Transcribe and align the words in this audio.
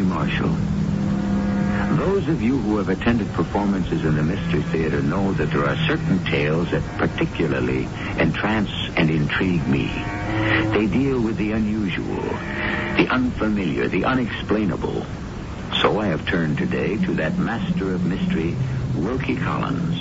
Marshall. 0.00 0.56
Those 1.96 2.26
of 2.28 2.40
you 2.40 2.58
who 2.58 2.78
have 2.78 2.88
attended 2.88 3.30
performances 3.32 4.04
in 4.04 4.16
the 4.16 4.22
Mystery 4.22 4.62
Theater 4.62 5.02
know 5.02 5.32
that 5.34 5.50
there 5.50 5.66
are 5.66 5.76
certain 5.86 6.24
tales 6.24 6.70
that 6.70 6.82
particularly 6.96 7.86
entrance 8.18 8.70
and 8.96 9.10
intrigue 9.10 9.66
me. 9.68 9.88
They 10.72 10.86
deal 10.86 11.20
with 11.20 11.36
the 11.36 11.52
unusual, 11.52 12.22
the 12.96 13.08
unfamiliar, 13.10 13.88
the 13.88 14.04
unexplainable. 14.04 15.04
So 15.82 16.00
I 16.00 16.06
have 16.06 16.26
turned 16.26 16.58
today 16.58 16.96
to 16.96 17.14
that 17.16 17.36
master 17.36 17.92
of 17.92 18.06
mystery, 18.06 18.56
Wilkie 18.96 19.36
Collins, 19.36 20.00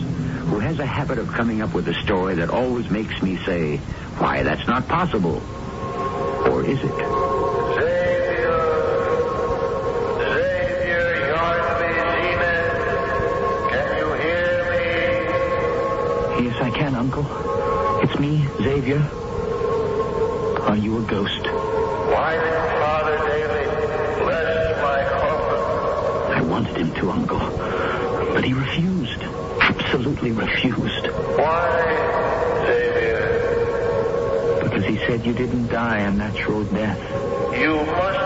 who 0.50 0.60
has 0.60 0.80
a 0.80 0.86
habit 0.86 1.18
of 1.18 1.28
coming 1.34 1.62
up 1.62 1.74
with 1.74 1.88
a 1.88 1.94
story 1.96 2.36
that 2.36 2.50
always 2.50 2.90
makes 2.90 3.22
me 3.22 3.38
say, 3.46 3.78
why, 4.18 4.44
that's 4.44 4.68
not 4.68 4.88
possible. 4.88 5.42
Or 6.48 6.64
is 6.64 6.80
it? 6.82 7.31
Yes, 16.42 16.60
I 16.60 16.72
can, 16.72 16.96
Uncle. 16.96 17.26
It's 18.02 18.18
me, 18.20 18.48
Xavier. 18.64 18.98
Are 20.62 20.76
you 20.76 20.98
a 20.98 21.02
ghost? 21.04 21.46
Why 21.46 22.34
did 22.34 22.54
Father 22.82 23.18
David 23.30 23.70
bless 24.24 24.82
my 24.82 25.04
home? 25.04 26.32
I 26.34 26.42
wanted 26.42 26.78
him 26.78 26.94
to, 26.96 27.12
Uncle. 27.12 27.40
But 28.34 28.44
he 28.44 28.54
refused. 28.54 29.22
Absolutely 29.62 30.32
refused. 30.32 31.08
Why, 31.38 32.66
Xavier? 32.66 34.60
Because 34.64 34.86
he 34.86 34.98
said 35.06 35.24
you 35.24 35.34
didn't 35.34 35.68
die 35.68 36.00
a 36.00 36.12
natural 36.12 36.64
death. 36.64 37.00
You 37.56 37.76
must 37.86 38.21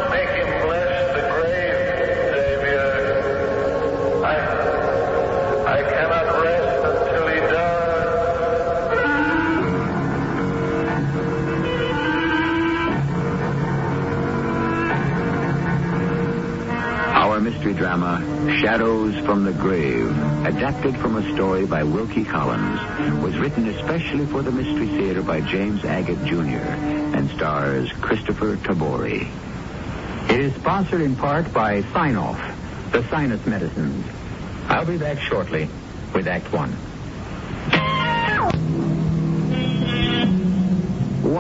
mystery 17.66 17.82
drama, 17.82 18.22
Shadows 18.60 19.18
from 19.26 19.44
the 19.44 19.52
Grave, 19.52 20.12
adapted 20.46 20.96
from 20.98 21.16
a 21.16 21.34
story 21.34 21.66
by 21.66 21.82
Wilkie 21.84 22.24
Collins, 22.24 22.80
was 23.24 23.36
written 23.40 23.68
especially 23.70 24.28
for 24.28 24.44
the 24.44 24.52
Mystery 24.52 24.86
Theater 24.86 25.24
by 25.24 25.42
James 25.42 25.84
Agate 25.84 26.24
Jr. 26.26 26.62
and 27.18 27.28
stars 27.32 27.90
Kristoffer 27.94 28.56
Tabori. 28.58 29.28
It 30.30 30.40
is 30.42 30.54
sponsored 30.54 31.02
in 31.02 31.16
part 31.16 31.52
by 31.54 31.82
Sine-Off, 31.92 32.92
the 32.92 33.04
sinus 33.10 33.44
medicines. 33.48 34.06
I'll 34.68 34.86
be 34.86 35.00
back 35.00 35.20
shortly 35.20 35.68
with 36.14 36.28
Act 36.28 36.54
One. 36.54 36.72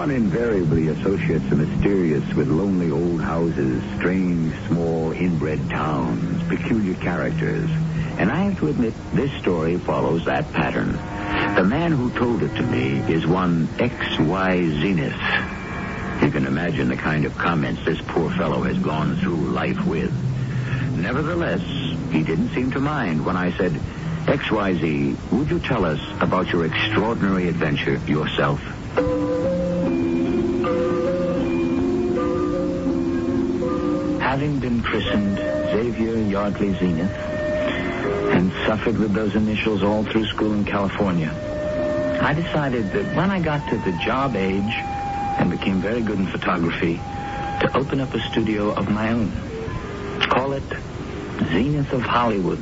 One 0.06 0.14
invariably 0.14 0.90
associates 0.90 1.50
the 1.50 1.56
mysterious 1.56 2.24
with 2.36 2.48
lonely 2.48 2.92
old 2.92 3.22
houses, 3.22 3.82
strange, 3.98 4.54
small, 4.68 5.12
inbred 5.14 5.68
towns, 5.72 6.48
peculiar 6.48 6.94
characters. 6.94 7.68
And 8.20 8.30
I 8.30 8.44
have 8.44 8.60
to 8.60 8.68
admit, 8.68 8.94
this 9.16 9.32
story 9.42 9.78
follows 9.78 10.26
that 10.26 10.54
pattern. 10.54 10.92
The 11.56 11.64
man 11.64 11.92
who 11.92 12.12
told 12.12 12.44
it 12.44 12.56
to 12.56 12.62
me 12.62 13.00
is 13.12 13.26
one 13.26 13.68
X.Y. 13.80 14.62
Zenith. 14.80 15.20
You 16.22 16.30
can 16.30 16.46
imagine 16.46 16.88
the 16.88 16.98
kind 16.98 17.26
of 17.26 17.36
comments 17.40 17.84
this 17.84 18.00
poor 18.02 18.30
fellow 18.30 18.62
has 18.62 18.78
gone 18.78 19.16
through 19.16 19.38
life 19.38 19.88
with. 19.88 20.14
Nevertheless, 21.00 21.64
he 22.12 22.22
didn't 22.22 22.50
seem 22.50 22.70
to 22.74 22.80
mind 22.80 23.26
when 23.26 23.38
I 23.38 23.58
said, 23.58 23.72
XYZ, 23.72 25.32
would 25.32 25.50
you 25.50 25.58
tell 25.58 25.84
us 25.84 26.00
about 26.22 26.50
your 26.50 26.68
extraordinary 26.68 27.48
adventure 27.48 27.96
yourself? 28.06 28.62
Having 34.36 34.60
been 34.60 34.84
christened 34.84 35.38
Xavier 35.38 36.18
Yardley 36.18 36.74
Zenith 36.74 37.10
and 37.10 38.52
suffered 38.68 38.98
with 38.98 39.14
those 39.14 39.34
initials 39.34 39.82
all 39.82 40.04
through 40.04 40.26
school 40.26 40.52
in 40.52 40.66
California, 40.66 41.32
I 42.22 42.34
decided 42.34 42.92
that 42.92 43.16
when 43.16 43.32
I 43.32 43.40
got 43.40 43.66
to 43.70 43.78
the 43.78 43.94
job 43.94 44.36
age 44.36 44.74
and 45.40 45.50
became 45.50 45.80
very 45.80 46.02
good 46.02 46.20
in 46.20 46.28
photography, 46.28 46.96
to 47.62 47.78
open 47.78 48.02
up 48.02 48.14
a 48.14 48.20
studio 48.30 48.74
of 48.74 48.92
my 48.92 49.14
own. 49.14 49.32
Call 50.28 50.52
it 50.52 50.64
Zenith 51.54 51.94
of 51.94 52.02
Hollywood. 52.02 52.62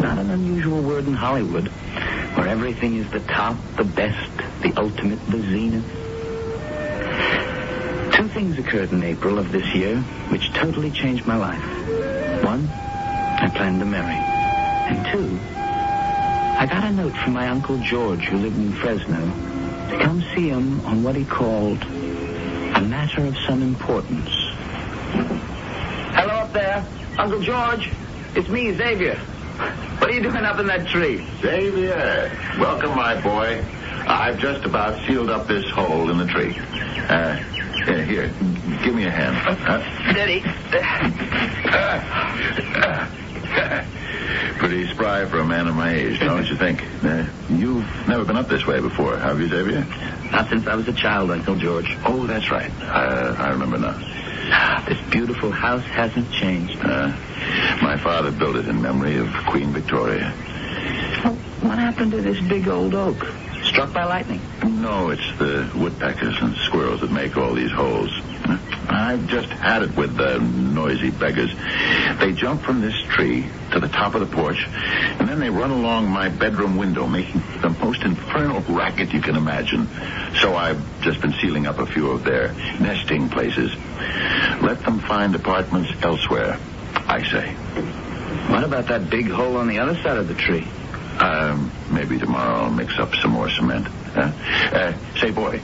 Not 0.00 0.16
an 0.16 0.30
unusual 0.30 0.80
word 0.80 1.06
in 1.06 1.12
Hollywood, 1.12 1.68
where 1.68 2.48
everything 2.48 2.96
is 2.96 3.10
the 3.10 3.20
top, 3.20 3.58
the 3.76 3.84
best, 3.84 4.30
the 4.62 4.72
ultimate, 4.74 5.20
the 5.26 5.42
zenith. 5.42 6.01
Two 8.22 8.28
things 8.28 8.56
occurred 8.56 8.92
in 8.92 9.02
April 9.02 9.36
of 9.36 9.50
this 9.50 9.74
year 9.74 9.96
which 10.30 10.52
totally 10.52 10.92
changed 10.92 11.26
my 11.26 11.34
life. 11.34 11.60
One, 12.44 12.68
I 12.68 13.50
planned 13.52 13.80
to 13.80 13.84
marry. 13.84 14.14
And 14.14 15.04
two, 15.10 15.40
I 15.42 16.64
got 16.70 16.84
a 16.84 16.92
note 16.92 17.14
from 17.16 17.32
my 17.32 17.48
Uncle 17.48 17.78
George, 17.78 18.26
who 18.26 18.36
lived 18.36 18.56
in 18.58 18.74
Fresno, 18.74 19.16
to 19.18 19.98
come 20.00 20.22
see 20.36 20.48
him 20.48 20.86
on 20.86 21.02
what 21.02 21.16
he 21.16 21.24
called 21.24 21.82
a 21.82 22.80
matter 22.80 23.26
of 23.26 23.36
some 23.38 23.60
importance. 23.60 24.30
Hello 26.14 26.34
up 26.34 26.52
there. 26.52 26.86
Uncle 27.18 27.40
George. 27.40 27.90
It's 28.36 28.48
me, 28.48 28.72
Xavier. 28.72 29.16
What 29.16 30.10
are 30.10 30.14
you 30.14 30.22
doing 30.22 30.44
up 30.44 30.60
in 30.60 30.68
that 30.68 30.86
tree? 30.86 31.26
Xavier, 31.40 32.30
welcome, 32.60 32.94
my 32.94 33.20
boy. 33.20 33.64
I've 34.06 34.38
just 34.38 34.64
about 34.64 35.04
sealed 35.08 35.28
up 35.28 35.48
this 35.48 35.68
hole 35.70 36.08
in 36.08 36.18
the 36.18 36.26
tree. 36.26 36.56
Uh, 37.08 37.42
here, 37.84 38.04
here, 38.04 38.28
give 38.84 38.94
me 38.94 39.04
a 39.04 39.10
hand. 39.10 39.36
Uh, 39.66 40.12
Steady. 40.12 40.40
Pretty 44.58 44.86
spry 44.88 45.26
for 45.26 45.38
a 45.40 45.44
man 45.44 45.66
of 45.66 45.74
my 45.74 45.92
age, 45.92 46.20
don't 46.20 46.46
you 46.46 46.56
think? 46.56 46.82
Uh, 47.02 47.26
you've 47.48 47.86
never 48.08 48.24
been 48.24 48.36
up 48.36 48.48
this 48.48 48.64
way 48.66 48.80
before, 48.80 49.16
have 49.18 49.40
you, 49.40 49.48
Xavier? 49.48 49.84
Not 50.30 50.48
since 50.48 50.66
I 50.66 50.74
was 50.76 50.86
a 50.88 50.92
child, 50.92 51.30
Uncle 51.30 51.56
George. 51.56 51.96
Oh, 52.04 52.26
that's 52.26 52.50
right. 52.50 52.70
Uh, 52.80 53.34
I 53.38 53.50
remember 53.50 53.78
now. 53.78 54.84
This 54.86 55.00
beautiful 55.10 55.50
house 55.50 55.84
hasn't 55.84 56.30
changed. 56.32 56.78
Uh, 56.80 57.08
my 57.82 57.96
father 57.96 58.30
built 58.30 58.56
it 58.56 58.68
in 58.68 58.80
memory 58.80 59.16
of 59.16 59.28
Queen 59.48 59.72
Victoria. 59.72 60.32
Well, 61.24 61.34
what 61.62 61.78
happened 61.78 62.12
to 62.12 62.20
this 62.20 62.40
big 62.40 62.68
old 62.68 62.94
oak? 62.94 63.18
Struck 63.72 63.92
by 63.94 64.04
lightning. 64.04 64.40
No, 64.82 65.08
it's 65.08 65.38
the 65.38 65.70
woodpeckers 65.74 66.36
and 66.42 66.54
squirrels 66.56 67.00
that 67.00 67.10
make 67.10 67.38
all 67.38 67.54
these 67.54 67.72
holes. 67.72 68.10
I've 68.88 69.26
just 69.28 69.48
had 69.48 69.82
it 69.82 69.96
with 69.96 70.14
the 70.16 70.38
noisy 70.38 71.10
beggars. 71.10 71.50
They 72.20 72.32
jump 72.32 72.62
from 72.62 72.82
this 72.82 72.94
tree 73.08 73.46
to 73.70 73.80
the 73.80 73.88
top 73.88 74.14
of 74.14 74.20
the 74.20 74.26
porch, 74.26 74.66
and 74.66 75.26
then 75.26 75.40
they 75.40 75.48
run 75.48 75.70
along 75.70 76.10
my 76.10 76.28
bedroom 76.28 76.76
window, 76.76 77.06
making 77.06 77.42
the 77.62 77.70
most 77.70 78.02
infernal 78.02 78.60
racket 78.74 79.14
you 79.14 79.22
can 79.22 79.36
imagine. 79.36 79.88
So 80.40 80.54
I've 80.54 81.00
just 81.00 81.22
been 81.22 81.32
sealing 81.40 81.66
up 81.66 81.78
a 81.78 81.86
few 81.86 82.10
of 82.10 82.24
their 82.24 82.52
nesting 82.78 83.30
places. 83.30 83.74
Let 84.60 84.82
them 84.84 85.00
find 85.00 85.34
apartments 85.34 85.90
elsewhere, 86.02 86.58
I 87.06 87.22
say. 87.22 87.54
What 88.52 88.64
about 88.64 88.88
that 88.88 89.08
big 89.08 89.30
hole 89.30 89.56
on 89.56 89.68
the 89.68 89.78
other 89.78 89.94
side 90.02 90.18
of 90.18 90.28
the 90.28 90.34
tree? 90.34 90.66
Um, 91.18 91.70
maybe 91.90 92.18
tomorrow 92.18 92.64
I'll 92.64 92.70
mix 92.70 92.98
up 92.98 93.14
some 93.16 93.32
more 93.32 93.50
cement. 93.50 93.86
Huh? 93.86 94.32
Uh, 94.72 94.92
say, 95.18 95.30
boy, 95.30 95.60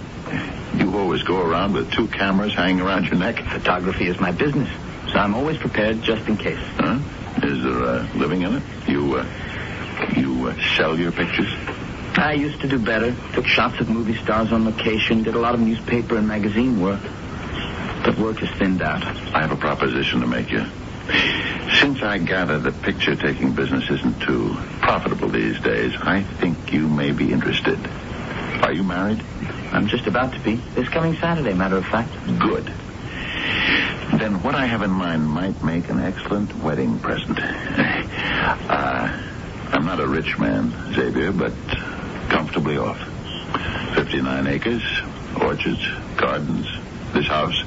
you 0.74 0.96
always 0.96 1.22
go 1.22 1.40
around 1.40 1.72
with 1.72 1.90
two 1.92 2.06
cameras 2.08 2.54
hanging 2.54 2.80
around 2.80 3.06
your 3.06 3.16
neck? 3.16 3.36
Photography 3.52 4.08
is 4.08 4.20
my 4.20 4.30
business, 4.30 4.68
so 5.10 5.18
I'm 5.18 5.34
always 5.34 5.58
prepared 5.58 6.02
just 6.02 6.28
in 6.28 6.36
case. 6.36 6.58
Huh? 6.76 6.98
Is 7.42 7.62
there 7.62 7.78
a 7.78 8.08
living 8.14 8.42
in 8.42 8.56
it? 8.56 8.62
You, 8.86 9.16
uh, 9.16 9.26
you 10.16 10.48
uh, 10.48 10.76
sell 10.76 10.98
your 10.98 11.12
pictures? 11.12 11.52
I 12.16 12.32
used 12.32 12.60
to 12.62 12.68
do 12.68 12.78
better. 12.78 13.14
Took 13.34 13.46
shots 13.46 13.80
of 13.80 13.88
movie 13.88 14.16
stars 14.16 14.52
on 14.52 14.64
location, 14.64 15.22
did 15.22 15.34
a 15.34 15.38
lot 15.38 15.54
of 15.54 15.60
newspaper 15.60 16.16
and 16.16 16.26
magazine 16.26 16.80
work. 16.80 17.00
But 18.04 18.18
work 18.18 18.38
has 18.38 18.50
thinned 18.58 18.82
out. 18.82 19.02
I 19.04 19.40
have 19.40 19.52
a 19.52 19.56
proposition 19.56 20.20
to 20.20 20.26
make 20.26 20.50
you. 20.50 20.64
Since 21.80 22.02
I 22.02 22.18
gather 22.18 22.58
the 22.58 22.72
picture 22.72 23.14
taking 23.14 23.52
business 23.52 23.88
isn't 23.88 24.20
too 24.20 24.56
profitable 24.80 25.28
these 25.28 25.60
days, 25.60 25.94
I 26.00 26.22
think 26.22 26.72
you 26.72 26.88
may 26.88 27.12
be 27.12 27.32
interested. 27.32 27.78
Are 28.62 28.72
you 28.72 28.82
married? 28.82 29.22
I'm 29.70 29.86
just 29.86 30.08
about 30.08 30.32
to 30.32 30.40
be. 30.40 30.56
This 30.74 30.88
coming 30.88 31.14
Saturday, 31.16 31.54
matter 31.54 31.76
of 31.76 31.86
fact. 31.86 32.12
Good. 32.40 32.64
Then 34.18 34.42
what 34.42 34.56
I 34.56 34.66
have 34.66 34.82
in 34.82 34.90
mind 34.90 35.28
might 35.28 35.62
make 35.62 35.88
an 35.88 36.00
excellent 36.00 36.54
wedding 36.56 36.98
present. 36.98 37.38
Uh, 38.48 39.20
I'm 39.72 39.84
not 39.84 40.00
a 40.00 40.06
rich 40.06 40.38
man, 40.38 40.70
Xavier, 40.94 41.32
but 41.32 41.52
comfortably 42.28 42.78
off. 42.78 42.98
59 43.94 44.46
acres, 44.46 44.82
orchards, 45.40 45.86
gardens, 46.16 46.66
this 47.12 47.26
house, 47.26 47.60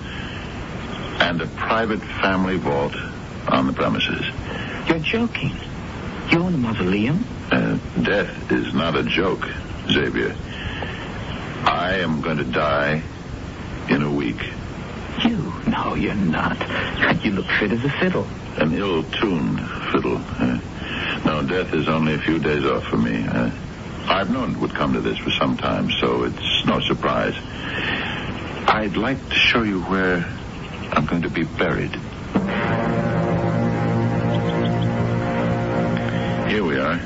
and 1.22 1.42
a 1.42 1.48
private 1.48 2.00
family 2.00 2.58
vault 2.58 2.96
on 3.48 3.68
the 3.68 3.74
premises. 3.74 4.26
You're 4.88 5.00
joking. 5.00 5.56
You 6.32 6.40
own 6.40 6.54
a 6.54 6.58
mausoleum? 6.58 7.26
Uh, 7.52 7.78
death 8.02 8.52
is 8.52 8.74
not 8.74 8.96
a 8.96 9.04
joke, 9.04 9.46
Xavier. 9.90 10.36
I 11.66 12.00
am 12.00 12.22
going 12.22 12.38
to 12.38 12.46
die 12.46 13.04
in 13.90 14.02
a 14.02 14.12
week. 14.12 14.42
You? 15.24 15.54
No, 15.68 15.96
you're 15.96 16.16
not. 16.16 16.58
You 17.24 17.32
look 17.32 17.46
fit 17.60 17.72
as 17.72 17.84
a 17.84 17.90
fiddle. 18.00 18.26
An 18.58 18.74
ill-tuned 18.74 19.60
fiddle. 19.92 20.18
Uh, 20.18 20.60
no, 21.26 21.44
death 21.44 21.74
is 21.74 21.88
only 21.88 22.14
a 22.16 22.20
few 22.20 22.40
days 22.40 22.66
off 22.66 22.84
for 22.86 22.98
me. 22.98 23.24
Uh, 23.28 23.52
I've 24.08 24.32
known 24.32 24.52
it 24.52 24.58
would 24.58 24.74
come 24.74 24.94
to 24.94 25.02
this 25.02 25.18
for 25.18 25.30
some 25.32 25.58
time, 25.58 25.92
so 26.00 26.24
it's 26.24 26.66
no 26.66 26.80
surprise. 26.80 27.36
I'd 28.68 28.96
like 28.98 29.30
to 29.30 29.36
show 29.36 29.64
you 29.64 29.82
where 29.84 30.26
I'm 30.92 31.06
going 31.06 31.22
to 31.24 31.30
be 31.30 31.44
buried. 31.44 31.92
Are. 36.82 36.98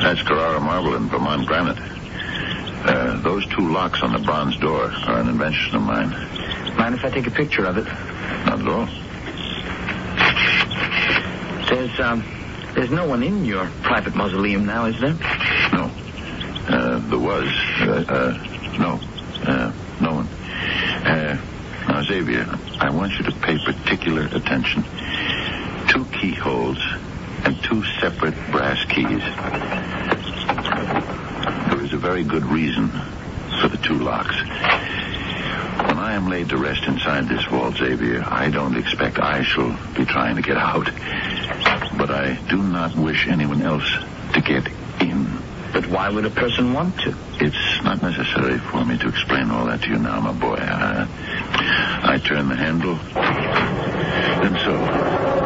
That's 0.00 0.22
Carrara 0.22 0.60
marble 0.60 0.94
and 0.96 1.10
Vermont 1.10 1.46
granite. 1.46 1.78
Uh, 1.78 3.20
those 3.22 3.46
two 3.56 3.68
locks 3.70 4.02
on 4.02 4.12
the 4.12 4.18
bronze 4.18 4.56
door 4.58 4.90
are 5.06 5.20
an 5.20 5.28
invention 5.28 5.76
of 5.76 5.82
mine. 5.82 6.10
Mind 6.76 6.94
if 6.94 7.04
I 7.04 7.10
take 7.10 7.26
a 7.26 7.30
picture 7.30 7.64
of 7.64 7.78
it? 7.78 7.84
Not 7.84 8.60
at 8.60 8.68
all. 8.68 8.86
There's, 11.70 11.98
um, 12.00 12.22
there's 12.74 12.90
no 12.90 13.06
one 13.06 13.22
in 13.22 13.44
your 13.44 13.70
private 13.82 14.14
mausoleum 14.14 14.66
now, 14.66 14.84
is 14.86 15.00
there? 15.00 15.14
No. 15.72 15.90
Uh, 16.68 16.98
there 17.08 17.18
was. 17.18 17.48
Uh, 17.80 18.04
uh, 18.06 18.76
no. 18.78 19.00
Uh, 19.46 19.72
no 20.00 20.14
one. 20.14 20.26
Uh, 21.06 21.40
now, 21.88 22.02
Xavier, 22.02 22.46
I 22.80 22.90
want 22.90 23.12
you 23.18 23.24
to 23.24 23.32
pay 23.40 23.56
particular 23.64 24.26
attention. 24.26 24.84
Two 25.88 26.04
keyholes 26.20 26.78
and 27.44 27.62
two 27.62 27.84
separate 28.00 28.34
brass 28.50 28.84
keys. 28.86 29.22
There 31.70 31.84
is 31.84 31.92
a 31.92 31.98
very 31.98 32.24
good 32.24 32.44
reason 32.44 32.88
for 33.60 33.68
the 33.68 33.78
two 33.78 33.98
locks. 33.98 34.36
When 35.88 35.98
I 35.98 36.14
am 36.14 36.28
laid 36.28 36.48
to 36.50 36.56
rest 36.56 36.84
inside 36.84 37.28
this 37.28 37.44
vault, 37.46 37.76
Xavier, 37.76 38.24
I 38.26 38.50
don't 38.50 38.76
expect 38.76 39.18
I 39.18 39.42
shall 39.42 39.76
be 39.94 40.04
trying 40.04 40.36
to 40.36 40.42
get 40.42 40.56
out. 40.56 40.86
But 41.96 42.10
I 42.10 42.38
do 42.48 42.62
not 42.62 42.96
wish 42.96 43.28
anyone 43.28 43.62
else 43.62 43.88
to 44.32 44.40
get 44.40 44.66
in. 45.00 45.26
But 45.72 45.86
why 45.88 46.08
would 46.08 46.24
a 46.24 46.30
person 46.30 46.72
want 46.72 46.98
to? 47.00 47.14
It's 47.40 47.82
not 47.82 48.00
necessary 48.00 48.58
for 48.58 48.84
me 48.84 48.96
to 48.98 49.08
explain 49.08 49.50
all 49.50 49.66
that 49.66 49.82
to 49.82 49.88
you 49.88 49.98
now, 49.98 50.20
my 50.20 50.32
boy. 50.32 50.56
I, 50.56 51.06
I 52.02 52.18
turn 52.18 52.48
the 52.48 52.56
handle, 52.56 52.98
and 54.44 54.56
so. 54.58 55.44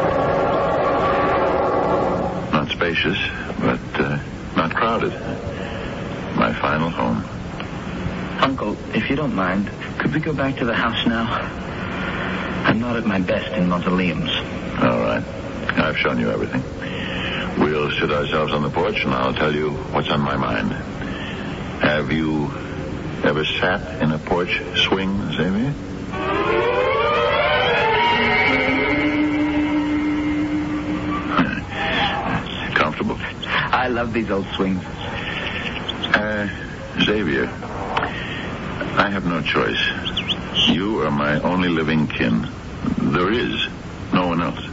Not 2.51 2.68
spacious, 2.79 3.17
but 3.59 3.99
uh, 3.99 4.17
not 4.55 4.73
crowded. 4.73 5.11
My 6.37 6.53
final 6.61 6.89
home. 6.89 7.21
Uncle, 8.39 8.77
if 8.95 9.09
you 9.09 9.17
don't 9.17 9.35
mind, 9.35 9.69
could 9.97 10.13
we 10.13 10.21
go 10.21 10.33
back 10.33 10.55
to 10.59 10.65
the 10.65 10.73
house 10.73 11.05
now? 11.05 11.25
I'm 12.63 12.79
not 12.79 12.95
at 12.95 13.05
my 13.05 13.19
best 13.19 13.51
in 13.51 13.67
mausoleums. 13.67 14.29
All 14.81 15.01
right. 15.01 15.21
I've 15.77 15.97
shown 15.97 16.19
you 16.19 16.31
everything. 16.31 16.63
We'll 17.61 17.91
sit 17.91 18.11
ourselves 18.11 18.53
on 18.53 18.63
the 18.63 18.69
porch, 18.69 19.03
and 19.03 19.13
I'll 19.13 19.33
tell 19.33 19.53
you 19.53 19.71
what's 19.91 20.09
on 20.09 20.21
my 20.21 20.37
mind. 20.37 20.71
Have 21.81 22.13
you 22.13 22.45
ever 23.25 23.43
sat 23.43 24.01
in 24.01 24.13
a 24.13 24.19
porch 24.19 24.61
swing, 24.87 25.33
Xavier? 25.33 25.73
Love 33.89 34.13
these 34.13 34.29
old 34.29 34.45
swings. 34.55 34.83
Uh, 36.15 36.47
Xavier, 37.01 37.45
I 37.45 39.09
have 39.09 39.25
no 39.25 39.41
choice. 39.41 39.79
You 40.69 41.01
are 41.01 41.11
my 41.11 41.39
only 41.41 41.69
living 41.69 42.07
kin. 42.07 42.47
There 42.97 43.31
is 43.31 43.67
no 44.13 44.27
one 44.27 44.41
else. 44.41 44.63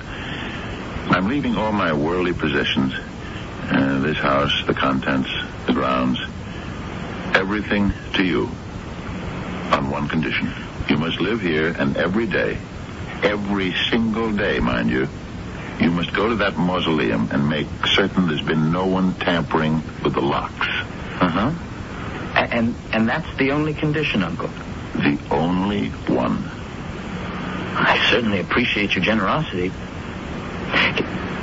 I'm 1.10 1.28
leaving 1.28 1.56
all 1.56 1.72
my 1.72 1.92
worldly 1.92 2.32
possessions, 2.32 2.92
uh, 3.70 4.00
this 4.00 4.18
house, 4.18 4.52
the 4.66 4.74
contents, 4.74 5.30
the 5.66 5.72
grounds, 5.72 6.19
everything 7.34 7.92
to 8.14 8.24
you 8.24 8.50
on 9.72 9.90
one 9.90 10.08
condition. 10.08 10.52
You 10.88 10.98
must 10.98 11.20
live 11.20 11.40
here, 11.40 11.74
and 11.78 11.96
every 11.96 12.26
day, 12.26 12.58
every 13.22 13.74
single 13.90 14.32
day, 14.32 14.58
mind 14.58 14.90
you, 14.90 15.08
you 15.81 15.90
must 15.90 16.12
go 16.12 16.28
to 16.28 16.37
that 16.37 16.56
mausoleum 16.56 17.28
and 17.32 17.49
make 17.49 17.67
certain 17.87 18.28
there's 18.28 18.43
been 18.43 18.73
no 18.73 18.87
one 18.87 19.14
tampering 19.14 19.82
with 20.02 20.14
the 20.14 20.20
locks. 20.20 20.67
Uh-huh. 21.20 21.52
And 22.34 22.75
and 22.93 23.08
that's 23.08 23.37
the 23.37 23.52
only 23.52 23.75
condition, 23.75 24.23
Uncle. 24.23 24.49
The 24.94 25.19
only 25.31 25.88
one. 25.88 26.44
I 27.78 28.06
certainly 28.11 28.40
appreciate 28.40 28.94
your 28.94 29.05
generosity. 29.05 29.70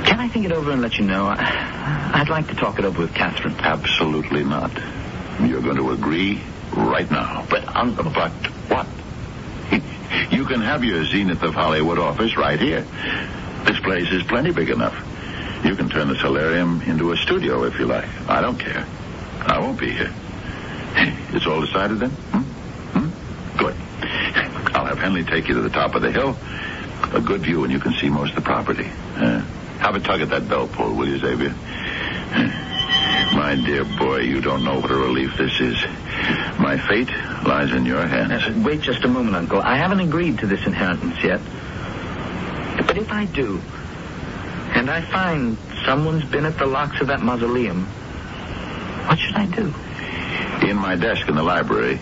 Can 0.04 0.20
I 0.20 0.28
think 0.28 0.44
it 0.44 0.52
over 0.52 0.70
and 0.72 0.82
let 0.82 0.98
you 0.98 1.04
know? 1.04 1.32
I'd 1.36 2.28
like 2.28 2.48
to 2.48 2.54
talk 2.54 2.78
it 2.78 2.84
over 2.84 3.02
with 3.02 3.14
Catherine. 3.14 3.54
Absolutely 3.58 4.44
not. 4.44 4.70
You're 5.40 5.62
going 5.62 5.76
to 5.76 5.90
agree 5.92 6.40
right 6.72 7.10
now. 7.10 7.46
But, 7.48 7.74
Uncle... 7.74 8.10
But 8.10 8.32
what? 8.68 8.86
You 10.30 10.44
can 10.44 10.60
have 10.60 10.84
your 10.84 11.04
Zenith 11.04 11.42
of 11.42 11.54
Hollywood 11.54 11.98
office 11.98 12.36
right 12.36 12.60
here. 12.60 12.86
This 13.64 13.80
place 13.80 14.10
is 14.12 14.22
plenty 14.24 14.50
big 14.50 14.70
enough. 14.70 14.94
You 15.64 15.74
can 15.76 15.88
turn 15.88 16.08
the 16.08 16.16
solarium 16.16 16.82
into 16.82 17.12
a 17.12 17.16
studio 17.16 17.64
if 17.64 17.78
you 17.78 17.86
like. 17.86 18.08
I 18.28 18.40
don't 18.40 18.58
care. 18.58 18.86
I 19.40 19.58
won't 19.58 19.78
be 19.78 19.90
here. 19.90 20.12
It's 21.34 21.46
all 21.46 21.60
decided 21.60 21.98
then? 21.98 22.10
Hmm? 22.10 22.42
Hmm? 22.98 23.58
Good. 23.58 23.74
I'll 24.76 24.84
have 24.86 24.98
Henley 24.98 25.24
take 25.24 25.48
you 25.48 25.54
to 25.54 25.62
the 25.62 25.70
top 25.70 25.96
of 25.96 26.02
the 26.02 26.12
hill. 26.12 26.36
A 27.12 27.20
good 27.20 27.40
view, 27.40 27.64
and 27.64 27.72
you 27.72 27.80
can 27.80 27.92
see 27.94 28.08
most 28.08 28.30
of 28.30 28.36
the 28.36 28.42
property. 28.42 28.88
Uh, 29.16 29.40
have 29.80 29.96
a 29.96 30.00
tug 30.00 30.20
at 30.20 30.28
that 30.28 30.48
bell 30.48 30.68
pull, 30.68 30.94
will 30.94 31.08
you, 31.08 31.18
Xavier? 31.18 31.50
My 33.34 33.60
dear 33.66 33.84
boy, 33.98 34.20
you 34.20 34.40
don't 34.40 34.64
know 34.64 34.78
what 34.78 34.90
a 34.90 34.96
relief 34.96 35.36
this 35.36 35.60
is. 35.60 35.76
My 36.60 36.78
fate 36.88 37.10
lies 37.44 37.72
in 37.72 37.84
your 37.84 38.06
hands. 38.06 38.64
Wait 38.64 38.80
just 38.80 39.02
a 39.04 39.08
moment, 39.08 39.34
Uncle. 39.34 39.60
I 39.60 39.76
haven't 39.76 40.00
agreed 40.00 40.38
to 40.38 40.46
this 40.46 40.64
inheritance 40.66 41.16
yet. 41.24 41.40
But 42.94 43.02
if 43.02 43.10
I 43.10 43.24
do, 43.24 43.60
and 44.76 44.88
I 44.88 45.00
find 45.00 45.58
someone's 45.84 46.24
been 46.26 46.44
at 46.44 46.56
the 46.58 46.66
locks 46.66 47.00
of 47.00 47.08
that 47.08 47.22
mausoleum, 47.22 47.86
what 49.06 49.18
should 49.18 49.34
I 49.34 49.46
do? 49.46 49.74
In 50.64 50.76
my 50.76 50.94
desk 50.94 51.28
in 51.28 51.34
the 51.34 51.42
library, 51.42 51.98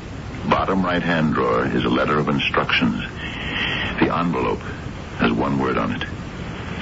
bottom 0.50 0.84
right 0.84 1.02
hand 1.02 1.32
drawer, 1.32 1.64
is 1.64 1.86
a 1.86 1.88
letter 1.88 2.18
of 2.18 2.28
instructions. 2.28 3.00
The 4.00 4.14
envelope 4.14 4.60
has 5.16 5.32
one 5.32 5.58
word 5.58 5.78
on 5.78 5.92
it 5.92 6.06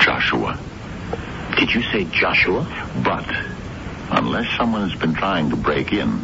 Joshua. 0.01 0.59
Did 1.57 1.73
you 1.73 1.83
say 1.93 2.03
Joshua? 2.07 2.67
But 3.05 3.33
unless 4.11 4.51
someone 4.57 4.91
has 4.91 4.99
been 4.99 5.15
trying 5.15 5.51
to 5.51 5.57
break 5.57 5.93
in, 5.93 6.21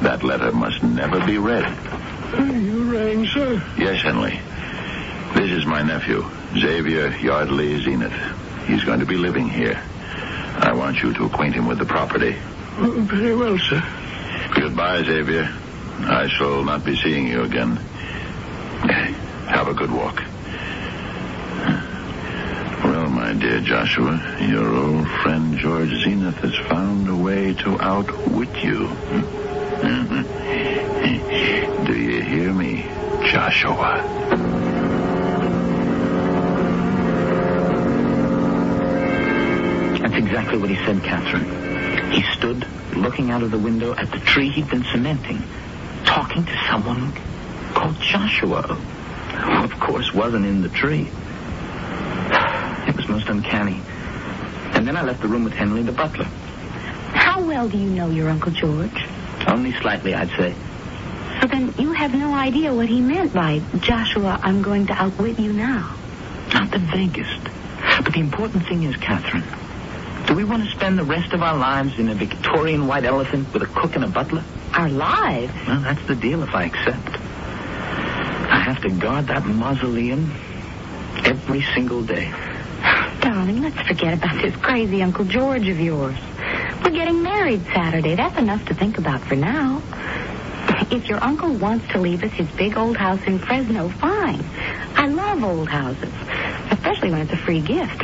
that 0.00 0.24
letter 0.24 0.50
must 0.50 0.82
never 0.82 1.24
be 1.24 1.38
read. 1.38 1.72
You 2.36 2.92
rang, 2.92 3.24
sir? 3.28 3.62
Yes, 3.78 4.02
Henley. 4.02 4.40
This 5.36 5.52
is 5.52 5.66
my 5.66 5.82
nephew, 5.82 6.24
Xavier 6.58 7.08
Yardley 7.18 7.82
Zenith. 7.82 8.12
He's 8.66 8.84
going 8.84 9.00
to 9.00 9.06
be 9.06 9.16
living 9.16 9.48
here. 9.48 9.80
I 10.58 10.72
want 10.72 11.02
you 11.02 11.12
to 11.12 11.24
acquaint 11.26 11.54
him 11.54 11.66
with 11.66 11.78
the 11.78 11.84
property. 11.84 12.34
Oh, 12.78 12.90
very 13.02 13.34
well, 13.34 13.58
sir. 13.58 13.82
Goodbye, 14.54 15.02
Xavier. 15.02 15.52
I 16.00 16.28
shall 16.28 16.64
not 16.64 16.84
be 16.84 16.96
seeing 16.96 17.26
you 17.28 17.42
again. 17.42 17.76
Have 19.48 19.68
a 19.68 19.74
good 19.74 19.90
walk. 19.90 20.22
Well, 22.84 23.08
my 23.08 23.32
dear 23.32 23.60
Joshua, 23.60 24.20
your 24.40 24.74
old 24.74 25.08
friend 25.22 25.58
George 25.58 25.90
Zenith 26.02 26.36
has 26.36 26.54
found 26.68 27.08
a 27.08 27.16
way 27.16 27.54
to 27.54 27.80
outwit 27.80 28.54
you. 28.62 28.88
Do 31.86 31.94
you 31.98 32.22
hear 32.22 32.52
me, 32.52 32.82
Joshua? 33.30 34.02
That's 40.16 40.28
exactly 40.28 40.56
what 40.56 40.70
he 40.70 40.76
said, 40.76 41.02
Catherine. 41.02 42.10
He 42.10 42.22
stood 42.32 42.66
looking 42.96 43.30
out 43.30 43.42
of 43.42 43.50
the 43.50 43.58
window 43.58 43.94
at 43.94 44.10
the 44.10 44.18
tree 44.20 44.48
he'd 44.48 44.70
been 44.70 44.84
cementing, 44.84 45.42
talking 46.06 46.42
to 46.42 46.66
someone 46.70 47.12
called 47.74 48.00
Joshua. 48.00 48.62
Who, 48.62 49.64
of 49.64 49.78
course, 49.78 50.14
wasn't 50.14 50.46
in 50.46 50.62
the 50.62 50.70
tree. 50.70 51.10
It 52.88 52.96
was 52.96 53.06
most 53.08 53.28
uncanny. 53.28 53.82
And 54.72 54.88
then 54.88 54.96
I 54.96 55.02
left 55.02 55.20
the 55.20 55.28
room 55.28 55.44
with 55.44 55.52
Henley, 55.52 55.82
the 55.82 55.92
butler. 55.92 56.24
How 56.24 57.44
well 57.44 57.68
do 57.68 57.76
you 57.76 57.90
know 57.90 58.08
your 58.08 58.30
Uncle 58.30 58.52
George? 58.52 59.06
Only 59.46 59.72
slightly, 59.74 60.14
I'd 60.14 60.30
say. 60.30 60.54
So 61.42 61.46
then 61.46 61.74
you 61.78 61.92
have 61.92 62.14
no 62.14 62.32
idea 62.32 62.72
what 62.72 62.88
he 62.88 63.02
meant 63.02 63.34
by, 63.34 63.60
Joshua, 63.80 64.40
I'm 64.42 64.62
going 64.62 64.86
to 64.86 64.94
outwit 64.94 65.38
you 65.38 65.52
now. 65.52 65.94
Not 66.54 66.70
the 66.70 66.78
vaguest. 66.78 67.50
But 68.02 68.14
the 68.14 68.20
important 68.20 68.66
thing 68.66 68.84
is, 68.84 68.96
Catherine, 68.96 69.44
do 70.26 70.34
we 70.34 70.44
want 70.44 70.64
to 70.64 70.70
spend 70.70 70.98
the 70.98 71.04
rest 71.04 71.32
of 71.32 71.42
our 71.42 71.56
lives 71.56 71.98
in 71.98 72.08
a 72.08 72.14
Victorian 72.14 72.86
white 72.86 73.04
elephant 73.04 73.52
with 73.52 73.62
a 73.62 73.66
cook 73.66 73.94
and 73.94 74.04
a 74.04 74.08
butler? 74.08 74.44
Our 74.74 74.88
lives? 74.88 75.52
Well, 75.66 75.80
that's 75.80 76.04
the 76.06 76.16
deal 76.16 76.42
if 76.42 76.54
I 76.54 76.64
accept. 76.64 77.08
I 78.50 78.60
have 78.60 78.82
to 78.82 78.90
guard 78.90 79.28
that 79.28 79.46
mausoleum 79.46 80.32
every 81.24 81.62
single 81.74 82.02
day. 82.02 82.32
Darling, 83.20 83.62
let's 83.62 83.80
forget 83.86 84.14
about 84.14 84.40
this 84.42 84.54
crazy 84.56 85.02
Uncle 85.02 85.24
George 85.24 85.68
of 85.68 85.80
yours. 85.80 86.16
We're 86.84 86.90
getting 86.90 87.22
married 87.22 87.64
Saturday. 87.66 88.14
That's 88.14 88.38
enough 88.38 88.64
to 88.66 88.74
think 88.74 88.98
about 88.98 89.20
for 89.22 89.36
now. 89.36 89.82
If 90.90 91.08
your 91.08 91.22
uncle 91.22 91.52
wants 91.54 91.88
to 91.92 92.00
leave 92.00 92.22
us 92.22 92.32
his 92.32 92.48
big 92.52 92.76
old 92.76 92.96
house 92.96 93.22
in 93.26 93.38
Fresno, 93.38 93.88
fine. 93.88 94.44
I 94.94 95.06
love 95.08 95.42
old 95.42 95.68
houses, 95.68 96.12
especially 96.70 97.10
when 97.10 97.22
it's 97.22 97.32
a 97.32 97.36
free 97.36 97.60
gift. 97.60 98.02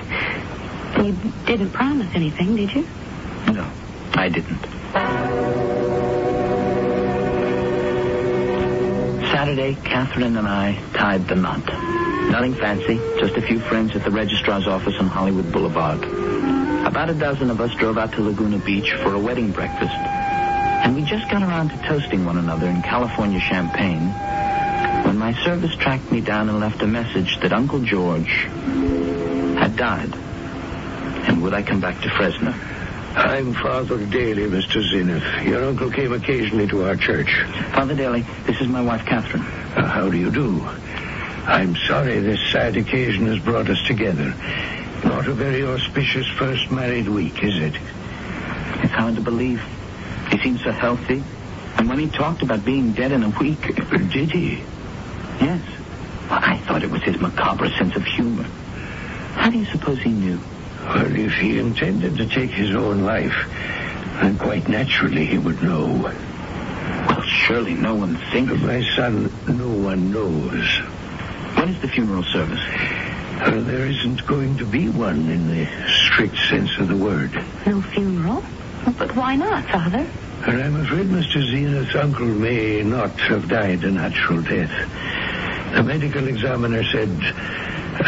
You 0.99 1.17
didn't 1.47 1.71
promise 1.71 2.09
anything, 2.15 2.57
did 2.57 2.73
you? 2.73 2.87
No, 3.53 3.69
I 4.15 4.29
didn't. 4.29 4.63
Saturday, 9.33 9.75
Catherine 9.85 10.37
and 10.37 10.47
I 10.47 10.79
tied 10.95 11.27
the 11.27 11.35
knot. 11.35 11.67
Nothing 12.31 12.55
fancy, 12.55 12.97
just 13.19 13.35
a 13.37 13.43
few 13.43 13.59
friends 13.61 13.97
at 13.97 14.05
the 14.05 14.11
registrar's 14.11 14.67
office 14.67 14.95
on 14.99 15.07
Hollywood 15.07 15.51
Boulevard. 15.51 16.05
About 16.87 17.11
a 17.11 17.15
dozen 17.15 17.51
of 17.51 17.61
us 17.61 17.75
drove 17.77 17.99
out 17.99 18.13
to 18.13 18.23
Laguna 18.23 18.59
Beach 18.59 18.93
for 19.03 19.15
a 19.15 19.19
wedding 19.19 19.51
breakfast. 19.51 19.93
And 19.93 20.95
we 20.95 21.03
just 21.03 21.29
got 21.31 21.43
around 21.43 21.71
to 21.71 21.77
toasting 21.89 22.25
one 22.25 22.39
another 22.39 22.67
in 22.69 22.83
California 22.83 23.41
champagne 23.41 24.13
when 25.05 25.19
my 25.19 25.33
service 25.45 25.75
tracked 25.77 26.11
me 26.13 26.21
down 26.21 26.49
and 26.49 26.61
left 26.61 26.83
a 26.83 26.87
message 26.87 27.39
that 27.41 27.53
Uncle 27.53 27.81
George 27.81 28.47
had 29.59 29.77
died. 29.77 30.15
And 31.29 31.43
would 31.43 31.55
I 31.55 31.63
come 31.63 31.81
back 31.81 32.01
to 32.03 32.11
Fresno? 32.11 32.55
I'm 33.15 33.53
Father 33.53 33.99
Daly, 34.07 34.47
Mr. 34.47 34.83
Zenith. 34.83 35.23
Your 35.47 35.65
uncle 35.65 35.91
came 35.91 36.13
occasionally 36.13 36.67
to 36.69 36.85
our 36.87 36.97
church. 36.97 37.45
Father 37.75 37.95
Daly, 37.95 38.25
this 38.45 38.61
is 38.61 38.69
my 38.69 38.81
wife, 38.81 39.05
Catherine. 39.05 39.43
Uh, 39.43 39.87
how 39.87 40.09
do 40.09 40.17
you 40.17 40.31
do? 40.31 40.61
I'm 41.47 41.77
sorry 41.77 42.21
this 42.21 42.41
sad 42.51 42.77
occasion 42.77 43.27
has 43.27 43.39
brought 43.39 43.69
us 43.69 43.83
together. 43.87 44.35
Not 45.05 45.27
a 45.27 45.33
very 45.33 45.63
auspicious 45.63 46.27
first 46.27 46.71
married 46.71 47.09
week, 47.09 47.43
is 47.45 47.57
it? 47.59 47.75
It's 48.83 48.93
hard 48.93 49.17
to 49.17 49.21
believe. 49.21 49.63
He 50.31 50.39
seemed 50.39 50.61
so 50.61 50.71
healthy. 50.71 51.23
And 51.77 51.89
when 51.89 51.99
he 51.99 52.09
talked 52.09 52.43
about 52.43 52.65
being 52.65 52.93
dead 52.93 53.13
in 53.13 53.23
a 53.23 53.31
week... 53.31 53.61
Did 53.91 54.31
he? 54.31 54.63
Yes. 55.41 55.63
Well, 56.31 56.41
I 56.43 56.57
thought 56.67 56.83
it 56.83 56.91
was 56.91 57.03
his 57.03 57.21
macabre 57.21 57.69
sense 57.71 57.95
of 57.97 58.05
humor. 58.05 58.47
How 59.35 59.51
do 59.51 59.59
you 59.59 59.67
suppose 59.67 59.99
he 60.01 60.11
knew? 60.11 60.39
Well, 60.95 61.17
if 61.17 61.33
he 61.35 61.59
intended 61.59 62.17
to 62.19 62.27
take 62.27 62.51
his 62.51 62.75
own 62.75 63.05
life, 63.05 63.35
then 64.21 64.37
quite 64.37 64.69
naturally 64.69 65.25
he 65.25 65.39
would 65.39 65.63
know. 65.63 65.87
Well, 67.09 67.23
surely 67.23 67.75
no 67.75 67.95
one 67.95 68.17
thinks... 68.31 68.53
My 68.61 68.83
son, 68.95 69.33
no 69.49 69.69
one 69.69 70.13
knows. 70.13 70.79
When 71.57 71.71
is 71.71 71.81
the 71.81 71.89
funeral 71.89 72.23
service? 72.25 72.61
Well, 73.41 73.63
there 73.63 73.87
isn't 73.87 74.27
going 74.27 74.59
to 74.59 74.67
be 74.67 74.89
one 74.91 75.31
in 75.31 75.49
the 75.49 75.67
strict 75.89 76.37
sense 76.51 76.71
of 76.79 76.89
the 76.89 76.97
word. 76.97 77.33
No 77.67 77.81
funeral? 77.81 78.45
But 78.99 79.17
why 79.17 79.37
not, 79.37 79.65
Father? 79.65 80.07
And 80.47 80.63
I'm 80.63 80.77
afraid 80.77 81.07
Mr. 81.07 81.41
Zenith's 81.41 81.95
uncle 81.95 82.27
may 82.27 82.83
not 82.83 83.13
have 83.21 83.49
died 83.49 83.83
a 83.85 83.91
natural 83.91 84.43
death. 84.43 84.71
The 85.75 85.83
medical 85.83 86.27
examiner 86.29 86.85
said 86.85 87.09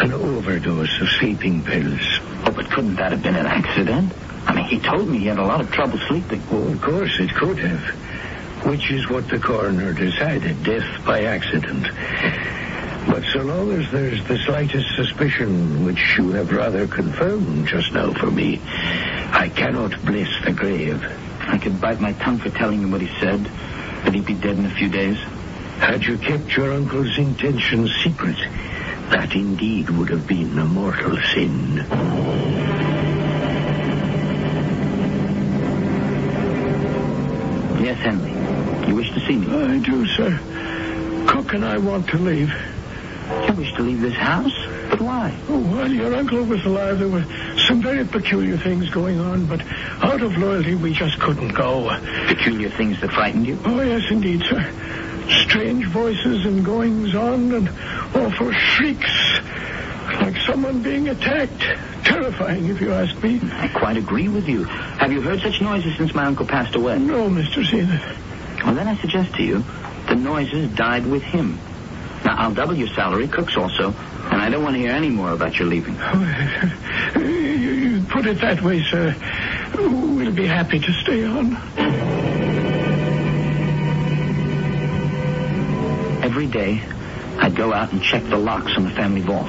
an 0.02 0.12
overdose 0.12 1.00
of 1.00 1.08
sleeping 1.08 1.62
pills. 1.64 2.20
But 2.54 2.70
couldn't 2.70 2.96
that 2.96 3.12
have 3.12 3.23
been 3.23 3.37
an 3.37 3.46
accident? 3.46 4.12
I 4.46 4.54
mean, 4.54 4.64
he 4.66 4.78
told 4.78 5.08
me 5.08 5.18
he 5.18 5.26
had 5.26 5.38
a 5.38 5.44
lot 5.44 5.61
of 5.61 5.70
trouble 5.73 5.99
sleeping. 6.08 6.42
Oh, 6.50 6.68
of 6.68 6.80
course 6.80 7.18
it 7.18 7.34
could 7.34 7.58
have. 7.58 8.66
Which 8.66 8.90
is 8.90 9.08
what 9.08 9.28
the 9.28 9.38
coroner 9.38 9.92
decided, 9.92 10.62
death 10.62 11.04
by 11.04 11.25
accident. 11.25 11.87
But 13.06 13.23
so 13.32 13.40
long 13.40 13.73
as 13.73 13.90
there's 13.90 14.25
the 14.26 14.38
slightest 14.38 14.87
suspicion, 14.96 15.84
which 15.84 16.16
you 16.16 16.32
have 16.32 16.52
rather 16.52 16.87
confirmed 16.87 17.66
just 17.66 17.92
now 17.92 18.12
for 18.14 18.30
me, 18.30 18.61
I 18.64 19.50
cannot 19.54 20.02
bless 20.04 20.28
the 20.44 20.52
grave. 20.52 21.04
I 21.40 21.58
could 21.58 21.80
bite 21.80 22.00
my 22.00 22.12
tongue 22.14 22.38
for 22.38 22.50
telling 22.50 22.80
him 22.80 22.90
what 22.90 23.02
he 23.02 23.20
said, 23.20 23.44
that 24.04 24.14
he'd 24.14 24.25
be 24.25 24.34
dead 24.34 24.58
in 24.58 24.64
a 24.64 24.75
few 24.75 24.88
days. 24.88 25.18
Had 25.78 26.04
you 26.04 26.16
kept 26.16 26.56
your 26.56 26.73
uncle's 26.73 27.18
intentions 27.18 27.94
secret, 28.02 28.37
that 29.11 29.34
indeed 29.34 29.90
would 29.90 30.11
have 30.11 30.26
been 30.26 30.58
a 30.58 30.64
mortal 30.64 31.16
sin. 31.34 31.76
Yes, 37.82 37.99
Henley. 37.99 38.88
You 38.88 38.94
wish 38.94 39.12
to 39.12 39.20
see 39.26 39.37
me? 39.37 39.46
I 39.54 39.78
do, 39.78 40.06
sir. 40.06 40.38
Cook 41.28 41.52
and 41.52 41.64
I 41.64 41.78
want 41.78 42.08
to 42.08 42.18
leave. 42.18 42.52
You 43.46 43.52
wish 43.54 43.75
to 43.75 43.82
leave 43.82 44.00
this 44.00 44.14
house? 44.14 44.54
But 44.90 45.00
why? 45.00 45.34
Oh, 45.49 45.58
while 45.58 45.90
your 45.90 46.14
uncle 46.14 46.42
was 46.44 46.64
alive, 46.64 46.99
there 46.99 47.08
were 47.08 47.25
some 47.66 47.82
very 47.82 48.04
peculiar 48.04 48.56
things 48.56 48.88
going 48.90 49.18
on, 49.18 49.46
but 49.46 49.61
out 50.02 50.23
of 50.23 50.37
loyalty, 50.37 50.75
we 50.75 50.92
just 50.92 51.18
couldn't 51.18 51.54
go. 51.54 51.88
Peculiar 52.26 52.70
things 52.70 53.00
that 53.00 53.12
frightened 53.12 53.46
you? 53.46 53.58
Oh, 53.64 53.80
yes, 53.80 54.11
indeed, 54.11 54.42
sir. 54.44 54.70
Strange 55.28 55.87
voices 55.87 56.45
and 56.45 56.64
goings 56.64 57.14
on 57.14 57.52
and 57.52 57.69
awful 58.14 58.52
shrieks. 58.52 59.40
Like 60.21 60.37
someone 60.47 60.83
being 60.83 61.09
attacked. 61.09 61.61
Terrifying, 62.04 62.66
if 62.66 62.81
you 62.81 62.93
ask 62.93 63.21
me. 63.23 63.40
I 63.43 63.69
quite 63.69 63.97
agree 63.97 64.28
with 64.28 64.47
you. 64.49 64.64
Have 64.64 65.12
you 65.12 65.21
heard 65.21 65.40
such 65.40 65.61
noises 65.61 65.97
since 65.97 66.14
my 66.14 66.25
uncle 66.26 66.47
passed 66.47 66.75
away? 66.75 66.99
No, 66.99 67.28
Mr. 67.28 67.64
Zenith. 67.64 68.02
Well, 68.64 68.75
then 68.75 68.88
I 68.88 68.97
suggest 68.97 69.35
to 69.37 69.43
you 69.43 69.64
the 70.09 70.14
noises 70.14 70.75
died 70.75 71.07
with 71.07 71.23
him. 71.23 71.59
Now, 72.25 72.37
I'll 72.37 72.54
double 72.54 72.75
your 72.75 72.88
salary, 72.88 73.28
cooks 73.28 73.57
also, 73.57 73.95
and 74.31 74.40
I 74.40 74.49
don't 74.49 74.62
want 74.62 74.76
to 74.76 74.81
hear 74.81 74.93
any 74.93 75.11
more 75.11 75.33
about 75.33 75.59
your 75.59 75.69
leaving. 75.69 75.97
Oh, 76.00 77.14
you, 77.16 77.25
you 77.25 78.02
put 78.04 78.26
it 78.26 78.40
that 78.40 78.62
way, 78.62 78.83
sir. 78.83 79.14
We'll 79.76 80.33
be 80.33 80.47
happy 80.47 80.78
to 80.78 80.93
stay 80.93 81.25
on. 81.25 82.33
Every 86.34 86.48
day, 86.48 86.82
I'd 87.38 87.54
go 87.54 87.72
out 87.72 87.92
and 87.92 88.02
check 88.02 88.24
the 88.24 88.36
locks 88.36 88.72
on 88.76 88.82
the 88.82 88.90
family 88.90 89.20
vault. 89.20 89.46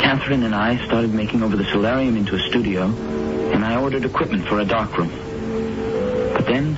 Catherine 0.00 0.42
and 0.42 0.52
I 0.52 0.84
started 0.84 1.14
making 1.14 1.44
over 1.44 1.56
the 1.56 1.62
solarium 1.66 2.16
into 2.16 2.34
a 2.34 2.40
studio, 2.40 2.86
and 2.86 3.64
I 3.64 3.80
ordered 3.80 4.04
equipment 4.04 4.44
for 4.48 4.58
a 4.58 4.64
darkroom. 4.64 5.10
But 6.34 6.46
then, 6.46 6.74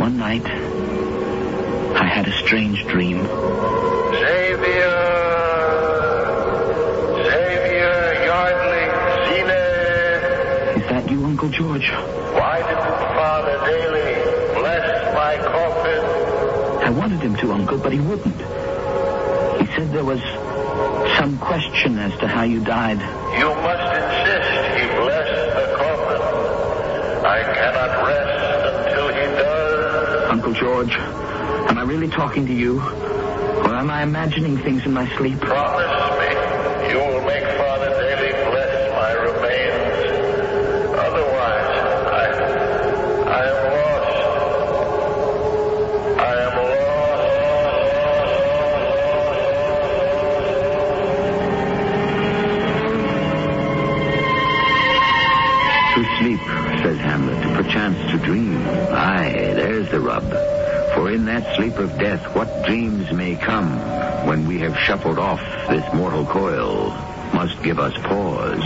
one 0.00 0.18
night, 0.18 0.44
I 0.44 2.08
had 2.08 2.26
a 2.26 2.32
strange 2.32 2.84
dream. 2.88 3.18
Xavier! 3.18 3.28
Xavier 7.22 8.24
Yardley 8.24 8.88
Zenith! 9.30 10.82
Is 10.82 10.88
that 10.90 11.08
you, 11.08 11.24
Uncle 11.24 11.50
George? 11.50 11.88
Why 11.88 12.58
didn't 12.66 12.98
Father 13.14 13.58
Daly 13.64 13.68
bless 13.68 13.86
my 13.86 14.02
coffin? 14.02 14.07
I 16.88 16.90
wanted 16.90 17.20
him 17.20 17.36
to, 17.36 17.52
Uncle, 17.52 17.76
but 17.76 17.92
he 17.92 18.00
wouldn't. 18.00 18.34
He 18.34 19.66
said 19.76 19.92
there 19.92 20.06
was 20.06 20.22
some 21.18 21.36
question 21.36 21.98
as 21.98 22.18
to 22.20 22.26
how 22.26 22.44
you 22.44 22.64
died. 22.64 22.98
You 23.36 23.48
must 23.60 23.92
insist 23.92 24.48
he 24.80 24.86
bless 24.96 25.28
the 25.52 25.76
coffin. 25.76 27.26
I 27.26 27.42
cannot 27.44 27.90
rest 28.08 28.40
until 28.88 29.08
he 29.08 29.26
does. 29.36 30.30
Uncle 30.30 30.52
George, 30.54 30.94
am 31.68 31.76
I 31.76 31.82
really 31.82 32.08
talking 32.08 32.46
to 32.46 32.54
you? 32.54 32.80
Or 32.80 33.74
am 33.74 33.90
I 33.90 34.02
imagining 34.02 34.56
things 34.56 34.86
in 34.86 34.94
my 34.94 35.06
sleep? 35.18 35.38
Promise 35.40 35.92
me 36.20 36.88
you 36.90 36.98
will 37.00 37.20
make 37.26 37.44
Father 37.58 37.87
rub. 60.08 60.24
For 60.94 61.10
in 61.12 61.26
that 61.26 61.54
sleep 61.56 61.76
of 61.76 61.98
death, 61.98 62.34
what 62.34 62.64
dreams 62.64 63.12
may 63.12 63.36
come 63.36 63.76
when 64.26 64.46
we 64.48 64.58
have 64.60 64.74
shuffled 64.78 65.18
off 65.18 65.40
this 65.68 65.84
mortal 65.92 66.24
coil? 66.24 66.90
must 67.34 67.62
give 67.62 67.78
us 67.78 67.92
pause. 68.04 68.62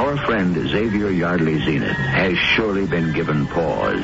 Our 0.00 0.16
friend 0.24 0.54
Xavier 0.66 1.10
Yardley 1.10 1.62
Zenith 1.62 1.92
has 1.92 2.38
surely 2.38 2.86
been 2.86 3.12
given 3.12 3.46
pause. 3.48 4.00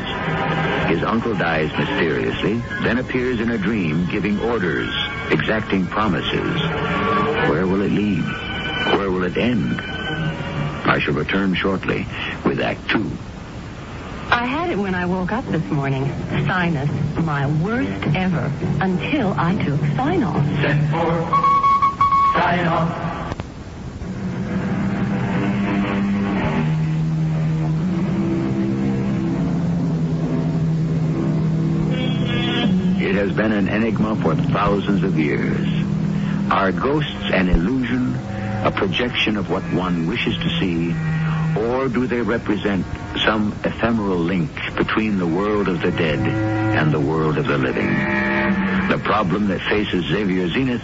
His 0.90 1.02
uncle 1.02 1.34
dies 1.34 1.72
mysteriously, 1.72 2.58
then 2.82 2.98
appears 2.98 3.40
in 3.40 3.50
a 3.50 3.56
dream 3.56 4.06
giving 4.10 4.38
orders, 4.40 4.92
exacting 5.30 5.86
promises. 5.86 6.60
Where 7.48 7.66
will 7.66 7.80
it 7.80 7.92
lead? 7.92 8.24
Where 8.98 9.10
will 9.10 9.24
it 9.24 9.38
end? 9.38 9.80
I 9.80 10.98
shall 11.00 11.14
return 11.14 11.54
shortly 11.54 12.06
with 12.44 12.60
Act 12.60 12.90
Two. 12.90 13.10
I 14.32 14.46
had 14.46 14.70
it 14.70 14.78
when 14.78 14.94
I 14.94 15.06
woke 15.06 15.32
up 15.32 15.44
this 15.46 15.64
morning. 15.70 16.06
Sinus, 16.46 16.88
my 17.18 17.46
worst 17.62 18.16
ever, 18.16 18.50
until 18.80 19.34
I 19.36 19.54
took 19.64 19.80
Sine-Off. 19.96 20.46
Set 20.60 20.90
for 20.90 21.10
Sine-Off. 22.38 23.06
It 33.02 33.14
has 33.16 33.32
been 33.32 33.52
an 33.52 33.68
enigma 33.68 34.14
for 34.16 34.36
thousands 34.36 35.02
of 35.02 35.18
years. 35.18 35.66
Are 36.50 36.70
ghosts 36.70 37.30
an 37.32 37.48
illusion, 37.48 38.14
a 38.64 38.70
projection 38.70 39.36
of 39.36 39.50
what 39.50 39.62
one 39.72 40.06
wishes 40.06 40.36
to 40.38 40.48
see, 40.60 40.94
or 41.56 41.88
do 41.88 42.06
they 42.06 42.20
represent 42.20 42.86
some 43.24 43.52
ephemeral 43.64 44.18
link 44.18 44.50
between 44.76 45.18
the 45.18 45.26
world 45.26 45.68
of 45.68 45.80
the 45.80 45.90
dead 45.90 46.18
and 46.18 46.92
the 46.92 47.00
world 47.00 47.38
of 47.38 47.46
the 47.46 47.58
living? 47.58 47.88
The 48.88 49.00
problem 49.04 49.48
that 49.48 49.60
faces 49.62 50.04
Xavier 50.06 50.48
Zenith 50.48 50.82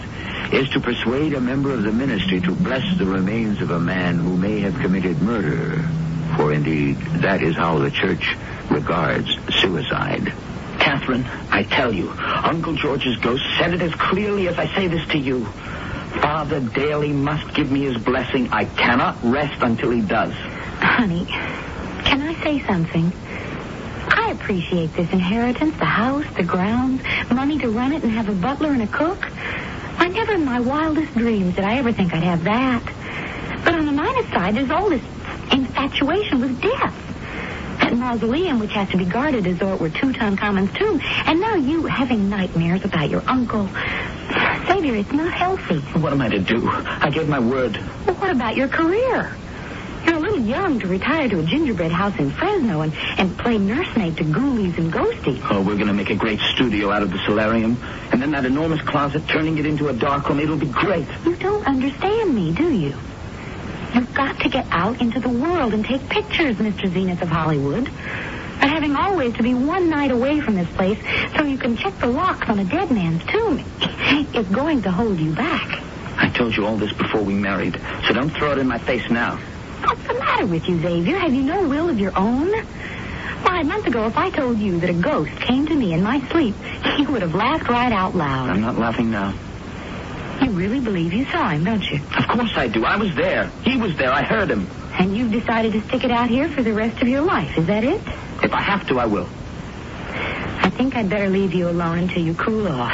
is 0.53 0.69
to 0.69 0.79
persuade 0.79 1.33
a 1.33 1.41
member 1.41 1.71
of 1.71 1.83
the 1.83 1.91
ministry 1.91 2.39
to 2.41 2.51
bless 2.53 2.97
the 2.97 3.05
remains 3.05 3.61
of 3.61 3.71
a 3.71 3.79
man 3.79 4.17
who 4.17 4.37
may 4.37 4.59
have 4.61 4.79
committed 4.79 5.21
murder. 5.21 5.87
For 6.35 6.53
indeed, 6.53 6.97
that 7.21 7.41
is 7.41 7.55
how 7.55 7.79
the 7.79 7.91
church 7.91 8.35
regards 8.69 9.27
suicide. 9.59 10.33
Catherine, 10.79 11.25
I 11.51 11.63
tell 11.63 11.93
you, 11.93 12.09
Uncle 12.11 12.75
George's 12.75 13.17
ghost 13.17 13.43
said 13.57 13.73
it 13.73 13.81
as 13.81 13.93
clearly 13.95 14.47
as 14.47 14.57
I 14.57 14.73
say 14.75 14.87
this 14.87 15.05
to 15.09 15.17
you. 15.17 15.45
Father 16.21 16.59
Daly 16.59 17.11
must 17.11 17.53
give 17.53 17.71
me 17.71 17.83
his 17.83 17.97
blessing. 17.97 18.49
I 18.51 18.65
cannot 18.65 19.17
rest 19.23 19.61
until 19.61 19.91
he 19.91 20.01
does. 20.01 20.33
Honey, 20.79 21.25
can 22.05 22.21
I 22.21 22.33
say 22.43 22.65
something? 22.65 23.11
I 24.09 24.31
appreciate 24.31 24.93
this 24.93 25.11
inheritance, 25.11 25.77
the 25.77 25.85
house, 25.85 26.25
the 26.35 26.43
grounds, 26.43 27.01
money 27.31 27.57
to 27.59 27.69
run 27.69 27.93
it 27.93 28.03
and 28.03 28.11
have 28.11 28.29
a 28.29 28.33
butler 28.33 28.69
and 28.69 28.81
a 28.81 28.87
cook. 28.87 29.19
I 29.99 30.07
never 30.09 30.33
in 30.33 30.45
my 30.45 30.59
wildest 30.59 31.13
dreams 31.13 31.55
did 31.55 31.65
I 31.65 31.77
ever 31.77 31.91
think 31.91 32.13
I'd 32.13 32.23
have 32.23 32.43
that. 32.45 32.83
But 33.65 33.73
on 33.73 33.85
the 33.85 33.91
minus 33.91 34.27
side, 34.29 34.55
there's 34.55 34.69
all 34.71 34.89
this 34.89 35.03
infatuation 35.51 36.39
with 36.41 36.61
death. 36.61 37.03
That 37.79 37.95
mausoleum, 37.95 38.59
which 38.59 38.73
has 38.73 38.89
to 38.89 38.97
be 38.97 39.05
guarded 39.05 39.45
as 39.47 39.57
though 39.59 39.73
it 39.73 39.79
were 39.79 39.89
Tutankhamun's 39.89 40.73
tomb. 40.77 41.01
And 41.25 41.39
now 41.39 41.55
you 41.55 41.85
having 41.85 42.29
nightmares 42.29 42.83
about 42.83 43.09
your 43.09 43.23
uncle. 43.27 43.67
Xavier, 44.67 44.95
it's 44.95 45.11
not 45.11 45.33
healthy. 45.33 45.79
What 45.99 46.11
am 46.13 46.21
I 46.21 46.29
to 46.29 46.39
do? 46.39 46.67
I 46.69 47.09
gave 47.09 47.27
my 47.29 47.39
word. 47.39 47.77
Well, 48.05 48.15
what 48.15 48.29
about 48.29 48.55
your 48.55 48.67
career? 48.67 49.31
You're 50.07 50.15
a 50.15 50.19
little 50.19 50.39
young 50.39 50.79
to 50.79 50.87
retire 50.87 51.27
to 51.27 51.39
a 51.39 51.43
gingerbread 51.43 51.91
house 51.91 52.17
in 52.17 52.31
Fresno 52.31 52.79
and, 52.79 52.93
and 53.17 53.37
play 53.37 53.57
nursemaid 53.57 54.15
to 54.17 54.23
ghoulies 54.23 54.77
and 54.77 54.91
ghosties. 54.91 55.45
Oh, 55.51 55.61
we're 55.61 55.75
going 55.75 55.87
to 55.87 55.93
make 55.93 56.09
a 56.09 56.15
great 56.15 56.39
studio 56.39 56.91
out 56.91 57.03
of 57.03 57.11
the 57.11 57.19
solarium. 57.25 57.77
And 58.13 58.21
then 58.21 58.31
that 58.31 58.45
enormous 58.45 58.81
closet, 58.81 59.27
turning 59.27 59.57
it 59.57 59.65
into 59.65 59.89
a 59.89 59.93
darkroom. 59.93 60.39
It'll 60.39 60.55
be 60.55 60.67
great. 60.67 61.07
You 61.25 61.35
don't 61.35 61.67
understand 61.67 62.33
me, 62.33 62.53
do 62.53 62.71
you? 62.71 62.95
You've 63.93 64.13
got 64.13 64.39
to 64.39 64.49
get 64.49 64.65
out 64.71 65.01
into 65.01 65.19
the 65.19 65.29
world 65.29 65.73
and 65.73 65.83
take 65.83 66.07
pictures, 66.07 66.55
Mr. 66.55 66.87
Zenith 66.89 67.21
of 67.21 67.27
Hollywood. 67.27 67.83
But 67.83 68.69
having 68.69 68.95
always 68.95 69.33
to 69.33 69.43
be 69.43 69.53
one 69.53 69.89
night 69.89 70.11
away 70.11 70.39
from 70.39 70.55
this 70.55 70.69
place 70.69 70.99
so 71.35 71.43
you 71.43 71.57
can 71.57 71.75
check 71.75 71.97
the 71.99 72.07
locks 72.07 72.47
on 72.47 72.59
a 72.59 72.65
dead 72.65 72.91
man's 72.91 73.25
tomb 73.25 73.59
is 74.33 74.47
going 74.47 74.83
to 74.83 74.91
hold 74.91 75.19
you 75.19 75.33
back. 75.35 75.83
I 76.17 76.29
told 76.29 76.55
you 76.55 76.65
all 76.65 76.77
this 76.77 76.93
before 76.93 77.21
we 77.21 77.33
married, 77.33 77.79
so 78.07 78.13
don't 78.13 78.29
throw 78.29 78.53
it 78.53 78.57
in 78.57 78.67
my 78.67 78.79
face 78.79 79.09
now. 79.09 79.39
What's 79.87 80.05
the 80.05 80.15
matter 80.15 80.45
with 80.45 80.67
you, 80.67 80.81
Xavier? 80.81 81.17
Have 81.17 81.33
you 81.33 81.43
no 81.43 81.65
will 81.65 81.87
of 81.89 81.97
your 81.97 82.11
own? 82.17 82.51
Why, 83.43 83.61
a 83.61 83.63
month 83.63 83.87
ago, 83.87 84.05
if 84.05 84.17
I 84.17 84.29
told 84.29 84.57
you 84.59 84.81
that 84.81 84.89
a 84.89 84.93
ghost 84.93 85.31
came 85.39 85.65
to 85.65 85.73
me 85.73 85.93
in 85.93 86.03
my 86.03 86.19
sleep, 86.29 86.55
you 86.97 87.09
would 87.09 87.21
have 87.21 87.33
laughed 87.33 87.69
right 87.69 87.93
out 87.93 88.13
loud. 88.13 88.49
I'm 88.49 88.59
not 88.59 88.77
laughing 88.77 89.11
now. 89.11 89.33
You 90.41 90.51
really 90.51 90.81
believe 90.81 91.13
you 91.13 91.23
saw 91.25 91.47
him, 91.49 91.63
don't 91.63 91.89
you? 91.89 92.01
Of 92.17 92.27
course 92.27 92.51
I 92.57 92.67
do. 92.67 92.83
I 92.83 92.97
was 92.97 93.15
there. 93.15 93.47
He 93.63 93.77
was 93.77 93.95
there. 93.95 94.11
I 94.11 94.23
heard 94.23 94.51
him. 94.51 94.67
And 94.99 95.15
you've 95.15 95.31
decided 95.31 95.71
to 95.71 95.81
stick 95.83 96.03
it 96.03 96.11
out 96.11 96.29
here 96.29 96.49
for 96.49 96.61
the 96.61 96.73
rest 96.73 97.01
of 97.01 97.07
your 97.07 97.21
life. 97.21 97.57
Is 97.57 97.67
that 97.67 97.85
it? 97.85 98.01
If 98.43 98.51
I 98.53 98.61
have 98.61 98.85
to, 98.89 98.99
I 98.99 99.05
will. 99.05 99.29
I 100.59 100.69
think 100.69 100.97
I'd 100.97 101.09
better 101.09 101.29
leave 101.29 101.53
you 101.53 101.69
alone 101.69 101.99
until 101.99 102.21
you 102.23 102.33
cool 102.33 102.67
off. 102.67 102.91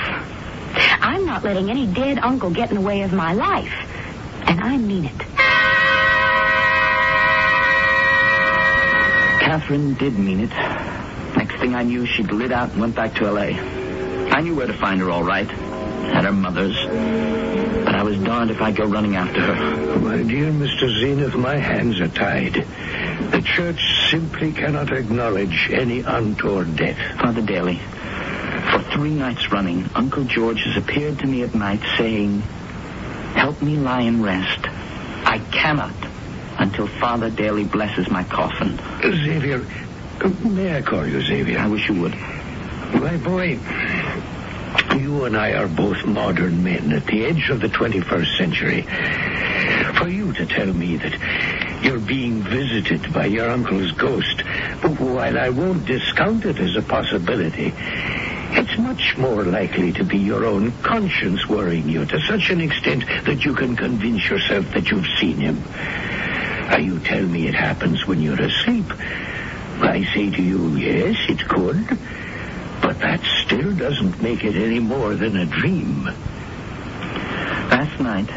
I'm 1.01 1.25
not 1.25 1.43
letting 1.43 1.71
any 1.71 1.87
dead 1.87 2.19
uncle 2.19 2.51
get 2.51 2.69
in 2.69 2.75
the 2.75 2.81
way 2.81 3.01
of 3.01 3.13
my 3.13 3.33
life. 3.33 3.73
And 4.45 4.61
I 4.61 4.77
mean 4.77 5.05
it. 5.05 5.32
Catherine 9.53 9.93
did 9.93 10.17
mean 10.17 10.39
it. 10.39 10.49
Next 11.37 11.59
thing 11.59 11.75
I 11.75 11.83
knew, 11.83 12.07
she'd 12.07 12.31
lit 12.31 12.51
out 12.51 12.71
and 12.71 12.81
went 12.81 12.95
back 12.95 13.13
to 13.17 13.27
L.A. 13.27 13.53
I 14.31 14.41
knew 14.41 14.55
where 14.55 14.65
to 14.65 14.73
find 14.73 14.99
her 14.99 15.11
all 15.11 15.23
right. 15.23 15.47
At 15.47 16.23
her 16.23 16.31
mother's. 16.31 16.75
But 17.85 17.93
I 17.93 18.01
was 18.01 18.17
darned 18.17 18.49
if 18.49 18.59
I'd 18.59 18.75
go 18.75 18.85
running 18.85 19.15
after 19.15 19.39
her. 19.41 19.99
My 19.99 20.23
dear 20.23 20.51
Mr. 20.51 20.99
Zenith, 20.99 21.35
my 21.35 21.57
hands 21.57 22.01
are 22.01 22.07
tied. 22.07 22.65
The 23.29 23.43
church 23.43 23.79
simply 24.09 24.53
cannot 24.53 24.91
acknowledge 24.91 25.69
any 25.71 25.99
untoward 25.99 26.75
death. 26.75 26.97
Father 27.19 27.43
Daly, 27.43 27.77
for 28.71 28.79
three 28.91 29.13
nights 29.13 29.51
running, 29.51 29.87
Uncle 29.93 30.23
George 30.23 30.63
has 30.63 30.77
appeared 30.77 31.19
to 31.19 31.27
me 31.27 31.43
at 31.43 31.53
night 31.53 31.81
saying, 31.95 32.41
Help 33.35 33.61
me 33.61 33.77
lie 33.77 34.01
and 34.01 34.23
rest. 34.23 34.65
I 34.65 35.37
cannot 35.51 35.93
until 36.63 36.87
Father 36.87 37.29
Daly 37.29 37.65
blesses 37.65 38.09
my 38.09 38.23
coffin. 38.23 38.79
Xavier, 39.01 39.65
may 40.45 40.77
I 40.77 40.81
call 40.81 41.05
you 41.05 41.21
Xavier? 41.21 41.59
I 41.59 41.67
wish 41.67 41.89
you 41.89 42.01
would. 42.01 42.15
My 42.15 43.17
boy, 43.17 43.59
you 44.97 45.25
and 45.25 45.35
I 45.35 45.51
are 45.53 45.67
both 45.67 46.05
modern 46.05 46.63
men 46.63 46.93
at 46.93 47.05
the 47.05 47.25
edge 47.25 47.49
of 47.49 47.59
the 47.59 47.67
21st 47.67 48.37
century. 48.37 48.81
For 49.99 50.07
you 50.07 50.31
to 50.31 50.45
tell 50.45 50.71
me 50.73 50.95
that 50.97 51.83
you're 51.83 51.99
being 51.99 52.41
visited 52.41 53.13
by 53.13 53.25
your 53.25 53.49
uncle's 53.49 53.91
ghost, 53.91 54.41
while 54.99 55.37
I 55.37 55.49
won't 55.49 55.85
discount 55.85 56.45
it 56.45 56.59
as 56.59 56.77
a 56.77 56.81
possibility, 56.81 57.73
it's 58.55 58.77
much 58.77 59.17
more 59.17 59.43
likely 59.43 59.91
to 59.93 60.05
be 60.05 60.17
your 60.17 60.45
own 60.45 60.71
conscience 60.81 61.45
worrying 61.49 61.89
you 61.89 62.05
to 62.05 62.21
such 62.21 62.51
an 62.51 62.61
extent 62.61 63.03
that 63.25 63.43
you 63.43 63.53
can 63.53 63.75
convince 63.75 64.29
yourself 64.29 64.71
that 64.71 64.89
you've 64.89 65.07
seen 65.19 65.37
him. 65.37 65.61
You 66.79 66.99
tell 66.99 67.23
me 67.23 67.47
it 67.47 67.55
happens 67.55 68.05
when 68.07 68.21
you're 68.21 68.41
asleep. 68.41 68.85
I 69.81 70.03
say 70.13 70.29
to 70.29 70.41
you, 70.41 70.75
yes, 70.75 71.15
it 71.29 71.47
could. 71.47 71.87
But 72.81 72.99
that 72.99 73.21
still 73.45 73.73
doesn't 73.75 74.21
make 74.21 74.43
it 74.43 74.55
any 74.55 74.79
more 74.79 75.15
than 75.15 75.37
a 75.37 75.45
dream. 75.45 76.03
Last 77.71 77.99
night, 77.99 78.29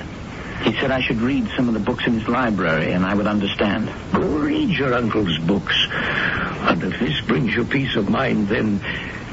he 0.63 0.73
said 0.81 0.91
I 0.91 1.01
should 1.01 1.21
read 1.21 1.49
some 1.57 1.69
of 1.69 1.75
the 1.75 1.81
books 1.81 2.07
in 2.07 2.15
his 2.15 2.29
library 2.29 2.93
and 2.93 3.05
I 3.05 3.15
would 3.15 3.27
understand. 3.27 3.93
Go 4.13 4.21
read 4.39 4.71
your 4.71 4.95
uncle's 4.95 5.39
books. 5.39 5.77
And 5.91 6.83
if 6.83 6.99
this 7.01 7.21
brings 7.27 7.55
you 7.55 7.65
peace 7.65 7.97
of 7.97 8.09
mind, 8.09 8.49
then 8.49 8.81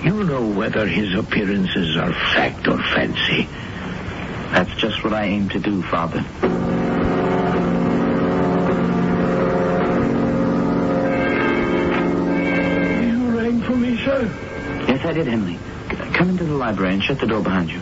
you'll 0.04 0.26
know 0.26 0.46
whether 0.46 0.88
his 0.88 1.14
appearances 1.16 1.98
are 1.98 2.14
fact 2.34 2.68
or 2.68 2.78
fancy. 2.96 3.48
That's 4.52 4.74
just 4.76 5.04
what 5.04 5.14
I 5.14 5.26
aim 5.26 5.50
to 5.50 5.60
do, 5.60 5.82
Father. 5.84 6.24
Yes, 15.04 15.10
I 15.10 15.14
did, 15.16 15.28
Henley. 15.28 15.60
Come 16.14 16.30
into 16.30 16.46
the 16.46 16.54
library 16.54 16.94
and 16.94 17.04
shut 17.04 17.20
the 17.20 17.28
door 17.28 17.42
behind 17.42 17.70
you. 17.70 17.82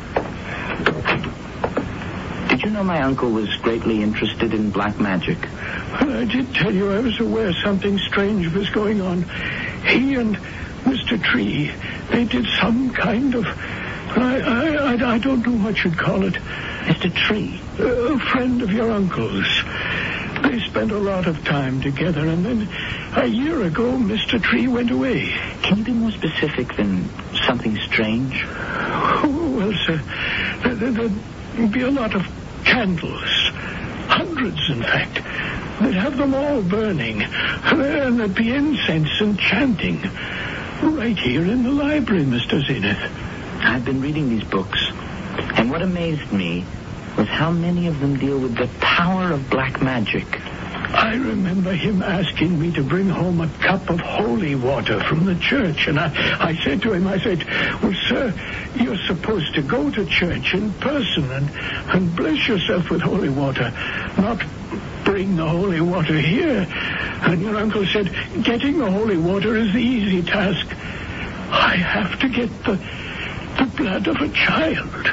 Did 2.50 2.64
you 2.64 2.72
know 2.72 2.84
my 2.84 3.00
uncle 3.04 3.30
was 3.30 3.48
greatly 3.58 4.02
interested 4.02 4.56
in 4.56 4.72
black 4.72 5.00
magic? 5.00 5.38
I 5.48 6.26
did 6.26 6.52
tell 6.56 6.74
you 6.74 6.92
I 6.92 7.00
was 7.00 7.20
aware 7.20 7.54
something 7.64 8.00
strange 8.00 8.52
was 8.54 8.72
going 8.72 9.02
on. 9.02 9.22
He 9.86 10.16
and 10.16 10.36
Mr. 10.84 11.24
Tree, 11.24 11.72
they 12.10 12.26
did 12.26 12.48
some 12.60 12.90
kind 12.92 13.36
of. 13.36 13.46
I, 13.46 14.40
I, 14.40 14.94
I, 14.96 15.14
I 15.14 15.18
don't 15.20 15.46
know 15.46 15.64
what 15.64 15.84
you'd 15.84 16.00
call 16.00 16.24
it. 16.24 16.34
Mr. 16.34 17.14
Tree? 17.14 17.62
A 17.78 18.18
friend 18.32 18.64
of 18.64 18.72
your 18.72 18.92
uncle's. 18.92 19.64
They 20.42 20.60
spent 20.62 20.92
a 20.92 20.98
lot 20.98 21.28
of 21.28 21.46
time 21.46 21.82
together, 21.82 22.28
and 22.28 22.44
then 22.44 22.68
a 23.14 23.26
year 23.28 23.62
ago, 23.64 23.98
Mr. 23.98 24.42
Tree 24.42 24.68
went 24.68 24.92
away. 24.92 25.30
Can 25.64 25.80
you 25.80 25.84
be 25.84 25.92
more 25.94 26.12
specific 26.12 26.76
than 26.76 27.10
something 27.46 27.78
strange? 27.78 28.46
Oh, 28.48 29.54
well, 29.58 29.74
sir, 29.86 30.02
there, 30.64 30.76
there, 30.76 31.10
there'd 31.10 31.72
be 31.72 31.82
a 31.82 31.92
lot 31.92 32.16
of 32.16 32.26
candles, 32.64 33.30
hundreds, 34.08 34.70
in 34.70 34.82
fact. 34.82 35.16
They'd 35.82 35.96
have 35.96 36.18
them 36.18 36.34
all 36.34 36.62
burning, 36.62 37.22
and 37.24 38.20
there'd 38.20 38.36
be 38.36 38.54
incense 38.54 39.10
and 39.20 39.38
chanting. 39.40 40.02
Right 40.82 41.18
here 41.18 41.44
in 41.44 41.64
the 41.64 41.72
library, 41.72 42.24
Mr. 42.24 42.66
Zenith. 42.66 43.12
I've 43.62 43.86
been 43.86 44.02
reading 44.02 44.30
these 44.30 44.44
books, 44.44 44.80
and 45.56 45.70
what 45.70 45.82
amazed 45.82 46.32
me 46.32 46.66
was 47.18 47.28
how 47.28 47.52
many 47.52 47.88
of 47.88 48.00
them 48.00 48.18
deal 48.18 48.40
with 48.40 48.56
the 48.56 48.68
power 48.80 49.32
of 49.32 49.50
black 49.50 49.82
magic. 49.82 50.26
I 51.12 51.16
remember 51.16 51.74
him 51.74 52.02
asking 52.02 52.58
me 52.58 52.72
to 52.72 52.84
bring 52.84 53.10
home 53.10 53.42
a 53.42 53.50
cup 53.60 53.90
of 53.90 54.00
holy 54.00 54.56
water 54.56 54.98
from 55.04 55.26
the 55.26 55.36
church, 55.36 55.90
and 55.90 56.00
I, 56.00 56.08
I 56.40 56.58
said 56.64 56.82
to 56.84 56.94
him, 56.94 57.06
I 57.06 57.20
said, 57.20 57.46
well, 57.84 57.94
sir, 58.08 58.34
you're 58.76 58.96
supposed 59.08 59.54
to 59.56 59.62
go 59.62 59.92
to 59.92 60.06
church 60.06 60.54
in 60.54 60.72
person 60.76 61.30
and, 61.30 61.50
and 61.90 62.16
bless 62.16 62.48
yourself 62.48 62.90
with 62.90 63.02
holy 63.02 63.28
water, 63.28 63.74
not 64.18 64.42
bring 65.04 65.36
the 65.36 65.46
holy 65.46 65.82
water 65.82 66.18
here. 66.18 66.66
And 67.24 67.42
your 67.42 67.58
uncle 67.58 67.86
said, 67.88 68.06
getting 68.46 68.78
the 68.78 68.90
holy 68.90 69.18
water 69.18 69.58
is 69.58 69.74
the 69.74 69.82
easy 69.84 70.24
task. 70.24 70.66
I 71.52 71.76
have 71.76 72.22
to 72.22 72.30
get 72.30 72.48
the, 72.64 72.80
the 73.58 73.70
blood 73.76 74.08
of 74.08 74.16
a 74.16 74.30
child 74.30 75.10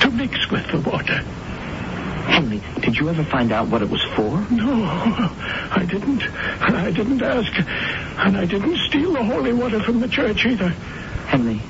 to 0.00 0.10
mix 0.10 0.50
with 0.50 0.66
the 0.72 0.80
water. 0.80 1.24
Henley, 2.30 2.62
did 2.80 2.96
you 2.96 3.08
ever 3.08 3.24
find 3.24 3.52
out 3.52 3.68
what 3.68 3.82
it 3.82 3.90
was 3.90 4.02
for? 4.16 4.40
No, 4.50 4.84
I 4.84 5.86
didn't. 5.88 6.22
I 6.62 6.90
didn't 6.90 7.22
ask. 7.22 7.52
And 8.18 8.36
I 8.36 8.44
didn't 8.44 8.76
steal 8.88 9.12
the 9.12 9.24
holy 9.24 9.52
water 9.52 9.80
from 9.82 10.00
the 10.00 10.08
church 10.08 10.46
either. 10.46 10.68
Henley, 11.28 11.60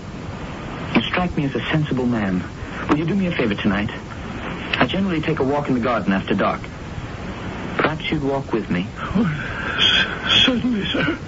you 0.94 1.02
strike 1.02 1.36
me 1.36 1.44
as 1.44 1.54
a 1.54 1.60
sensible 1.66 2.06
man. 2.06 2.42
Will 2.88 2.98
you 2.98 3.04
do 3.06 3.14
me 3.14 3.26
a 3.26 3.32
favor 3.32 3.54
tonight? 3.54 3.90
I 4.78 4.86
generally 4.86 5.20
take 5.20 5.40
a 5.40 5.44
walk 5.44 5.68
in 5.68 5.74
the 5.74 5.80
garden 5.80 6.12
after 6.12 6.34
dark. 6.34 6.60
Perhaps 7.78 8.10
you'd 8.10 8.22
walk 8.22 8.52
with 8.52 8.70
me. 8.70 8.86
Oh, 8.98 9.76
s- 9.78 10.44
certainly, 10.44 10.84
sir. 10.86 11.18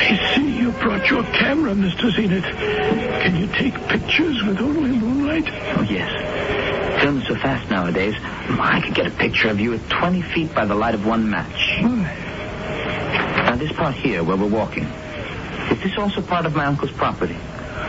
I 0.00 0.34
see 0.34 0.57
you 0.78 0.84
brought 0.84 1.10
your 1.10 1.22
camera, 1.24 1.72
Mr. 1.72 2.10
Zenith. 2.10 2.44
Can 2.44 3.36
you 3.36 3.46
take 3.48 3.74
pictures 3.88 4.42
with 4.44 4.60
only 4.60 4.90
moonlight? 4.90 5.44
Oh, 5.76 5.82
yes. 5.82 7.02
Films 7.02 7.28
are 7.30 7.38
fast 7.38 7.70
nowadays. 7.70 8.14
I 8.22 8.80
could 8.84 8.94
get 8.94 9.06
a 9.06 9.10
picture 9.10 9.48
of 9.48 9.60
you 9.60 9.74
at 9.74 9.88
20 9.88 10.22
feet 10.22 10.54
by 10.54 10.64
the 10.64 10.74
light 10.74 10.94
of 10.94 11.06
one 11.06 11.28
match. 11.28 11.80
Now, 11.82 13.56
this 13.56 13.72
part 13.72 13.94
here 13.94 14.22
where 14.22 14.36
we're 14.36 14.48
walking, 14.48 14.84
is 14.84 15.82
this 15.82 15.98
also 15.98 16.22
part 16.22 16.46
of 16.46 16.54
my 16.54 16.66
uncle's 16.66 16.92
property? 16.92 17.36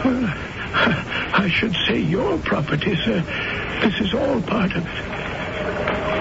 Well, 0.05 0.25
I 0.73 1.49
should 1.51 1.75
say 1.87 1.99
your 1.99 2.37
property, 2.39 2.95
sir. 2.95 3.21
This 3.81 3.99
is 3.99 4.13
all 4.13 4.41
part 4.41 4.75
of 4.75 4.85
it. 4.85 5.05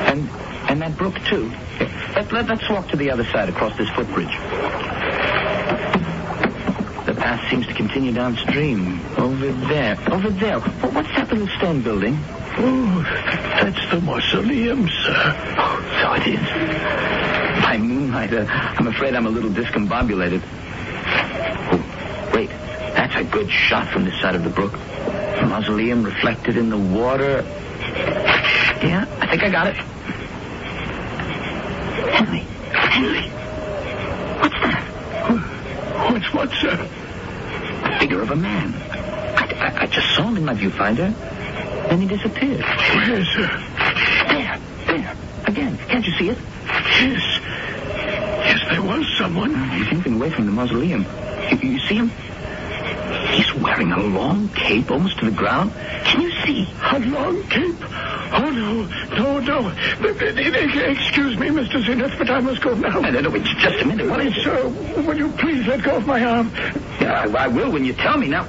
And 0.08 0.28
and 0.68 0.82
that 0.82 0.98
brook, 0.98 1.14
too. 1.24 1.50
Let, 2.14 2.30
let, 2.30 2.50
us 2.50 2.68
walk 2.68 2.88
to 2.88 2.96
the 2.96 3.10
other 3.10 3.24
side 3.24 3.48
across 3.48 3.76
this 3.78 3.88
footbridge. 3.90 4.36
The 7.28 7.34
path 7.34 7.50
seems 7.50 7.66
to 7.66 7.74
continue 7.74 8.10
downstream. 8.10 9.02
Over 9.18 9.52
there. 9.52 9.98
Over 10.10 10.30
there. 10.30 10.60
What's 10.60 11.08
that 11.08 11.30
little 11.30 11.46
stone 11.58 11.82
building? 11.82 12.16
Oh, 12.56 13.02
that's 13.60 13.90
the 13.90 14.00
mausoleum, 14.00 14.88
sir. 14.88 15.36
Oh, 15.58 15.76
so 16.00 16.14
it 16.14 16.26
is. 16.26 17.62
By 17.62 17.76
moonlight, 17.76 18.32
uh, 18.32 18.46
I'm 18.48 18.86
afraid 18.86 19.14
I'm 19.14 19.26
a 19.26 19.28
little 19.28 19.50
discombobulated. 19.50 20.40
Oh, 21.70 22.32
wait. 22.34 22.48
That's 22.48 23.14
a 23.16 23.24
good 23.24 23.50
shot 23.50 23.88
from 23.88 24.06
this 24.06 24.18
side 24.22 24.34
of 24.34 24.42
the 24.42 24.48
brook. 24.48 24.72
The 24.72 25.46
mausoleum 25.46 26.04
reflected 26.04 26.56
in 26.56 26.70
the 26.70 26.78
water. 26.78 27.44
Yeah, 28.80 29.04
I 29.20 29.26
think 29.26 29.42
I 29.42 29.50
got 29.50 29.66
it. 29.66 29.76
Henley. 32.08 32.46
Henley. 32.72 33.28
What's 34.40 34.54
that? 34.62 34.82
What's 36.10 36.32
what, 36.32 36.50
sir? 36.52 36.88
Figure 38.08 38.22
of 38.22 38.30
a 38.30 38.36
man. 38.36 38.72
I, 39.36 39.44
I, 39.60 39.82
I 39.82 39.86
just 39.86 40.14
saw 40.16 40.22
him 40.22 40.38
in 40.38 40.44
my 40.46 40.54
viewfinder. 40.54 41.12
Then 41.90 42.00
he 42.00 42.06
disappeared. 42.06 42.62
Where, 42.62 43.22
sir? 43.22 43.46
There, 44.30 44.58
there. 44.86 45.16
Again. 45.44 45.76
Can't 45.88 46.06
you 46.06 46.12
see 46.12 46.30
it? 46.30 46.38
Yes. 46.64 47.40
Yes, 48.48 48.60
there 48.70 48.80
was 48.80 49.04
someone. 49.18 49.52
Ah, 49.54 49.74
he's 49.76 49.92
moving 49.92 50.14
away 50.14 50.30
from 50.30 50.46
the 50.46 50.52
mausoleum. 50.52 51.04
You, 51.50 51.72
you 51.72 51.78
see 51.80 51.96
him? 51.96 52.10
He's 53.36 53.52
wearing 53.56 53.92
a 53.92 54.00
long 54.00 54.48
cape 54.54 54.90
almost 54.90 55.18
to 55.18 55.26
the 55.26 55.36
ground. 55.36 55.74
Can 56.04 56.22
you 56.22 56.30
see? 56.46 56.66
A 56.80 56.98
long 57.00 57.42
cape. 57.42 57.76
Oh, 58.32 58.50
no. 58.50 58.86
No, 59.16 59.40
no. 59.40 59.68
Excuse 60.00 61.38
me, 61.38 61.48
Mr. 61.48 61.84
Zenith, 61.84 62.14
but 62.18 62.30
I 62.30 62.40
must 62.40 62.60
go 62.60 62.74
now. 62.74 63.00
I 63.00 63.10
don't 63.10 63.22
know. 63.22 63.30
Wait, 63.30 63.44
just 63.44 63.82
a 63.82 63.84
minute. 63.86 64.08
What 64.08 64.20
is 64.20 64.36
it? 64.36 64.42
Sir, 64.42 64.68
will 65.02 65.16
you 65.16 65.30
please 65.32 65.66
let 65.66 65.82
go 65.82 65.96
of 65.96 66.06
my 66.06 66.22
arm? 66.24 66.50
Yeah, 67.00 67.26
I, 67.26 67.44
I 67.44 67.48
will 67.48 67.70
when 67.72 67.84
you 67.84 67.92
tell 67.94 68.18
me. 68.18 68.28
Now, 68.28 68.46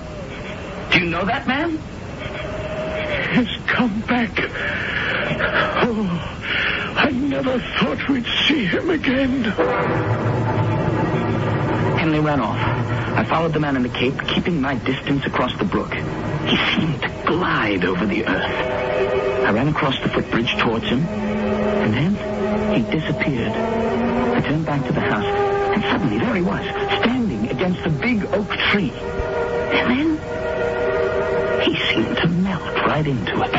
do 0.91 0.99
you 0.99 1.05
know 1.09 1.25
that 1.25 1.47
man? 1.47 1.77
He's 3.33 3.57
come 3.67 4.01
back. 4.01 4.31
Oh, 5.81 6.95
I 6.97 7.09
never 7.11 7.59
thought 7.79 8.09
we'd 8.09 8.25
see 8.47 8.65
him 8.65 8.89
again. 8.89 9.43
Henley 11.97 12.19
ran 12.19 12.39
off. 12.39 12.57
I 13.17 13.23
followed 13.23 13.53
the 13.53 13.59
man 13.59 13.75
in 13.75 13.83
the 13.83 13.89
cape, 13.89 14.19
keeping 14.27 14.61
my 14.61 14.75
distance 14.75 15.25
across 15.25 15.57
the 15.57 15.65
brook. 15.65 15.93
He 15.93 16.57
seemed 16.75 17.01
to 17.01 17.09
glide 17.27 17.85
over 17.85 18.05
the 18.05 18.25
earth. 18.25 18.68
I 19.49 19.51
ran 19.51 19.67
across 19.67 19.99
the 19.99 20.09
footbridge 20.09 20.55
towards 20.59 20.87
him, 20.87 21.03
and 21.07 21.91
then 21.91 22.13
he 22.75 22.83
disappeared. 22.91 23.51
I 23.51 24.41
turned 24.41 24.63
back 24.63 24.85
to 24.85 24.93
the 24.93 24.99
house, 24.99 25.25
and 25.25 25.83
suddenly 25.85 26.19
there 26.19 26.35
he 26.35 26.43
was, 26.43 26.63
standing 26.99 27.49
against 27.49 27.83
a 27.83 27.89
big 27.89 28.25
oak 28.25 28.47
tree. 28.69 28.91
And 28.91 29.89
then 29.89 30.19
he 31.63 31.75
seemed 31.91 32.15
to 32.17 32.27
melt 32.27 32.75
right 32.85 33.07
into 33.07 33.41
it. 33.41 33.55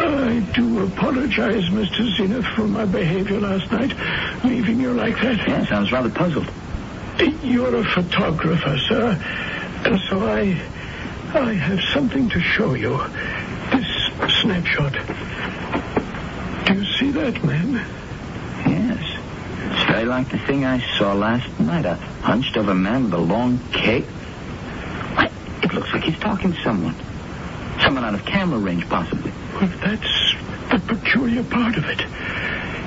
I 0.00 0.40
do 0.56 0.82
apologize, 0.86 1.68
Mr. 1.68 2.16
Zenith, 2.16 2.46
for 2.56 2.66
my 2.66 2.84
behavior 2.84 3.38
last 3.38 3.70
night, 3.70 3.94
leaving 4.42 4.80
you 4.80 4.92
like 4.92 5.20
that. 5.20 5.46
Yes, 5.46 5.70
I 5.70 5.78
was 5.78 5.92
rather 5.92 6.10
puzzled. 6.10 6.50
You're 7.44 7.76
a 7.76 7.84
photographer, 7.84 8.76
sir, 8.88 9.16
and 9.84 10.00
so 10.10 10.26
I, 10.26 10.60
I 11.34 11.52
have 11.54 11.80
something 11.92 12.28
to 12.30 12.40
show 12.40 12.74
you. 12.74 12.96
This 13.72 13.86
snapshot. 14.40 14.92
Do 16.66 16.74
you 16.74 16.84
see 16.96 17.10
that 17.10 17.42
man? 17.44 17.74
Yes. 18.66 19.02
It's 19.72 19.84
very 19.90 20.04
like 20.04 20.28
the 20.30 20.38
thing 20.38 20.64
I 20.64 20.78
saw 20.96 21.12
last 21.12 21.48
night. 21.58 21.86
A 21.86 21.96
hunched 22.22 22.56
over 22.56 22.72
man 22.72 23.04
with 23.04 23.14
a 23.14 23.18
long 23.18 23.58
cape. 23.72 24.04
Why, 24.04 25.28
It 25.62 25.74
looks 25.74 25.92
like 25.92 26.04
he's 26.04 26.18
talking 26.20 26.52
to 26.52 26.62
someone. 26.62 26.94
Someone 27.82 28.04
out 28.04 28.14
of 28.14 28.24
camera 28.24 28.58
range, 28.60 28.88
possibly. 28.88 29.32
Well, 29.54 29.66
that's 29.82 30.34
the 30.70 30.80
peculiar 30.86 31.42
part 31.42 31.76
of 31.76 31.84
it. 31.86 32.00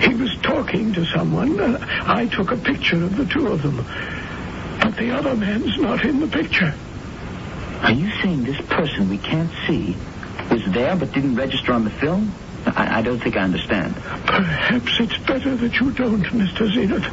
He 0.04 0.16
was 0.16 0.34
talking 0.42 0.94
to 0.94 1.06
someone. 1.06 1.60
and 1.60 1.78
I 1.78 2.28
took 2.28 2.52
a 2.52 2.58
picture 2.58 3.04
of 3.04 3.18
the 3.18 3.26
two 3.26 3.48
of 3.48 3.62
them. 3.62 3.86
But 4.80 4.96
the 4.96 5.12
other 5.12 5.36
man's 5.36 5.78
not 5.80 6.06
in 6.06 6.22
the 6.22 6.28
picture. 6.28 6.74
Are 7.82 7.92
you 7.92 8.10
saying 8.22 8.44
this 8.44 8.60
person 8.68 9.10
we 9.10 9.18
can't 9.18 9.52
see 9.68 9.96
was 10.52 10.64
there 10.74 10.96
but 10.96 11.12
didn't 11.14 11.36
register 11.36 11.74
on 11.74 11.84
the 11.84 11.90
film? 11.90 12.34
I, 12.66 13.00
I 13.00 13.02
don't 13.02 13.20
think 13.20 13.38
I 13.38 13.42
understand. 13.44 13.96
Perhaps 13.96 15.00
it's 15.00 15.18
better 15.20 15.56
that 15.56 15.74
you 15.80 15.92
don't, 15.92 16.24
Mr. 16.24 16.72
Zenith. 16.72 17.06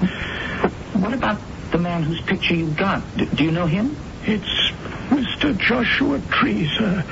What 1.01 1.13
about 1.13 1.41
the 1.71 1.79
man 1.79 2.03
whose 2.03 2.21
picture 2.23 2.55
you 2.55 2.71
got? 2.71 3.03
D- 3.17 3.27
do 3.35 3.45
you 3.45 3.51
know 3.51 3.67
him? 3.67 3.97
It's 4.23 4.71
Mr. 5.11 5.57
Joshua 5.59 6.21
Tree, 6.31 6.69
sir, 6.79 7.03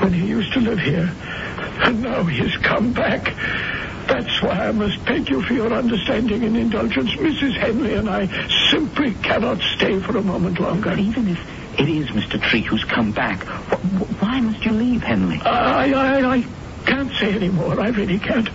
when 0.00 0.12
he 0.12 0.26
used 0.26 0.52
to 0.54 0.60
live 0.60 0.78
here. 0.78 1.12
And 1.84 2.02
now 2.02 2.24
he's 2.24 2.56
come 2.58 2.92
back. 2.92 3.24
That's 4.06 4.40
why 4.40 4.68
I 4.68 4.72
must 4.72 5.04
beg 5.04 5.28
you 5.28 5.42
for 5.42 5.52
your 5.52 5.72
understanding 5.72 6.44
and 6.44 6.56
indulgence. 6.56 7.10
Mrs. 7.16 7.58
Henley 7.58 7.94
and 7.94 8.08
I 8.08 8.26
simply 8.70 9.14
cannot 9.14 9.60
stay 9.60 10.00
for 10.00 10.16
a 10.16 10.22
moment 10.22 10.60
longer. 10.60 10.90
But 10.90 10.98
even 11.00 11.28
if 11.28 11.38
it 11.78 11.88
is 11.88 12.08
Mr. 12.10 12.40
Tree 12.40 12.62
who's 12.62 12.84
come 12.84 13.12
back, 13.12 13.42
wh- 13.44 13.80
wh- 13.98 14.22
why 14.22 14.40
must 14.40 14.64
you 14.64 14.72
leave, 14.72 15.02
Henley? 15.02 15.40
I, 15.44 15.92
I, 15.92 16.34
I 16.36 16.46
can't 16.86 17.12
say 17.14 17.32
any 17.34 17.48
more. 17.48 17.80
I 17.80 17.88
really 17.88 18.18
can't. 18.18 18.48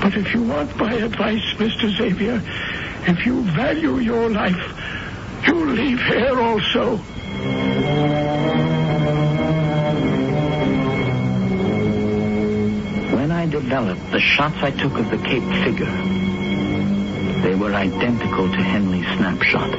But 0.00 0.16
if 0.16 0.32
you 0.34 0.42
want 0.44 0.74
my 0.76 0.94
advice, 0.94 1.42
Mr. 1.58 1.90
Xavier, 1.94 2.42
if 3.06 3.26
you 3.26 3.42
value 3.52 3.98
your 3.98 4.30
life, 4.30 4.56
you 5.46 5.66
leave 5.66 6.00
here 6.00 6.40
also. 6.40 6.96
When 13.16 13.30
I 13.30 13.46
developed 13.46 14.10
the 14.12 14.20
shots 14.20 14.56
I 14.62 14.70
took 14.70 14.92
of 14.98 15.10
the 15.10 15.18
Cape 15.18 15.42
figure, 15.64 15.90
they 17.42 17.54
were 17.54 17.74
identical 17.74 18.48
to 18.50 18.56
Henley's 18.62 19.06
snapshot. 19.18 19.70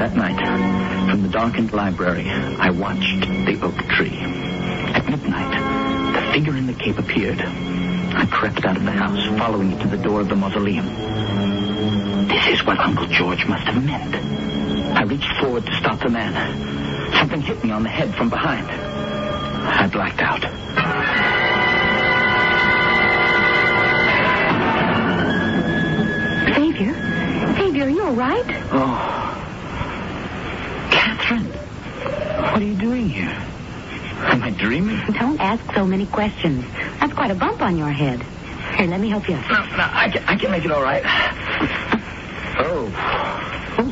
That 0.00 0.16
night, 0.16 1.10
from 1.10 1.20
the 1.20 1.28
darkened 1.28 1.74
library, 1.74 2.26
I 2.30 2.70
watched 2.70 3.20
the 3.20 3.60
oak 3.62 3.76
tree. 3.90 4.16
At 4.18 5.06
midnight, 5.10 6.14
the 6.14 6.32
figure 6.32 6.56
in 6.56 6.66
the 6.66 6.72
cape 6.72 6.98
appeared. 6.98 7.38
I 7.38 8.24
crept 8.24 8.64
out 8.64 8.78
of 8.78 8.84
the 8.84 8.92
house, 8.92 9.22
following 9.38 9.72
it 9.72 9.80
to 9.82 9.88
the 9.88 9.98
door 9.98 10.22
of 10.22 10.30
the 10.30 10.36
mausoleum. 10.36 10.86
This 12.28 12.46
is 12.46 12.64
what 12.64 12.78
Uncle 12.78 13.08
George 13.08 13.46
must 13.46 13.64
have 13.64 13.84
meant. 13.84 14.14
I 14.96 15.02
reached 15.02 15.30
forward 15.38 15.66
to 15.66 15.74
stop 15.74 16.00
the 16.00 16.08
man. 16.08 17.12
Something 17.18 17.42
hit 17.42 17.62
me 17.62 17.70
on 17.70 17.82
the 17.82 17.90
head 17.90 18.14
from 18.14 18.30
behind. 18.30 18.70
I 18.70 19.86
blacked 19.88 20.22
out. 20.22 20.40
Xavier? 26.54 26.94
Xavier, 27.54 27.84
are 27.84 27.90
you 27.90 28.02
all 28.02 28.14
right? 28.14 28.46
Oh. 28.72 29.16
Catherine, 30.90 31.52
what 32.60 32.66
are 32.66 32.72
you 32.72 32.78
doing 32.78 33.08
here? 33.08 33.42
Am 34.28 34.42
I 34.42 34.50
dreaming? 34.50 35.00
Don't 35.14 35.40
ask 35.40 35.64
so 35.74 35.86
many 35.86 36.04
questions. 36.04 36.62
That's 37.00 37.14
quite 37.14 37.30
a 37.30 37.34
bump 37.34 37.62
on 37.62 37.78
your 37.78 37.88
head. 37.88 38.22
Here, 38.76 38.86
let 38.86 39.00
me 39.00 39.08
help 39.08 39.26
you. 39.30 39.36
No, 39.36 39.40
no, 39.48 39.88
I 39.90 40.10
can, 40.12 40.22
I 40.24 40.36
can 40.36 40.50
make 40.50 40.66
it 40.66 40.70
all 40.70 40.82
right. 40.82 41.02
Oh. 42.58 42.84
Ooh. 43.80 43.90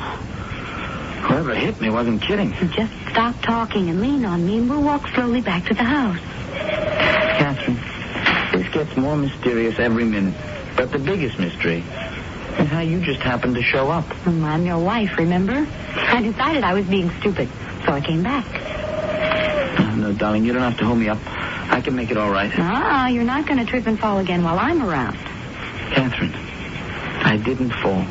Whoever 1.29 1.55
hit 1.55 1.81
me 1.81 1.89
wasn't 1.89 2.21
kidding. 2.21 2.53
Just 2.53 2.93
stop 3.11 3.41
talking 3.41 3.89
and 3.89 4.03
lean 4.03 4.27
on 4.27 4.47
me, 4.47 4.59
and 4.59 4.69
we'll 4.69 4.83
walk 4.83 5.09
slowly 5.15 5.41
back 5.41 5.65
to 5.69 5.73
the 5.73 5.85
house. 5.85 6.19
Catherine, 7.39 7.79
this 8.53 8.71
gets 8.75 8.95
more 8.99 9.17
mysterious 9.17 9.79
every 9.79 10.05
minute. 10.05 10.35
But 10.77 10.93
the 10.93 10.99
biggest 10.99 11.39
mystery 11.39 11.79
is 12.59 12.69
how 12.69 12.81
you 12.81 13.01
just 13.01 13.21
happened 13.21 13.55
to 13.55 13.63
show 13.63 13.91
up. 13.91 14.05
I'm 14.27 14.67
your 14.67 14.79
wife, 14.79 15.17
remember? 15.17 15.67
I 15.95 16.21
decided 16.21 16.65
I 16.65 16.75
was 16.75 16.85
being 16.85 17.11
stupid, 17.21 17.49
so 17.87 17.93
I 17.93 18.03
came 18.03 18.23
back. 18.23 18.58
Darling, 20.19 20.45
you 20.45 20.53
don't 20.53 20.63
have 20.63 20.79
to 20.79 20.85
hold 20.85 20.99
me 20.99 21.09
up. 21.09 21.19
I 21.71 21.81
can 21.81 21.95
make 21.95 22.11
it 22.11 22.17
all 22.17 22.31
right. 22.31 22.51
Ah, 22.59 23.07
you're 23.07 23.25
not 23.25 23.47
going 23.47 23.59
to 23.59 23.65
trip 23.65 23.87
and 23.87 23.99
fall 23.99 24.19
again 24.19 24.43
while 24.43 24.59
I'm 24.59 24.83
around. 24.83 25.17
Catherine, 25.93 26.35
I 26.35 27.37
didn't 27.37 27.71
fall. 27.71 28.05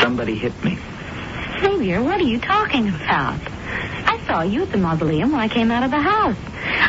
Somebody 0.00 0.36
hit 0.36 0.52
me. 0.64 0.78
Xavier, 1.60 2.02
what 2.02 2.20
are 2.20 2.24
you 2.24 2.40
talking 2.40 2.88
about? 2.88 3.38
I 3.46 4.20
saw 4.26 4.42
you 4.42 4.62
at 4.62 4.72
the 4.72 4.78
mausoleum 4.78 5.32
when 5.32 5.40
I 5.40 5.48
came 5.48 5.70
out 5.70 5.84
of 5.84 5.90
the 5.92 6.00
house. 6.00 6.36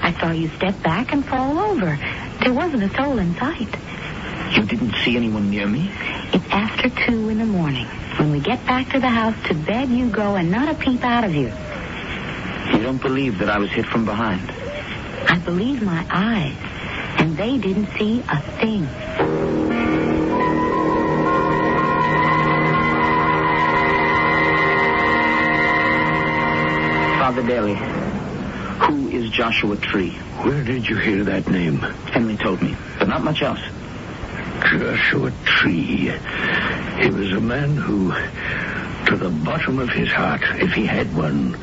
I 0.02 0.16
saw 0.20 0.32
you 0.32 0.50
step 0.56 0.82
back 0.82 1.14
and 1.14 1.24
fall 1.26 1.60
over. 1.60 1.98
There 2.42 2.54
wasn't 2.54 2.84
a 2.84 2.90
soul 2.96 3.20
in 3.20 3.36
sight. 3.36 3.76
You 4.56 4.64
didn't 4.64 4.96
see 5.04 5.16
anyone 5.16 5.50
near 5.50 5.68
me? 5.68 5.92
It's 6.34 6.46
after 6.50 6.90
two 6.90 7.30
in 7.30 7.38
the 7.38 7.46
morning. 7.46 7.86
When 8.18 8.32
we 8.32 8.40
get 8.40 8.66
back 8.66 8.90
to 8.92 9.00
the 9.00 9.10
house, 9.10 9.36
to 9.48 9.54
bed 9.54 9.90
you 9.90 10.10
go 10.10 10.36
and 10.36 10.50
not 10.50 10.70
a 10.70 10.76
peep 10.76 11.04
out 11.04 11.24
of 11.24 11.34
you. 11.36 11.52
You 12.74 12.82
don't 12.84 13.02
believe 13.02 13.40
that 13.40 13.50
I 13.50 13.58
was 13.58 13.70
hit 13.72 13.86
from 13.86 14.06
behind? 14.06 14.52
I 15.28 15.38
believe 15.40 15.82
my 15.82 16.06
eyes, 16.10 16.56
and 17.20 17.38
they 17.38 17.58
didn't 17.58 17.88
see 17.98 18.24
a 18.28 18.42
thing. 18.60 18.86
Father 27.20 27.42
Daly, 27.42 27.74
who 27.74 29.10
is 29.10 29.30
Joshua 29.32 29.78
Tree? 29.78 30.12
Where 30.44 30.64
did 30.64 30.88
you 30.88 30.98
hear 30.98 31.24
that 31.24 31.48
name? 31.50 31.78
Henley 31.78 32.38
told 32.38 32.62
me, 32.62 32.76
but 33.00 33.08
not 33.08 33.24
much 33.24 33.42
else. 33.42 33.62
Joshua 34.62 35.32
Tree. 35.44 36.12
He 37.02 37.10
was 37.10 37.32
a 37.34 37.42
man 37.42 37.76
who, 37.76 38.12
to 39.08 39.18
the 39.18 39.30
bottom 39.44 39.80
of 39.80 39.90
his 39.90 40.12
heart, 40.12 40.42
if 40.62 40.74
he 40.74 40.86
had 40.86 41.16
one, 41.16 41.58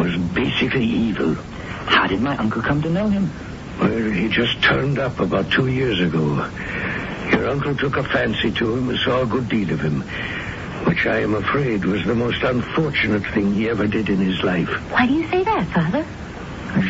was 0.00 0.16
basically 0.32 0.84
evil. 0.84 1.34
How 1.34 2.06
did 2.06 2.20
my 2.20 2.36
uncle 2.36 2.62
come 2.62 2.80
to 2.82 2.90
know 2.90 3.08
him? 3.08 3.30
Well, 3.78 4.10
he 4.10 4.28
just 4.28 4.62
turned 4.62 4.98
up 4.98 5.20
about 5.20 5.50
two 5.52 5.66
years 5.68 6.00
ago. 6.00 6.48
Your 7.30 7.48
uncle 7.48 7.74
took 7.76 7.96
a 7.96 8.04
fancy 8.04 8.50
to 8.52 8.76
him 8.76 8.88
and 8.88 8.98
saw 8.98 9.22
a 9.22 9.26
good 9.26 9.48
deal 9.48 9.70
of 9.70 9.80
him, 9.80 10.02
which 10.86 11.06
I 11.06 11.20
am 11.20 11.34
afraid 11.34 11.84
was 11.84 12.04
the 12.04 12.14
most 12.14 12.42
unfortunate 12.42 13.24
thing 13.34 13.54
he 13.54 13.68
ever 13.68 13.86
did 13.86 14.08
in 14.08 14.18
his 14.18 14.42
life. 14.42 14.68
Why 14.90 15.06
do 15.06 15.14
you 15.14 15.28
say 15.28 15.44
that, 15.44 15.66
Father? 15.68 16.04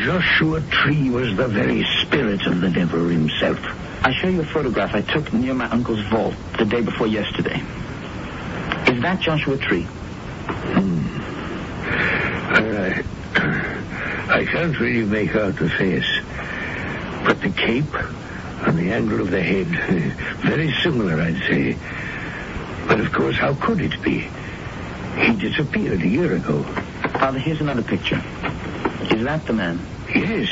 Joshua 0.04 0.60
Tree 0.70 1.10
was 1.10 1.36
the 1.36 1.48
very 1.48 1.84
spirit 2.02 2.46
of 2.46 2.60
the 2.60 2.70
devil 2.70 3.08
himself. 3.08 3.58
I 4.02 4.12
show 4.14 4.28
you 4.28 4.40
a 4.40 4.44
photograph 4.44 4.94
I 4.94 5.02
took 5.02 5.32
near 5.32 5.54
my 5.54 5.68
uncle's 5.70 6.04
vault 6.08 6.34
the 6.58 6.64
day 6.64 6.82
before 6.82 7.06
yesterday. 7.06 7.62
Is 8.86 9.00
that 9.02 9.20
Joshua 9.20 9.56
Tree? 9.58 9.82
Hmm. 9.82 11.19
I, 12.60 13.04
I 14.40 14.44
can't 14.44 14.78
really 14.78 15.04
make 15.04 15.34
out 15.34 15.56
the 15.56 15.68
face, 15.70 16.08
but 17.24 17.40
the 17.40 17.50
cape 17.50 17.94
and 18.66 18.78
the 18.78 18.92
angle 18.92 19.20
of 19.20 19.30
the 19.30 19.42
head, 19.42 19.66
very 20.40 20.72
similar, 20.82 21.20
I'd 21.20 21.38
say. 21.48 21.76
But 22.86 23.00
of 23.00 23.12
course, 23.12 23.36
how 23.36 23.54
could 23.54 23.80
it 23.80 24.02
be? 24.02 24.28
He 25.16 25.34
disappeared 25.36 26.02
a 26.02 26.08
year 26.08 26.34
ago. 26.34 26.62
Father, 27.18 27.38
here's 27.38 27.60
another 27.60 27.82
picture. 27.82 28.22
Is 29.10 29.24
that 29.24 29.44
the 29.46 29.52
man? 29.52 29.80
Yes, 30.14 30.48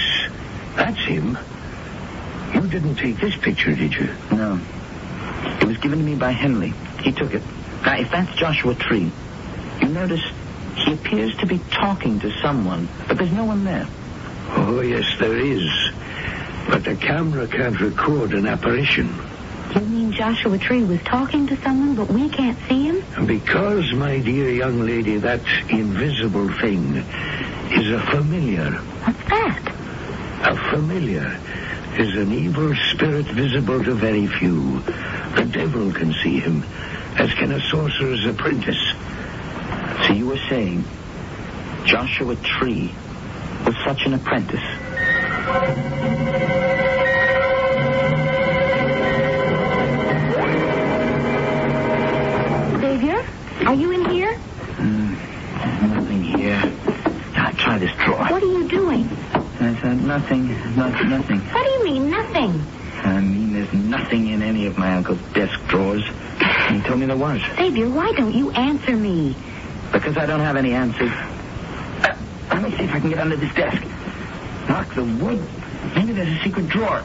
that's 0.75 1.05
him. 1.05 1.38
You 2.55 2.66
didn't 2.68 2.97
take 2.97 3.18
this 3.18 3.37
picture, 3.37 3.75
did 3.75 3.94
you? 3.94 4.09
No. 4.33 4.61
It 5.61 5.64
was 5.64 5.77
given 5.79 5.99
to 5.99 6.05
me 6.05 6.14
by 6.14 6.33
Henley. 6.33 6.73
He 7.03 7.12
took 7.12 7.35
it. 7.35 7.42
Now, 7.85 7.99
if 7.99 8.11
that's 8.11 8.35
Joshua 8.37 8.75
Tree, 8.75 9.11
you 9.81 9.88
notice 9.88 10.25
he 10.84 10.94
appears 10.94 11.36
to 11.38 11.46
be 11.46 11.58
talking 11.70 12.20
to 12.20 12.30
someone, 12.40 12.88
but 13.06 13.18
there's 13.18 13.32
no 13.32 13.44
one 13.44 13.64
there. 13.64 13.86
Oh, 14.50 14.80
yes, 14.80 15.06
there 15.18 15.36
is. 15.36 15.68
But 16.68 16.84
the 16.84 16.96
camera 16.96 17.46
can't 17.46 17.80
record 17.80 18.32
an 18.32 18.46
apparition. 18.46 19.14
You 19.74 19.80
mean 19.82 20.12
Joshua 20.12 20.58
Tree 20.58 20.82
was 20.82 21.02
talking 21.02 21.46
to 21.48 21.56
someone, 21.62 21.94
but 21.94 22.08
we 22.08 22.28
can't 22.30 22.58
see 22.68 22.84
him? 22.84 23.26
Because, 23.26 23.92
my 23.92 24.18
dear 24.18 24.50
young 24.50 24.80
lady, 24.80 25.18
that 25.18 25.42
invisible 25.68 26.48
thing 26.54 26.96
is 27.70 27.90
a 27.90 28.00
familiar. 28.10 28.70
What's 29.04 29.28
that? 29.28 29.74
A 30.44 30.56
familiar 30.70 31.38
is 31.98 32.16
an 32.16 32.32
evil 32.32 32.74
spirit 32.92 33.26
visible 33.26 33.82
to 33.84 33.92
very 33.94 34.26
few. 34.26 34.80
The 35.36 35.44
devil 35.50 35.92
can 35.92 36.14
see 36.22 36.40
him, 36.40 36.62
as 37.16 37.32
can 37.34 37.52
a 37.52 37.60
sorcerer's 37.68 38.24
apprentice. 38.24 38.92
So 40.09 40.14
you 40.14 40.27
were 40.27 40.38
saying 40.49 40.85
Joshua 41.85 42.35
Tree 42.37 42.90
was 43.66 43.77
such 43.85 44.07
an 44.07 44.14
apprentice? 44.14 44.64
Xavier, 52.81 53.25
are 53.66 53.75
you 53.75 53.90
in 53.90 54.11
here? 54.11 54.35
Hmm, 54.37 55.14
nothing 55.94 56.23
here. 56.23 56.62
Now, 57.35 57.51
try 57.53 57.79
this 57.79 57.90
drawer. 58.05 58.27
What 58.29 58.42
are 58.42 58.47
you 58.47 58.68
doing? 58.68 59.09
I 59.35 59.79
said 59.83 60.03
nothing, 60.03 60.49
not, 60.77 60.92
nothing. 61.07 61.40
What 61.40 61.64
do 61.64 61.71
you 61.71 61.85
mean, 61.85 62.11
nothing? 62.11 62.64
I 63.03 63.21
mean, 63.21 63.53
there's 63.53 63.73
nothing 63.73 64.29
in 64.29 64.42
any 64.42 64.66
of 64.66 64.79
my 64.79 64.97
uncle's 64.97 65.21
desk 65.35 65.59
drawers. 65.68 66.05
He 66.71 66.81
told 66.83 67.01
me 67.01 67.07
there 67.07 67.16
was. 67.16 67.40
Xavier, 67.57 67.88
why 67.88 68.12
don't 68.12 68.35
you 68.35 68.51
answer 68.53 68.97
me? 68.97 69.37
Because 69.92 70.16
I 70.16 70.27
don't 70.27 70.40
have 70.40 70.57
any 70.57 70.72
answers. 70.72 71.11
Uh, 71.11 72.16
let 72.51 72.62
me 72.62 72.70
see 72.77 72.85
if 72.85 72.94
I 72.94 73.01
can 73.01 73.11
get 73.11 73.18
under 73.18 73.37
this 73.37 73.53
desk. 73.55 73.83
Knock 74.68 74.94
the 74.94 75.05
wood. 75.05 75.42
Maybe 75.96 76.12
there's 76.12 76.29
a 76.29 76.42
secret 76.42 76.68
drawer. 76.68 77.03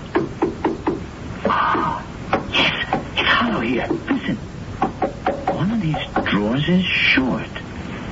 Oh, 1.46 2.06
yes, 2.52 2.86
it's 3.17 3.28
hollow 3.30 3.62
here. 3.62 3.88
Listen. 3.88 4.36
One 5.56 5.72
of 5.72 5.82
these 5.82 6.30
drawers 6.30 6.67
is 6.67 6.84
short. 6.84 7.48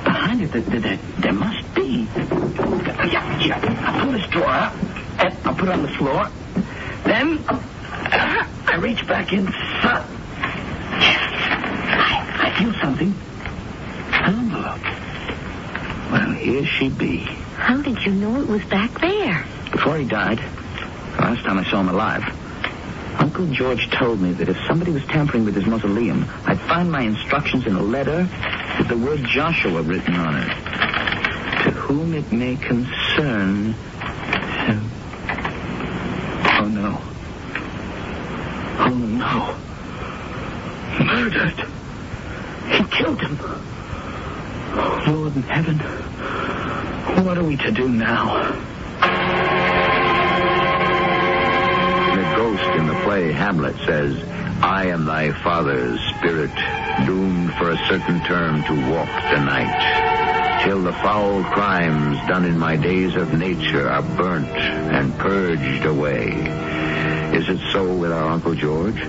Behind 0.04 0.42
it, 0.42 0.52
there, 0.52 0.80
there, 0.80 0.98
there 1.18 1.32
must 1.32 1.74
be. 1.74 2.08
Yeah, 2.14 3.38
yeah. 3.40 3.82
I'll 3.86 4.02
pull 4.04 4.12
this 4.12 4.26
drawer 4.30 4.48
up. 4.48 4.74
and 5.18 5.34
I'll 5.46 5.54
put 5.54 5.68
it 5.68 5.72
on 5.74 5.82
the 5.82 5.88
floor. 5.88 6.28
Then, 7.04 7.38
uh, 7.48 7.60
I 8.66 8.76
reach 8.80 9.06
back 9.06 9.32
inside. 9.32 10.06
I, 10.94 12.26
I 12.40 12.58
feel 12.58 12.72
something. 12.80 13.14
An 14.12 14.34
envelope. 14.34 14.80
Well, 16.12 16.36
here 16.52 16.66
she 16.66 16.90
be. 16.90 17.18
How 17.56 17.80
did 17.80 18.04
you 18.04 18.12
know 18.12 18.40
it 18.40 18.46
was 18.46 18.62
back 18.66 19.00
there? 19.00 19.44
Before 19.70 19.96
he 19.96 20.04
died, 20.04 20.38
the 20.38 21.22
last 21.22 21.44
time 21.44 21.58
I 21.58 21.64
saw 21.70 21.80
him 21.80 21.88
alive, 21.88 22.22
Uncle 23.18 23.46
George 23.46 23.88
told 23.90 24.20
me 24.20 24.32
that 24.32 24.50
if 24.50 24.58
somebody 24.68 24.90
was 24.90 25.04
tampering 25.06 25.46
with 25.46 25.54
his 25.54 25.64
mausoleum, 25.64 26.26
I'd 26.44 26.60
find 26.60 26.92
my 26.92 27.02
instructions 27.02 27.66
in 27.66 27.74
a 27.74 27.82
letter 27.82 28.28
with 28.78 28.88
the 28.88 28.98
word 28.98 29.24
Joshua 29.24 29.80
written 29.80 30.14
on 30.14 30.36
it. 30.36 30.48
To 31.64 31.70
whom 31.70 32.12
it 32.14 32.30
may 32.30 32.56
concern. 32.56 33.74
Oh, 36.44 36.68
no. 36.68 37.00
Oh, 38.78 38.94
no. 38.94 39.56
Murdered. 41.02 41.66
He 42.72 42.84
killed 42.94 43.20
him. 43.20 43.38
Oh, 44.74 45.04
Lord 45.06 45.36
in 45.36 45.42
heaven, 45.42 46.11
what 47.20 47.38
are 47.38 47.44
we 47.44 47.56
to 47.56 47.70
do 47.70 47.88
now? 47.88 48.50
The 52.14 52.36
ghost 52.36 52.78
in 52.78 52.86
the 52.86 53.00
play 53.04 53.32
Hamlet 53.32 53.76
says, 53.86 54.22
I 54.62 54.86
am 54.86 55.04
thy 55.04 55.32
father's 55.42 56.00
spirit, 56.16 56.54
doomed 57.06 57.52
for 57.54 57.70
a 57.70 57.78
certain 57.88 58.20
term 58.24 58.62
to 58.64 58.90
walk 58.90 59.08
the 59.30 59.40
night, 59.40 60.62
till 60.64 60.82
the 60.82 60.92
foul 60.92 61.42
crimes 61.44 62.16
done 62.28 62.44
in 62.44 62.58
my 62.58 62.76
days 62.76 63.16
of 63.16 63.36
nature 63.36 63.88
are 63.88 64.02
burnt 64.02 64.48
and 64.48 65.16
purged 65.18 65.84
away. 65.84 66.28
Is 67.36 67.48
it 67.48 67.60
so 67.72 67.94
with 67.96 68.12
our 68.12 68.28
Uncle 68.28 68.54
George? 68.54 69.00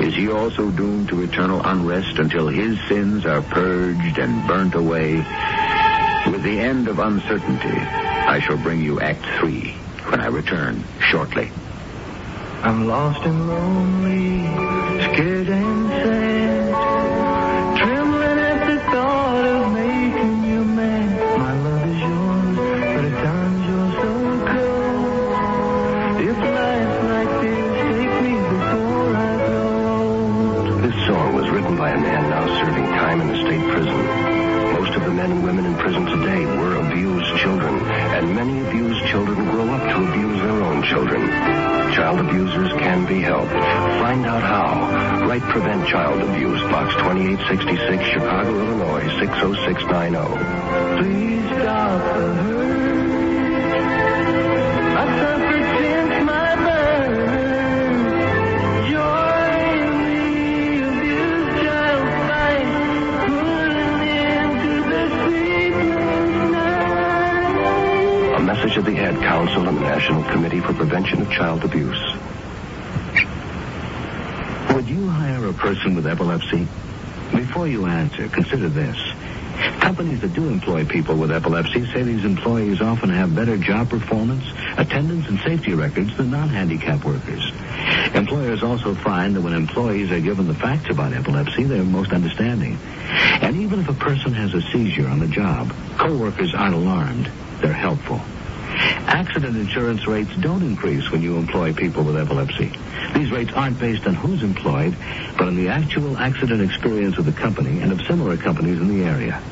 Is 0.00 0.14
he 0.14 0.28
also 0.28 0.70
doomed 0.70 1.08
to 1.10 1.22
eternal 1.22 1.62
unrest 1.64 2.18
until 2.18 2.48
his 2.48 2.78
sins 2.88 3.24
are 3.24 3.42
purged 3.42 4.18
and 4.18 4.46
burnt 4.48 4.74
away? 4.74 5.24
With 6.30 6.44
the 6.44 6.60
end 6.60 6.86
of 6.86 7.00
uncertainty, 7.00 7.76
I 7.76 8.38
shall 8.46 8.56
bring 8.56 8.80
you 8.80 9.00
Act 9.00 9.24
Three 9.40 9.72
when 10.10 10.20
I 10.20 10.28
return 10.28 10.84
shortly. 11.10 11.50
I'm 12.62 12.86
lost 12.86 13.20
and 13.24 13.48
lonely, 13.48 14.44
scared 15.12 15.48
and 15.48 15.88
sad, 15.88 16.29
children. 40.90 41.22
Child 41.94 42.18
abusers 42.20 42.72
can 42.72 43.06
be 43.06 43.20
helped. 43.20 43.52
Find 43.52 44.26
out 44.26 44.42
how. 44.42 45.24
Write 45.26 45.42
Prevent 45.42 45.86
Child 45.86 46.20
Abuse, 46.28 46.60
Box 46.62 46.94
2866, 46.94 48.04
Chicago, 48.04 48.58
Illinois, 48.58 49.08
60690. 49.20 50.98
Please 50.98 51.46
stop 51.62 52.16
the 52.16 52.34
hurt. 52.34 52.70
Of 68.70 68.84
the 68.84 68.98
Ad 68.98 69.16
Council 69.16 69.68
National 70.00 70.32
Committee 70.32 70.60
for 70.60 70.72
Prevention 70.72 71.20
of 71.20 71.30
Child 71.30 71.62
Abuse. 71.62 72.02
Would 74.74 74.88
you 74.88 75.06
hire 75.10 75.44
a 75.46 75.52
person 75.52 75.94
with 75.94 76.06
epilepsy? 76.06 76.66
Before 77.36 77.68
you 77.68 77.84
answer, 77.84 78.26
consider 78.28 78.70
this. 78.70 78.96
Companies 79.80 80.22
that 80.22 80.32
do 80.32 80.48
employ 80.48 80.86
people 80.86 81.16
with 81.16 81.30
epilepsy 81.30 81.84
say 81.92 82.02
these 82.02 82.24
employees 82.24 82.80
often 82.80 83.10
have 83.10 83.36
better 83.36 83.58
job 83.58 83.90
performance, 83.90 84.42
attendance, 84.78 85.28
and 85.28 85.38
safety 85.40 85.74
records 85.74 86.16
than 86.16 86.30
non-handicapped 86.30 87.04
workers. 87.04 87.52
Employers 88.14 88.62
also 88.62 88.94
find 88.94 89.36
that 89.36 89.42
when 89.42 89.52
employees 89.52 90.10
are 90.12 90.20
given 90.20 90.46
the 90.46 90.54
facts 90.54 90.88
about 90.88 91.12
epilepsy, 91.12 91.64
they're 91.64 91.84
most 91.84 92.12
understanding. 92.14 92.78
And 93.42 93.54
even 93.56 93.80
if 93.80 93.90
a 93.90 93.94
person 93.94 94.32
has 94.32 94.54
a 94.54 94.62
seizure 94.72 95.08
on 95.08 95.18
the 95.18 95.28
job, 95.28 95.70
co-workers 95.98 96.54
aren't 96.54 96.74
alarmed. 96.74 97.30
They're 97.60 97.74
helpful. 97.74 98.22
Accident 99.06 99.56
insurance 99.56 100.06
rates 100.06 100.30
don't 100.40 100.62
increase 100.62 101.10
when 101.10 101.22
you 101.22 101.36
employ 101.36 101.72
people 101.72 102.04
with 102.04 102.16
epilepsy. 102.16 102.72
These 103.14 103.30
rates 103.30 103.52
aren't 103.52 103.78
based 103.78 104.06
on 104.06 104.14
who's 104.14 104.42
employed, 104.42 104.96
but 105.36 105.48
on 105.48 105.56
the 105.56 105.68
actual 105.68 106.16
accident 106.16 106.62
experience 106.62 107.18
of 107.18 107.26
the 107.26 107.32
company 107.32 107.80
and 107.80 107.92
of 107.92 108.00
similar 108.06 108.36
companies 108.36 108.78
in 108.78 108.88
the 108.88 109.04
area. 109.04 109.42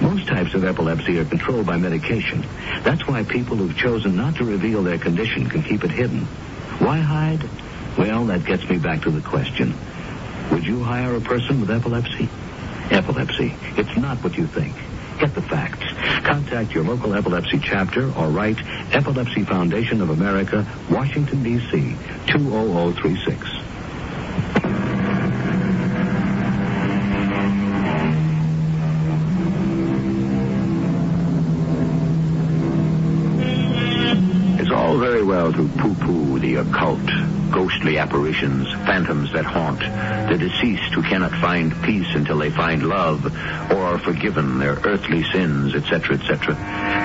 Most 0.00 0.26
types 0.26 0.54
of 0.54 0.64
epilepsy 0.64 1.18
are 1.18 1.24
controlled 1.24 1.66
by 1.66 1.76
medication. 1.76 2.44
That's 2.82 3.06
why 3.06 3.22
people 3.24 3.56
who've 3.56 3.76
chosen 3.76 4.16
not 4.16 4.36
to 4.36 4.44
reveal 4.44 4.82
their 4.82 4.98
condition 4.98 5.48
can 5.48 5.62
keep 5.62 5.84
it 5.84 5.90
hidden. 5.90 6.24
Why 6.78 6.98
hide? 6.98 7.48
Well, 7.96 8.26
that 8.26 8.44
gets 8.44 8.68
me 8.68 8.78
back 8.78 9.02
to 9.02 9.10
the 9.10 9.20
question. 9.20 9.74
Would 10.50 10.66
you 10.66 10.82
hire 10.82 11.14
a 11.14 11.20
person 11.20 11.60
with 11.60 11.70
epilepsy? 11.70 12.28
Epilepsy. 12.90 13.54
It's 13.76 13.96
not 13.96 14.22
what 14.24 14.36
you 14.36 14.46
think. 14.46 14.74
Get 15.18 15.34
the 15.34 15.42
facts. 15.42 15.84
Contact 16.24 16.72
your 16.72 16.84
local 16.84 17.12
epilepsy 17.12 17.58
chapter 17.58 18.04
or 18.12 18.28
write 18.28 18.58
Epilepsy 18.92 19.42
Foundation 19.42 20.00
of 20.00 20.10
America, 20.10 20.64
Washington, 20.88 21.42
D.C., 21.42 21.96
20036. 22.28 23.48
It's 34.60 34.70
all 34.70 34.98
very 34.98 35.24
well 35.24 35.52
to 35.52 35.68
poo-poo 35.68 36.38
the 36.38 36.56
occult, 36.56 37.00
ghostly 37.50 37.98
apparitions, 37.98 38.70
phantoms 38.86 39.32
that 39.32 39.44
haunt, 39.44 39.80
the 39.80 40.36
deceased 40.38 40.92
who 40.94 41.02
cannot 41.02 41.32
find 41.40 41.74
peace 41.82 42.14
until 42.14 42.38
they 42.38 42.50
find 42.50 42.86
love 42.88 43.24
or 43.72 43.76
are 43.76 43.98
forgiven 43.98 44.58
their 44.58 44.74
earthly 44.84 45.22
sins, 45.32 45.74
etc., 45.74 46.16
etc. 46.16 46.54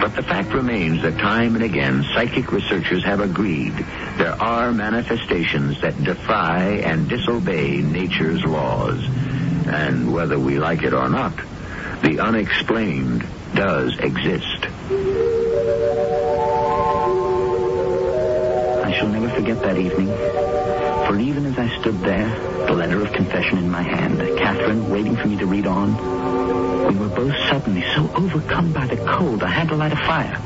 But 0.02 0.16
the 0.16 0.24
fact 0.24 0.54
remains 0.54 1.02
that 1.04 1.18
time 1.18 1.56
and 1.56 1.64
again 1.64 2.04
psychic 2.14 2.52
researchers 2.52 3.04
have 3.06 3.20
agreed 3.20 3.74
there 4.18 4.40
are 4.42 4.72
manifestations 4.72 5.82
that 5.82 6.04
defy 6.04 6.82
and 6.84 7.10
disobey 7.10 7.82
nature's 7.82 8.44
laws. 8.46 9.02
And 9.66 10.14
whether 10.14 10.38
we 10.38 10.60
like 10.60 10.84
it 10.84 10.94
or 10.94 11.10
not, 11.10 11.36
the 12.02 12.20
unexplained 12.20 13.26
does 13.56 13.98
exist. 14.00 14.53
Shall 19.04 19.12
never 19.12 19.30
forget 19.36 19.62
that 19.62 19.78
evening. 19.78 20.08
For 21.08 21.20
even 21.20 21.46
as 21.46 21.58
I 21.60 21.68
stood 21.82 22.00
there, 22.00 22.30
the 22.68 22.74
letter 22.74 23.02
of 23.02 23.12
confession 23.12 23.58
in 23.58 23.70
my 23.70 23.82
hand, 23.82 24.18
Catherine 24.38 24.90
waiting 24.90 25.18
for 25.18 25.28
me 25.28 25.36
to 25.38 25.46
read 25.46 25.68
on, 25.68 25.98
we 26.88 26.96
were 26.98 27.10
both 27.10 27.36
suddenly 27.50 27.84
so 27.96 28.10
overcome 28.16 28.72
by 28.72 28.88
the 28.88 28.96
cold 28.96 29.44
I 29.44 29.50
had 29.50 29.68
to 29.70 29.76
light 29.76 29.92
a 29.92 29.98
fire. 29.98 30.38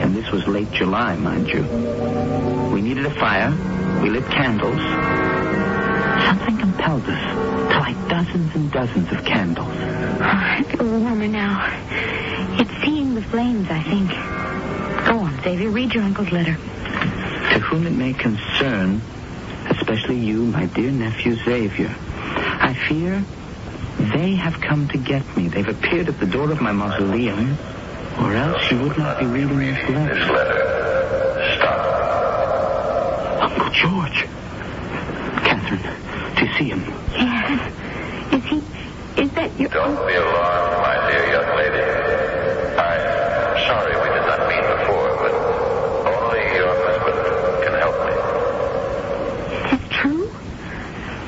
And 0.00 0.16
this 0.16 0.30
was 0.30 0.46
late 0.46 0.70
July, 0.72 1.16
mind 1.16 1.48
you. 1.48 1.64
We 2.72 2.80
needed 2.80 3.04
a 3.04 3.10
fire. 3.10 3.50
We 4.02 4.08
lit 4.08 4.24
candles. 4.30 4.80
Something 6.24 6.56
compelled 6.56 7.04
us 7.04 7.72
to 7.72 7.78
light 7.78 8.08
dozens 8.08 8.54
and 8.54 8.72
dozens 8.72 9.12
of 9.12 9.22
candles. 9.26 9.68
Oh, 9.68 10.56
it's 10.60 10.80
warmer 10.80 11.28
now. 11.28 11.76
It's 12.58 12.82
seeing 12.82 13.14
the 13.14 13.22
flames, 13.22 13.68
I 13.70 13.82
think. 13.82 14.10
Go 15.06 15.18
on, 15.18 15.38
Xavier. 15.42 15.68
Read 15.68 15.92
your 15.92 16.04
uncle's 16.04 16.32
letter. 16.32 16.56
To 17.68 17.74
whom 17.74 17.86
it 17.86 17.90
may 17.92 18.14
concern, 18.14 19.02
especially 19.68 20.16
you, 20.16 20.44
my 20.46 20.64
dear 20.66 20.90
nephew 20.90 21.34
Xavier, 21.34 21.94
I 22.00 22.72
fear 22.88 23.22
they 24.16 24.36
have 24.36 24.58
come 24.62 24.88
to 24.88 24.96
get 24.96 25.36
me. 25.36 25.48
They've 25.48 25.68
appeared 25.68 26.08
at 26.08 26.18
the 26.18 26.24
door 26.26 26.50
of 26.50 26.62
my 26.62 26.72
mausoleum, 26.72 27.58
or 28.20 28.32
else 28.34 28.70
you 28.70 28.78
would 28.80 28.96
not 28.96 29.18
be 29.20 29.26
reading 29.26 29.58
this 29.58 29.76
This 29.86 29.90
letter. 29.90 30.32
letter. 30.32 31.56
Stop. 31.58 31.80
Uncle 33.50 33.70
George. 33.70 34.26
Catherine, 35.44 35.82
do 36.36 36.44
you 36.46 36.52
see 36.58 36.68
him? 36.70 36.80
Yes. 37.12 37.72
Is 38.32 38.44
he... 38.44 38.56
Is 39.22 39.30
that 39.32 39.60
your... 39.60 39.68
Don't 39.68 40.06
be 40.06 40.14
alarmed, 40.14 40.80
my 40.80 41.10
dear 41.10 41.26
young 41.32 41.50
lady. 41.58 41.84
I'm 42.80 43.58
sorry 43.68 43.94
we 44.00 44.08
did 44.16 44.24
not 44.24 44.40
meet 44.48 44.64
before, 44.78 45.10
but 45.20 45.32
only 46.08 46.42
your 46.56 46.72
husband 46.86 47.18
can 47.64 47.74
help 47.82 47.96
me. 48.06 48.12
Is 49.64 49.70
this 49.72 49.88
true? 49.90 50.30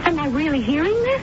Am 0.05 0.19
I 0.21 0.29
really 0.29 0.63
hearing 0.63 0.95
this? 1.03 1.23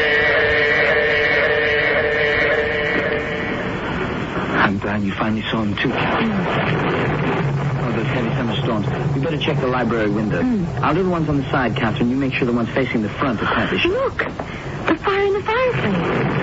I'm 4.59 4.79
glad 4.79 5.03
you 5.05 5.13
finally 5.13 5.43
saw 5.51 5.63
him 5.63 5.75
too, 5.77 5.91
Captain. 5.91 6.31
Mm. 6.31 7.72
Those 8.03 8.11
heavy 8.15 8.35
summer 8.35 8.57
storms. 8.57 8.87
We 9.15 9.21
better 9.21 9.39
check 9.39 9.61
the 9.61 9.69
library 9.69 10.11
windows. 10.11 10.43
Hmm. 10.43 10.85
I'll 10.85 10.93
do 10.93 11.05
the 11.05 11.09
ones 11.09 11.29
on 11.29 11.37
the 11.37 11.49
side, 11.51 11.77
Catherine. 11.77 12.11
You 12.11 12.17
make 12.17 12.35
sure 12.35 12.47
the 12.47 12.53
ones 12.53 12.69
facing 12.71 13.03
the 13.03 13.09
front 13.09 13.41
are 13.41 13.47
tapish. 13.47 13.85
Look! 13.85 14.19
The 14.19 14.97
fire 14.97 15.23
in 15.23 15.35
the 15.35 15.43
fireplace. 15.43 15.95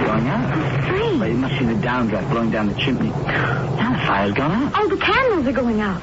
Going 0.08 0.28
out. 0.30 0.84
Strange. 0.86 1.20
But 1.20 1.30
it 1.30 1.34
must 1.34 1.60
be 1.60 1.66
the 1.66 1.74
downdraft 1.74 2.32
blowing 2.32 2.52
down 2.52 2.68
the 2.68 2.76
chimney. 2.76 3.10
Now 3.10 3.92
the 3.92 4.08
fire's 4.08 4.32
gone 4.32 4.52
out. 4.52 4.72
Oh, 4.74 4.88
the 4.88 4.96
candles 4.96 5.48
are 5.48 5.52
going 5.52 5.82
out. 5.82 6.02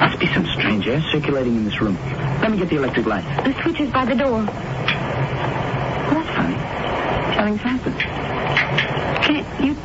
Must 0.00 0.18
be 0.18 0.26
some 0.26 0.46
strange 0.46 0.88
air 0.88 1.00
circulating 1.12 1.54
in 1.54 1.64
this 1.64 1.80
room. 1.80 1.96
Let 2.40 2.50
me 2.50 2.58
get 2.58 2.68
the 2.68 2.76
electric 2.78 3.06
light. 3.06 3.24
The 3.44 3.54
switch 3.62 3.78
is 3.78 3.90
by 3.92 4.04
the 4.04 4.16
door. 4.16 4.32
Well, 4.32 4.46
that's 6.10 6.28
funny. 6.34 6.56
Nothing's 7.36 7.60
happened. 7.60 8.00
Can't 9.22 9.46
you 9.64 9.76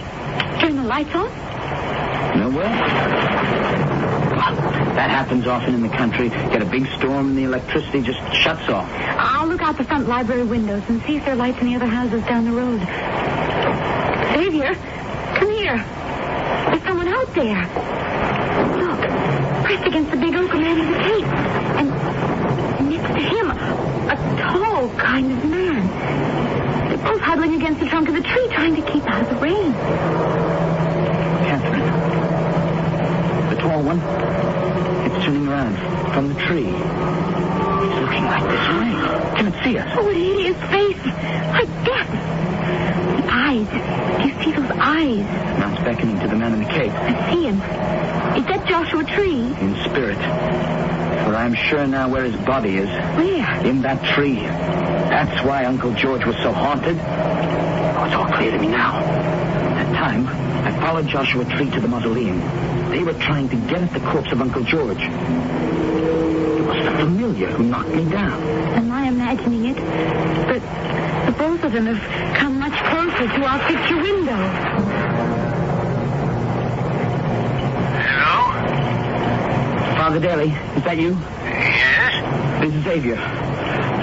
turn 0.60 0.76
the 0.76 0.84
lights 0.84 1.14
on? 1.14 1.30
No 2.39 2.50
way. 2.58 4.07
That 4.98 5.12
happens 5.12 5.45
often 5.45 5.76
in 5.76 5.84
the 5.84 5.89
country. 5.89 6.30
Get 6.30 6.64
a 6.64 6.66
big 6.66 6.88
storm 6.98 7.28
and 7.30 7.38
the 7.38 7.43
electricity 7.43 8.02
just 8.02 8.18
shuts 8.34 8.68
off. 8.68 8.89
I'll 8.91 9.45
look 9.48 9.62
out 9.62 9.78
the 9.78 9.84
front 9.84 10.08
library 10.08 10.41
windows 10.43 10.82
and 10.89 11.04
see 11.04 11.18
if 11.18 11.24
there 11.24 11.36
are 11.36 11.38
lights 11.38 11.60
in 11.62 11.68
the 11.68 11.76
other 11.76 11.86
houses 11.86 12.24
down 12.24 12.45
the 12.45 12.52
road. 12.52 12.80
Xavier, 14.34 14.74
come 15.38 15.52
here. 15.52 15.78
There's 15.78 16.82
someone 16.82 17.08
out 17.10 17.32
there. 17.36 17.62
Look, 18.74 19.00
pressed 19.66 19.86
against 19.86 20.10
the 20.10 20.18
big 20.18 20.34
oak 20.34 20.52
man 20.54 20.80
in 20.80 20.91
the 20.91 20.98
cape. 20.98 21.26
And 21.78 22.89
next 22.89 23.14
to 23.14 23.22
him, 23.22 23.52
a 23.52 24.16
tall 24.52 24.89
kind 24.98 25.32
of 25.32 25.45
man. 25.45 25.88
They're 26.89 26.98
both 26.98 27.22
huddling 27.22 27.54
against 27.54 27.82
the 27.82 27.86
trunk 27.86 28.10
of 28.10 28.16
the 28.16 28.24
tree, 28.24 28.48
trying 28.50 28.76
to 28.76 28.82
keep 28.91 29.04
out 29.04 29.22
of 29.22 29.30
the 29.30 29.36
rain. 29.36 29.74
Catherine. 31.45 31.86
The 33.52 33.62
tall 33.62 33.84
one. 33.84 34.47
Turning 35.28 35.49
around 35.49 35.75
from 36.13 36.30
the 36.30 36.39
tree. 36.45 36.63
It's 36.63 37.99
looking 37.99 38.23
like 38.23 38.43
this 38.43 38.67
way. 38.80 38.91
Can 39.36 39.47
it 39.47 39.61
see 39.61 39.78
us? 39.78 39.89
Oh, 39.91 40.05
what 40.05 40.15
a 40.15 40.17
hideous 40.17 40.57
face. 40.71 41.05
Like 41.51 41.67
death. 41.84 42.11
The 43.17 43.28
eyes. 43.30 43.67
Do 44.21 44.30
you 44.30 44.41
see 44.41 44.51
those 44.51 44.71
eyes? 44.71 45.19
Now 45.59 45.73
it's 45.73 45.84
beckoning 45.84 46.17
to 46.21 46.30
the 46.30 46.36
man 46.38 46.53
in 46.53 46.59
the 46.59 46.69
cape. 46.69 46.93
I 46.93 47.30
see 47.30 47.43
him. 47.43 47.55
Is 47.55 48.45
that 48.45 48.65
Joshua 48.69 49.03
Tree? 49.03 49.41
In 49.59 49.75
spirit. 49.84 50.15
For 51.25 51.36
I'm 51.36 51.55
sure 51.55 51.86
now 51.86 52.07
where 52.07 52.23
his 52.23 52.38
body 52.45 52.78
is. 52.78 52.88
Where? 52.88 53.65
In 53.65 53.82
that 53.82 54.15
tree. 54.15 54.36
That's 54.36 55.45
why 55.45 55.65
Uncle 55.65 55.91
George 55.91 56.25
was 56.25 56.38
so 56.38 56.53
haunted. 56.53 56.97
Oh, 56.97 58.05
it's 58.05 58.15
all 58.15 58.32
clear 58.32 58.51
to 58.51 58.59
me 58.59 58.67
now. 58.69 59.03
That 59.88 59.96
time, 59.96 60.28
I 60.28 60.72
followed 60.82 61.08
Joshua 61.08 61.46
Tree 61.46 61.70
to 61.72 61.80
the 61.80 61.88
mausoleum. 61.88 62.40
They 62.90 63.04
were 63.04 63.14
trying 63.14 63.48
to 63.50 63.56
get 63.56 63.82
at 63.84 63.94
the 63.94 64.00
corpse 64.02 64.32
of 64.34 64.42
Uncle 64.42 64.64
George. 64.64 65.02
It 65.02 66.66
was 66.66 66.84
the 66.84 66.92
familiar 66.92 67.48
who 67.52 67.64
knocked 67.64 67.90
me 67.90 68.04
down. 68.10 68.42
Am 68.74 68.92
I 68.92 69.08
imagining 69.08 69.66
it? 69.68 69.78
But 69.78 70.62
the 71.26 71.32
both 71.38 71.64
of 71.64 71.72
them 71.72 71.86
have 71.86 72.36
come 72.36 72.60
much 72.60 72.74
closer 72.74 73.28
to 73.34 73.46
our 73.46 73.60
picture 73.68 73.98
window. 73.98 74.50
Hello? 78.04 78.52
Father 79.96 80.20
Daly, 80.20 80.50
is 80.50 80.84
that 80.84 80.98
you? 80.98 81.12
Yes? 81.46 82.62
This 82.62 82.74
is 82.74 82.84
Xavier. 82.84 83.16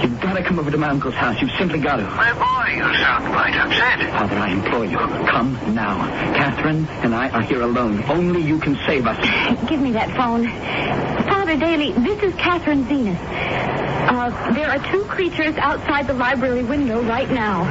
You've 0.03 0.21
got 0.21 0.35
to 0.35 0.43
come 0.43 0.59
over 0.59 0.71
to 0.71 0.79
my 0.79 0.89
uncle's 0.89 1.15
house. 1.15 1.41
You've 1.43 1.53
simply 1.59 1.81
got 1.81 1.97
to. 1.97 2.05
My 2.05 2.33
boy, 2.33 2.54
you 2.75 2.83
sound 2.97 3.25
quite 3.27 3.55
upset. 3.55 4.11
Father, 4.11 4.37
I 4.37 4.51
implore 4.51 4.85
you, 4.85 4.99
come 4.99 5.75
now. 5.75 5.97
Catherine 6.35 6.87
and 7.03 7.15
I 7.15 7.29
are 7.31 7.43
here 7.43 7.63
alone. 7.63 8.03
Only 8.05 8.43
you 8.43 8.59
can 8.59 8.77
save 8.87 9.07
us. 9.07 9.19
Give 9.69 9.81
me 9.81 9.93
that 9.93 10.11
phone. 10.17 10.49
Father 11.29 11.57
Daly, 11.57 11.93
this 11.93 12.23
is 12.23 12.35
Catherine 12.35 12.87
Zenith. 12.89 13.19
Uh, 13.21 14.53
there 14.53 14.69
are 14.71 14.79
two 14.93 15.05
creatures 15.05 15.57
outside 15.57 16.07
the 16.07 16.15
library 16.15 16.63
window 16.63 17.03
right 17.03 17.31
now. 17.31 17.65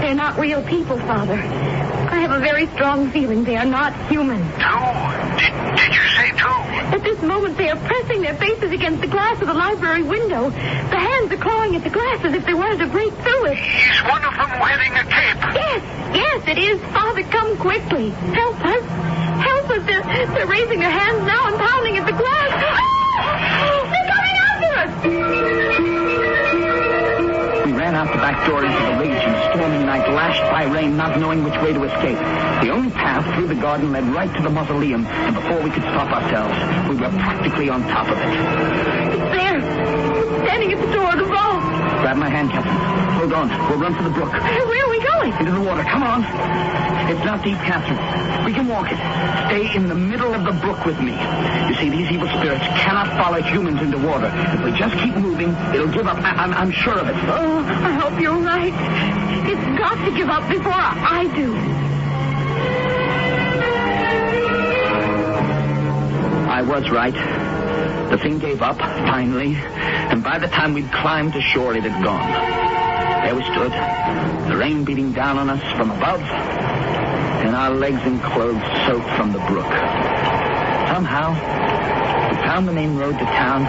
They're 0.00 0.14
not 0.14 0.38
real 0.38 0.62
people, 0.62 0.98
Father. 0.98 1.34
I 1.34 2.18
have 2.20 2.32
a 2.32 2.40
very 2.40 2.66
strong 2.68 3.10
feeling 3.10 3.44
they 3.44 3.56
are 3.56 3.64
not 3.64 3.94
human. 4.08 4.40
Two? 4.58 4.89
Moment, 7.22 7.56
they 7.58 7.68
are 7.68 7.76
pressing 7.76 8.22
their 8.22 8.34
faces 8.36 8.72
against 8.72 9.00
the 9.02 9.06
glass 9.06 9.40
of 9.40 9.46
the 9.46 9.54
library 9.54 10.02
window. 10.02 10.50
The 10.50 10.98
hands 10.98 11.30
are 11.32 11.36
clawing 11.36 11.76
at 11.76 11.84
the 11.84 11.90
glass 11.90 12.24
as 12.24 12.32
if 12.34 12.44
they 12.46 12.54
wanted 12.54 12.78
to 12.78 12.86
break 12.86 13.12
through 13.12 13.46
it. 13.46 13.58
Is 13.58 14.02
one 14.08 14.24
of 14.24 14.34
them 14.34 14.60
wearing 14.60 14.92
a 14.92 15.04
cape? 15.04 15.38
Yes, 15.54 15.82
yes, 16.16 16.48
it 16.48 16.58
is. 16.58 16.80
Father, 16.92 17.22
come 17.24 17.56
quickly. 17.58 18.10
Help 18.10 18.56
us. 18.64 18.84
Help 19.44 19.70
us. 19.70 19.86
They're, 19.86 20.26
they're 20.34 20.46
raising 20.46 20.80
their 20.80 20.90
hands 20.90 21.26
now 21.26 21.48
and 21.48 21.56
pounding 21.56 21.98
at 21.98 22.06
the 22.06 22.12
glass. 22.12 22.50
Ah! 22.56 23.90
They're 23.92 24.08
coming 24.08 24.36
after 24.48 26.14
us. 26.14 26.19
Out 28.00 28.10
the 28.12 28.16
back 28.16 28.46
door 28.48 28.64
into 28.64 28.82
the 28.82 28.96
raging, 28.96 29.34
stormy 29.52 29.84
night, 29.84 30.08
lashed 30.08 30.40
by 30.50 30.64
rain, 30.64 30.96
not 30.96 31.20
knowing 31.20 31.44
which 31.44 31.52
way 31.56 31.74
to 31.74 31.84
escape. 31.84 32.16
The 32.64 32.70
only 32.70 32.88
path 32.88 33.26
through 33.34 33.48
the 33.48 33.54
garden 33.54 33.92
led 33.92 34.04
right 34.04 34.34
to 34.36 34.42
the 34.42 34.48
mausoleum, 34.48 35.04
and 35.04 35.34
before 35.34 35.60
we 35.60 35.68
could 35.68 35.82
stop 35.82 36.10
ourselves, 36.10 36.88
we 36.88 36.96
were 36.96 37.10
practically 37.10 37.68
on 37.68 37.82
top 37.82 38.08
of 38.08 38.16
it. 38.16 39.20
It's 39.20 39.36
there. 39.36 39.58
It's 39.58 40.46
Standing 40.46 40.72
at 40.72 40.80
the 40.80 40.92
door 40.94 41.14
the 41.14 41.24
vault. 41.26 41.49
Grab 42.00 42.16
my 42.16 42.28
hand, 42.30 42.50
Captain. 42.50 42.72
Hold 43.20 43.32
on. 43.34 43.48
We'll 43.68 43.78
run 43.78 43.94
for 43.94 44.02
the 44.02 44.10
brook. 44.10 44.32
Where 44.32 44.84
are 44.84 44.90
we 44.90 45.00
going? 45.04 45.32
Into 45.38 45.52
the 45.52 45.60
water. 45.60 45.82
Come 45.84 46.02
on. 46.02 46.24
It's 47.10 47.24
not 47.24 47.42
deep, 47.44 47.58
Catherine. 47.58 48.44
We 48.46 48.52
can 48.52 48.66
walk 48.68 48.90
it. 48.90 48.96
Stay 49.48 49.76
in 49.76 49.88
the 49.88 49.94
middle 49.94 50.32
of 50.32 50.44
the 50.44 50.52
brook 50.64 50.84
with 50.86 50.98
me. 51.00 51.12
You 51.68 51.74
see, 51.74 51.90
these 51.90 52.10
evil 52.10 52.28
spirits 52.28 52.64
cannot 52.80 53.08
follow 53.20 53.42
humans 53.42 53.82
into 53.82 53.98
water. 53.98 54.30
If 54.32 54.64
we 54.64 54.72
just 54.78 54.94
keep 54.96 55.14
moving, 55.16 55.50
it'll 55.74 55.92
give 55.92 56.06
up. 56.06 56.16
I- 56.18 56.40
I'm, 56.40 56.52
I'm 56.54 56.70
sure 56.70 56.98
of 56.98 57.08
it. 57.08 57.14
Oh, 57.28 57.58
I 57.68 57.92
hope 57.92 58.18
you're 58.20 58.38
right. 58.38 58.72
It's 59.46 59.78
got 59.78 60.02
to 60.04 60.10
give 60.16 60.28
up 60.30 60.48
before 60.48 60.72
I 60.72 61.24
do. 61.36 61.54
I 66.48 66.62
was 66.62 66.90
right. 66.90 67.14
The 68.10 68.18
thing 68.18 68.38
gave 68.38 68.60
up, 68.62 68.78
finally, 68.78 69.54
and 70.10 70.24
by 70.24 70.38
the 70.38 70.48
time 70.48 70.74
we'd 70.74 70.90
climbed 70.90 71.32
to 71.34 71.40
shore, 71.40 71.74
it 71.74 71.84
had 71.84 72.04
gone. 72.04 72.30
There 73.24 73.34
we 73.36 73.42
stood, 73.44 73.72
the 74.50 74.56
rain 74.56 74.84
beating 74.84 75.12
down 75.12 75.38
on 75.38 75.48
us 75.48 75.62
from 75.76 75.90
above, 75.90 76.20
and 76.20 77.54
our 77.54 77.70
legs 77.70 78.00
and 78.02 78.20
clothes 78.20 78.62
soaked 78.86 79.08
from 79.16 79.32
the 79.32 79.38
brook. 79.46 79.70
Somehow, 80.90 81.30
we 82.30 82.36
found 82.42 82.66
the 82.66 82.72
main 82.72 82.96
road 82.96 83.12
to 83.12 83.24
town 83.24 83.66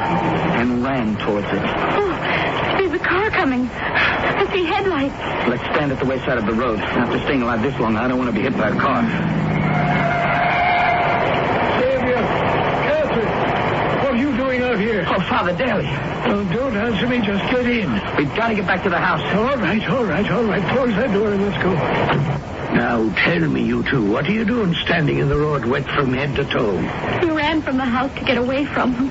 and 0.58 0.84
ran 0.84 1.16
towards 1.18 1.48
it. 1.48 1.62
Oh, 1.64 2.10
there's 2.80 2.94
a 2.94 3.00
car 3.00 3.30
coming. 3.30 3.70
I 3.70 4.52
see 4.52 4.64
headlights. 4.64 5.48
Let's 5.48 5.64
stand 5.76 5.92
at 5.92 6.00
the 6.00 6.06
wayside 6.06 6.40
of 6.40 6.46
the 6.46 6.54
road. 6.54 6.80
After 6.80 7.20
staying 7.20 7.44
alive 7.44 7.62
this 7.62 7.78
long, 7.80 7.98
I 7.98 8.08
don't 8.08 8.18
want 8.18 8.30
to 8.30 8.36
be 8.36 8.42
hit 8.42 8.58
by 8.58 8.70
a 8.70 8.76
car. 8.80 9.04
Xavier, 11.80 12.24
Catherine, 12.88 14.04
what 14.04 14.14
are 14.14 14.18
you 14.18 14.36
doing 14.38 14.64
out 14.64 14.80
here? 15.46 15.54
Oh, 15.54 15.56
Father 15.56 15.66
Daly, 15.66 15.88
Oh, 16.24 16.44
don't 16.54 16.76
answer 16.78 17.08
me, 17.08 17.20
just 17.26 17.44
get 17.52 17.66
in. 17.68 17.92
we've 18.18 18.36
got 18.36 18.50
to 18.50 18.56
get 18.56 18.68
back 18.68 18.84
to 18.84 18.90
the 18.90 18.98
house. 18.98 19.22
All 19.36 19.58
right, 19.58 19.90
all 19.90 20.04
right, 20.06 20.30
all 20.32 20.44
right. 20.44 20.64
Close 20.76 20.96
that 20.96 21.12
door 21.14 21.32
and 21.34 21.42
let's 21.42 21.62
go. 21.64 21.74
Now, 22.74 23.14
tell 23.26 23.40
me, 23.50 23.64
you 23.64 23.84
two, 23.84 24.10
what 24.12 24.28
are 24.28 24.32
you 24.32 24.46
doing 24.46 24.74
standing 24.76 25.18
in 25.18 25.28
the 25.28 25.36
road 25.38 25.66
wet 25.66 25.84
from 25.86 26.14
head 26.14 26.36
to 26.38 26.46
toe? 26.46 26.78
We 27.22 27.32
ran 27.32 27.62
from 27.62 27.78
the 27.78 27.86
house 27.86 28.14
to 28.20 28.24
get 28.24 28.38
away 28.38 28.66
from 28.66 28.94
them. 28.94 29.08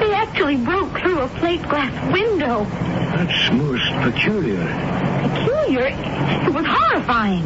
They 0.00 0.12
actually 0.12 0.56
broke 0.56 0.90
through 1.00 1.20
a 1.20 1.28
plate 1.28 1.62
glass 1.62 2.12
window. 2.12 2.64
That's 2.64 3.52
most 3.52 3.88
peculiar. 4.02 4.64
Peculiar. 5.22 5.86
It 6.46 6.52
was 6.52 6.66
horrifying. 6.66 7.42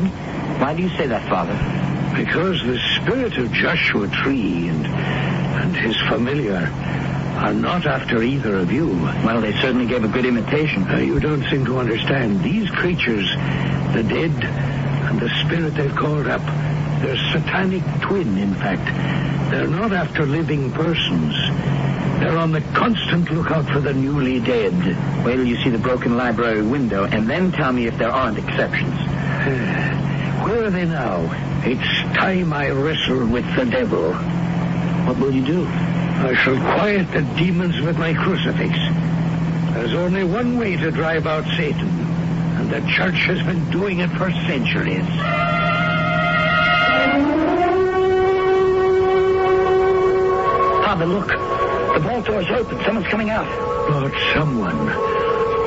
Why 0.59 0.74
do 0.74 0.82
you 0.82 0.88
say 0.96 1.06
that, 1.06 1.28
Father? 1.28 1.54
Because 2.16 2.61
the 2.64 2.78
spirit 2.96 3.36
of 3.38 3.52
Joshua 3.52 4.09
Tree 4.09 4.68
and, 4.68 4.86
and 4.86 5.76
his 5.76 5.96
familiar 6.09 6.66
are 7.39 7.55
not 7.55 7.86
after 7.86 8.22
either 8.22 8.57
of 8.57 8.72
you. 8.72 8.89
Well, 9.24 9.41
they 9.41 9.53
certainly 9.53 9.86
gave 9.86 10.03
a 10.03 10.09
good 10.09 10.26
imitation. 10.26 10.82
Uh, 10.91 10.97
you 10.97 11.20
don't 11.20 11.45
seem 11.49 11.64
to 11.66 11.78
understand. 11.78 12.43
These 12.43 12.68
creatures, 12.70 13.30
the 13.95 14.03
dead 14.03 14.32
and 14.45 15.20
the 15.20 15.28
spirit 15.45 15.74
they've 15.74 15.95
called 15.95 16.26
up, 16.26 16.43
they're 17.01 17.16
satanic 17.32 17.84
twin, 18.03 18.36
in 18.39 18.55
fact. 18.55 18.84
They're 19.53 19.68
not 19.68 19.93
after 19.93 20.26
living 20.26 20.72
persons. 20.72 21.34
They're 22.18 22.36
on 22.36 22.51
the 22.51 22.61
constant 22.74 23.30
lookout 23.30 23.66
for 23.70 23.78
the 23.78 23.95
newly 23.95 24.41
dead. 24.41 24.74
Wait 25.24 25.36
till 25.36 25.47
you 25.47 25.62
see 25.62 25.70
the 25.70 25.78
broken 25.78 26.16
library 26.16 26.62
window, 26.62 27.05
and 27.05 27.30
then 27.30 27.53
tell 27.53 27.72
me 27.72 27.86
if 27.86 27.97
there 27.99 28.11
aren't 28.11 28.39
exceptions. 28.39 28.99
Where 30.45 30.64
are 30.64 30.70
they 30.70 30.86
now? 30.86 31.30
It's 31.64 32.16
time 32.18 32.53
I 32.53 32.70
wrestle 32.70 33.28
with 33.28 33.47
the 33.55 33.64
devil. 33.64 34.12
What 34.12 35.18
will 35.18 35.32
you 35.32 35.47
do? 35.47 35.88
I 36.21 36.35
shall 36.35 36.57
quiet 36.57 37.12
the 37.12 37.23
demons 37.37 37.81
with 37.81 37.97
my 37.97 38.12
crucifix. 38.12 38.77
There's 39.75 39.95
only 39.95 40.25
one 40.25 40.59
way 40.59 40.77
to 40.77 40.91
drive 40.91 41.27
out 41.27 41.45
Satan, 41.57 41.89
and 41.89 42.71
the 42.71 42.81
church 42.97 43.14
has 43.27 43.41
been 43.47 43.71
doing 43.71 44.01
it 44.01 44.11
for 44.11 44.31
centuries. 44.31 45.07
Father, 50.85 51.07
look. 51.07 51.29
The 51.29 52.01
vault 52.01 52.27
door's 52.27 52.51
open. 52.51 52.85
Someone's 52.85 53.07
coming 53.07 53.31
out. 53.31 53.47
Not 53.89 54.12
someone, 54.35 54.87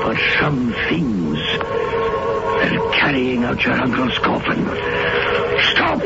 but 0.04 0.18
some 0.40 0.74
things. 0.90 1.38
They're 2.60 2.92
carrying 2.92 3.46
out 3.46 3.64
your 3.64 3.82
uncle's 3.82 4.18
coffin. 4.20 4.66
Stop! 5.72 6.02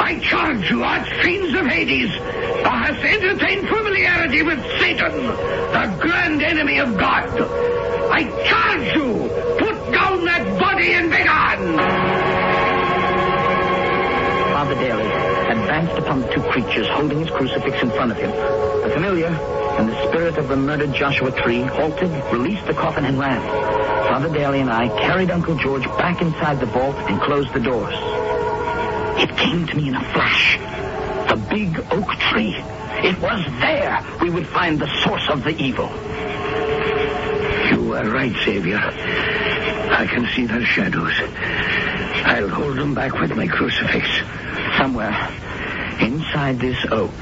I 0.00 0.18
charge 0.22 0.70
you, 0.70 0.82
fiends 1.22 1.54
of 1.58 1.66
Hades! 1.66 2.10
Thou 2.86 2.92
hast 2.92 3.04
entertained 3.04 3.66
familiarity 3.66 4.42
with 4.42 4.62
Satan, 4.78 5.26
the 5.26 5.98
grand 6.00 6.40
enemy 6.40 6.78
of 6.78 6.96
God. 6.96 7.28
I 8.12 8.22
charge 8.46 8.94
you! 8.94 9.28
Put 9.58 9.92
down 9.92 10.24
that 10.24 10.60
body 10.60 10.92
and 10.92 11.10
begone! 11.10 11.78
Father 14.52 14.74
Daly 14.76 15.02
advanced 15.50 15.98
upon 15.98 16.20
the 16.20 16.28
two 16.28 16.42
creatures, 16.42 16.86
holding 16.90 17.18
his 17.18 17.30
crucifix 17.30 17.82
in 17.82 17.90
front 17.90 18.12
of 18.12 18.18
him. 18.18 18.30
The 18.30 18.90
familiar 18.94 19.34
and 19.78 19.88
the 19.88 20.08
spirit 20.08 20.38
of 20.38 20.46
the 20.46 20.56
murdered 20.56 20.94
Joshua 20.94 21.32
Tree 21.32 21.62
halted, 21.62 22.12
released 22.32 22.66
the 22.68 22.74
coffin, 22.74 23.04
and 23.04 23.18
ran. 23.18 23.40
Father 24.06 24.28
Daly 24.28 24.60
and 24.60 24.70
I 24.70 24.86
carried 25.00 25.32
Uncle 25.32 25.56
George 25.56 25.86
back 25.98 26.22
inside 26.22 26.60
the 26.60 26.66
vault 26.66 26.94
and 27.10 27.20
closed 27.20 27.52
the 27.52 27.58
doors. 27.58 27.96
It 29.20 29.36
came 29.36 29.66
to 29.66 29.74
me 29.74 29.88
in 29.88 29.96
a 29.96 30.04
flash. 30.12 30.56
The 31.28 31.36
big 31.50 31.80
oak 31.90 32.08
tree. 32.30 32.62
It 33.04 33.18
was 33.20 33.44
there 33.60 34.04
we 34.20 34.30
would 34.30 34.46
find 34.46 34.78
the 34.78 34.88
source 35.02 35.28
of 35.28 35.44
the 35.44 35.56
evil. 35.56 35.88
You 37.70 37.94
are 37.94 38.08
right, 38.08 38.34
Xavier. 38.44 38.78
I 38.78 40.06
can 40.06 40.26
see 40.34 40.46
their 40.46 40.64
shadows. 40.64 41.12
I'll 42.24 42.48
hold 42.48 42.76
them 42.76 42.94
back 42.94 43.18
with 43.20 43.36
my 43.36 43.46
crucifix. 43.46 44.08
Somewhere 44.78 45.12
inside 46.00 46.58
this 46.58 46.84
oak 46.90 47.12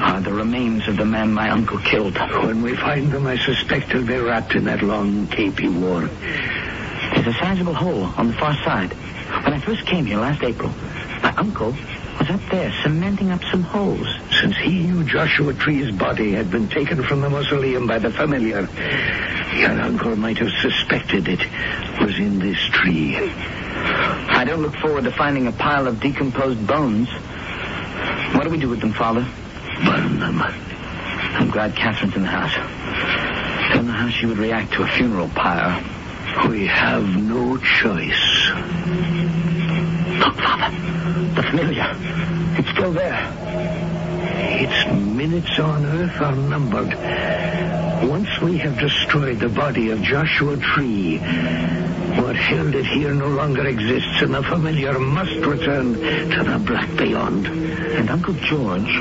are 0.00 0.20
the 0.20 0.32
remains 0.32 0.86
of 0.86 0.96
the 0.96 1.04
man 1.04 1.32
my 1.32 1.50
uncle 1.50 1.78
killed. 1.78 2.16
When 2.16 2.62
we 2.62 2.76
find 2.76 3.10
them, 3.10 3.26
I 3.26 3.36
suspect 3.36 3.88
they'll 3.88 4.06
be 4.06 4.16
wrapped 4.16 4.54
in 4.54 4.64
that 4.64 4.82
long 4.82 5.26
cape 5.26 5.58
he 5.58 5.68
wore. 5.68 6.02
There's 6.02 7.26
a 7.26 7.32
sizable 7.40 7.74
hole 7.74 8.04
on 8.16 8.28
the 8.28 8.34
far 8.34 8.54
side. 8.64 8.92
When 8.92 9.52
I 9.52 9.60
first 9.60 9.86
came 9.86 10.06
here 10.06 10.18
last 10.18 10.42
April, 10.42 10.70
my 11.22 11.34
uncle 11.36 11.74
was 12.28 12.40
up 12.40 12.50
there 12.50 12.72
cementing 12.82 13.30
up 13.30 13.42
some 13.50 13.62
holes. 13.62 14.06
Since 14.40 14.56
he 14.56 14.82
knew 14.82 15.04
Joshua 15.04 15.54
Tree's 15.54 15.94
body 15.94 16.32
had 16.32 16.50
been 16.50 16.68
taken 16.68 17.02
from 17.02 17.20
the 17.20 17.30
mausoleum 17.30 17.86
by 17.86 17.98
the 17.98 18.10
familiar, 18.10 18.68
your 19.54 19.80
uncle 19.80 20.16
might 20.16 20.38
have 20.38 20.50
suspected 20.60 21.28
it 21.28 21.40
was 22.00 22.18
in 22.18 22.38
this 22.38 22.58
tree. 22.70 23.16
I 23.16 24.44
don't 24.46 24.62
look 24.62 24.76
forward 24.76 25.04
to 25.04 25.10
finding 25.12 25.46
a 25.46 25.52
pile 25.52 25.86
of 25.86 26.00
decomposed 26.00 26.66
bones. 26.66 27.08
What 28.34 28.44
do 28.44 28.50
we 28.50 28.58
do 28.58 28.68
with 28.68 28.80
them, 28.80 28.92
Father? 28.92 29.26
Burn 29.84 30.18
them. 30.18 30.40
I'm 30.42 31.50
glad 31.50 31.74
Catherine's 31.76 32.16
in 32.16 32.22
the 32.22 32.28
house. 32.28 32.52
I 32.54 33.74
Don't 33.74 33.86
know 33.86 33.92
how 33.92 34.08
she 34.08 34.26
would 34.26 34.38
react 34.38 34.72
to 34.74 34.82
a 34.82 34.88
funeral 34.88 35.28
pyre. 35.28 35.82
We 36.48 36.66
have 36.66 37.04
no 37.16 37.56
choice. 37.58 38.50
Look, 40.18 40.34
Father. 40.36 40.87
The 41.38 41.44
familiar. 41.44 41.94
It's 42.58 42.68
still 42.70 42.90
there. 42.90 43.32
Its 44.58 44.92
minutes 44.92 45.56
on 45.60 45.86
earth 45.86 46.20
are 46.20 46.34
numbered. 46.34 46.92
Once 48.10 48.40
we 48.40 48.58
have 48.58 48.76
destroyed 48.76 49.38
the 49.38 49.48
body 49.48 49.90
of 49.90 50.02
Joshua 50.02 50.56
Tree, 50.56 51.18
what 51.18 52.34
held 52.34 52.74
it 52.74 52.86
here 52.86 53.14
no 53.14 53.28
longer 53.28 53.64
exists, 53.68 54.20
and 54.20 54.34
the 54.34 54.42
familiar 54.42 54.98
must 54.98 55.36
return 55.46 55.94
to 55.94 56.42
the 56.42 56.58
black 56.66 56.96
beyond. 56.96 57.46
And 57.46 58.10
Uncle 58.10 58.34
George 58.34 59.00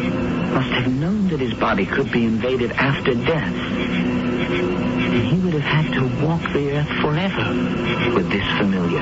must 0.53 0.69
have 0.69 0.93
known 0.93 1.29
that 1.29 1.39
his 1.39 1.55
body 1.55 1.87
could 1.87 2.11
be 2.11 2.25
invaded 2.25 2.71
after 2.73 3.15
death. 3.15 4.96
He 5.07 5.39
would 5.39 5.53
have 5.53 5.63
had 5.63 5.93
to 5.93 6.25
walk 6.25 6.41
the 6.51 6.77
earth 6.77 6.89
forever 7.01 8.13
with 8.13 8.29
this 8.29 8.45
familiar. 8.57 9.01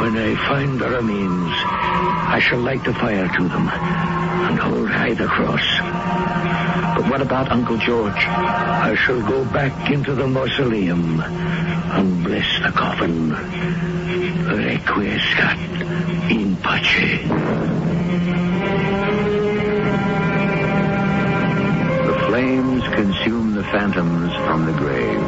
When 0.00 0.16
I 0.16 0.34
find 0.48 0.78
the 0.78 0.90
remains, 0.90 1.52
I 2.36 2.38
shall 2.40 2.60
light 2.60 2.84
the 2.84 2.92
fire 2.92 3.26
to 3.26 3.48
them 3.48 3.68
and 3.68 4.58
hold 4.58 4.90
high 4.90 5.14
the 5.14 5.26
cross. 5.26 5.66
But 6.96 7.10
what 7.10 7.22
about 7.22 7.50
Uncle 7.50 7.78
George? 7.78 8.12
I 8.14 8.94
shall 8.96 9.20
go 9.22 9.44
back 9.46 9.90
into 9.90 10.14
the 10.14 10.26
mausoleum 10.26 11.20
and 11.20 12.24
bless 12.24 12.46
the 12.62 12.72
coffin. 12.72 13.30
Requiescat 14.46 15.58
in 16.30 16.56
pace. 16.56 17.22
The 22.06 22.14
flames 22.26 22.82
consume 22.94 23.45
phantoms 23.70 24.32
from 24.46 24.66
the 24.66 24.72
grave. 24.72 25.20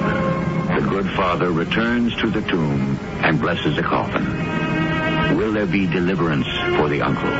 The 0.80 0.86
good 0.89 1.11
father 1.16 1.51
returns 1.51 2.14
to 2.20 2.30
the 2.30 2.43
tomb 2.43 2.99
and 3.22 3.41
blesses 3.41 3.76
the 3.76 3.82
coffin. 3.82 5.36
Will 5.36 5.53
there 5.53 5.66
be 5.66 5.86
deliverance 5.86 6.47
for 6.76 6.89
the 6.89 7.03
uncle? 7.03 7.30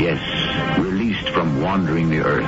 Yes, 0.00 0.78
released 0.78 1.28
from 1.30 1.60
wandering 1.60 2.10
the 2.10 2.20
earth. 2.20 2.46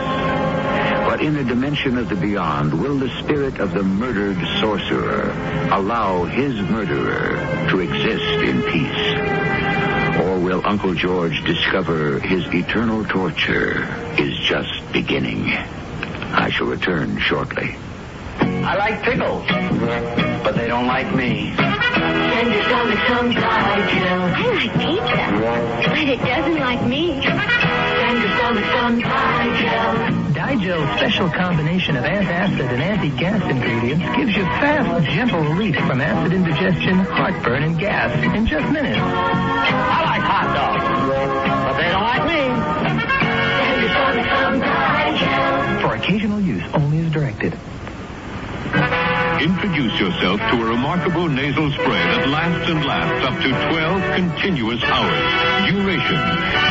But 1.09 1.23
in 1.23 1.37
a 1.37 1.45
dimension 1.45 1.99
of 1.99 2.09
the 2.09 2.17
beyond, 2.17 2.73
will 2.81 2.99
the 2.99 3.11
spirit 3.23 3.59
of 3.61 3.73
the 3.73 3.83
murdered 3.83 4.39
sorcerer 4.61 5.31
allow 5.71 6.25
his 6.25 6.55
murderer 6.71 7.69
to 7.71 7.81
exist 7.81 8.43
in 8.43 8.63
peace? 8.63 10.21
Or 10.23 10.39
will 10.39 10.63
Uncle 10.65 10.95
George 10.95 11.45
discover 11.45 12.21
his 12.21 12.47
eternal 12.55 13.05
torture 13.05 13.85
is 14.19 14.39
just 14.49 14.93
beginning? 14.93 15.53
I 16.37 16.51
shall 16.51 16.67
return 16.67 17.19
shortly. 17.19 17.77
I 18.41 18.77
like 18.77 19.03
pickles, 19.03 19.47
but 20.43 20.57
they 20.57 20.67
don't 20.67 20.87
like 20.87 21.15
me. 21.15 21.55
Send 21.55 22.53
your 22.53 22.63
stomach 22.65 22.99
some 23.07 23.31
Di-Gel. 23.31 24.21
I 24.21 24.43
like 24.53 24.73
pizza, 24.75 25.89
but 25.89 26.09
it 26.09 26.19
doesn't 26.19 26.59
like 26.59 26.83
me. 26.87 27.23
Send 27.23 28.19
your 28.21 28.33
stomach 28.37 28.65
some 28.75 29.01
Di-Gel. 29.01 30.33
Di-Gel's 30.33 30.99
special 30.99 31.31
combination 31.31 31.97
of 31.97 32.05
antacid 32.05 32.69
and 32.69 32.83
anti-gas 32.83 33.43
ingredients 33.51 34.17
gives 34.17 34.37
you 34.37 34.43
fast, 34.43 35.07
gentle 35.07 35.41
relief 35.41 35.77
from 35.77 36.01
acid 36.01 36.33
indigestion, 36.33 36.99
heartburn, 36.99 37.63
and 37.63 37.79
gas 37.79 38.13
in 38.37 38.47
just 38.47 38.69
minutes. 38.73 38.99
I 38.99 40.03
like 40.05 40.23
hot 40.23 40.53
dogs, 40.53 40.85
but 41.65 41.77
they 41.79 41.89
don't 41.91 42.03
like 42.03 42.25
me. 42.27 42.43
Send 43.63 43.81
your 43.81 43.91
stomach 43.91 44.27
some 44.41 44.61
Di-Gel. 44.61 44.94
Occasional 46.05 46.43
use 46.43 46.63
only 46.79 47.01
as 47.07 47.13
directed. 47.13 47.55
Introduce 49.45 50.01
yourself 50.01 50.41
to 50.41 50.57
a 50.57 50.65
remarkable 50.73 51.29
nasal 51.29 51.69
spray 51.77 52.01
that 52.01 52.33
lasts 52.33 52.65
and 52.65 52.81
lasts 52.81 53.21
up 53.29 53.37
to 53.45 53.51
12 53.77 54.17
continuous 54.17 54.81
hours. 54.89 55.29
Duration. 55.69 56.17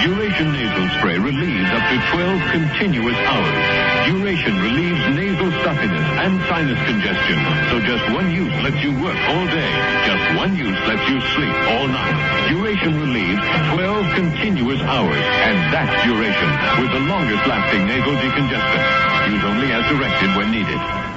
Duration 0.01 0.49
nasal 0.57 0.87
spray 0.97 1.21
relieves 1.21 1.69
up 1.69 1.85
to 1.85 1.97
12 2.17 2.49
continuous 2.49 3.19
hours. 3.29 3.61
Duration 4.09 4.57
relieves 4.57 5.05
nasal 5.13 5.53
stuffiness 5.61 6.07
and 6.17 6.33
sinus 6.49 6.81
congestion. 6.89 7.37
So 7.69 7.77
just 7.85 8.09
one 8.09 8.33
use 8.33 8.57
lets 8.65 8.81
you 8.81 8.89
work 9.05 9.21
all 9.21 9.45
day. 9.53 9.73
Just 10.09 10.25
one 10.41 10.57
use 10.57 10.79
lets 10.89 11.05
you 11.13 11.21
sleep 11.37 11.53
all 11.77 11.85
night. 11.85 12.17
Duration 12.57 12.97
relieves 12.97 13.45
12 13.77 14.17
continuous 14.17 14.81
hours. 14.81 15.25
And 15.45 15.57
that's 15.69 15.93
duration 16.09 16.49
with 16.81 16.89
the 16.89 17.05
longest 17.05 17.45
lasting 17.45 17.85
nasal 17.85 18.17
decongestant. 18.17 18.85
Use 19.29 19.43
only 19.45 19.69
as 19.69 19.85
directed 19.93 20.29
when 20.33 20.49
needed. 20.49 21.12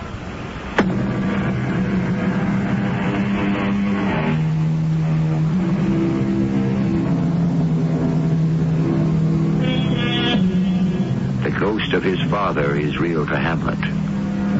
Of 11.97 12.05
his 12.05 12.22
father 12.30 12.76
is 12.76 12.99
real 12.99 13.26
to 13.26 13.34
Hamlet. 13.34 13.80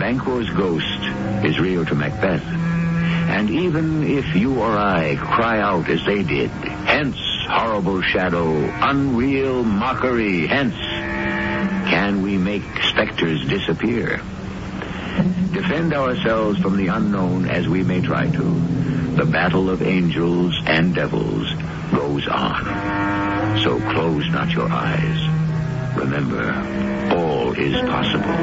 Banquo's 0.01 0.49
ghost 0.51 1.45
is 1.45 1.59
real 1.61 1.84
to 1.84 1.95
Macbeth. 1.95 2.43
And 2.43 3.51
even 3.51 4.05
if 4.05 4.34
you 4.34 4.59
or 4.59 4.70
I 4.70 5.16
cry 5.16 5.61
out 5.61 5.87
as 5.91 6.03
they 6.07 6.22
did, 6.22 6.51
hence 6.51 7.18
horrible 7.47 8.01
shadow, 8.01 8.49
unreal 8.80 9.62
mockery, 9.62 10.47
hence, 10.47 10.74
Can 11.91 12.22
we 12.22 12.39
make 12.39 12.62
specters 12.84 13.47
disappear? 13.47 14.16
Defend 15.53 15.93
ourselves 15.93 16.59
from 16.61 16.78
the 16.78 16.87
unknown 16.87 17.51
as 17.51 17.68
we 17.68 17.82
may 17.82 18.01
try 18.01 18.30
to. 18.30 18.43
The 19.16 19.26
battle 19.26 19.68
of 19.68 19.82
angels 19.82 20.59
and 20.64 20.95
devils 20.95 21.53
goes 21.93 22.26
on. 22.28 23.61
So 23.61 23.78
close 23.93 24.26
not 24.30 24.51
your 24.53 24.70
eyes. 24.70 25.97
Remember, 25.97 26.95
is 27.59 27.72
possible. 27.88 28.36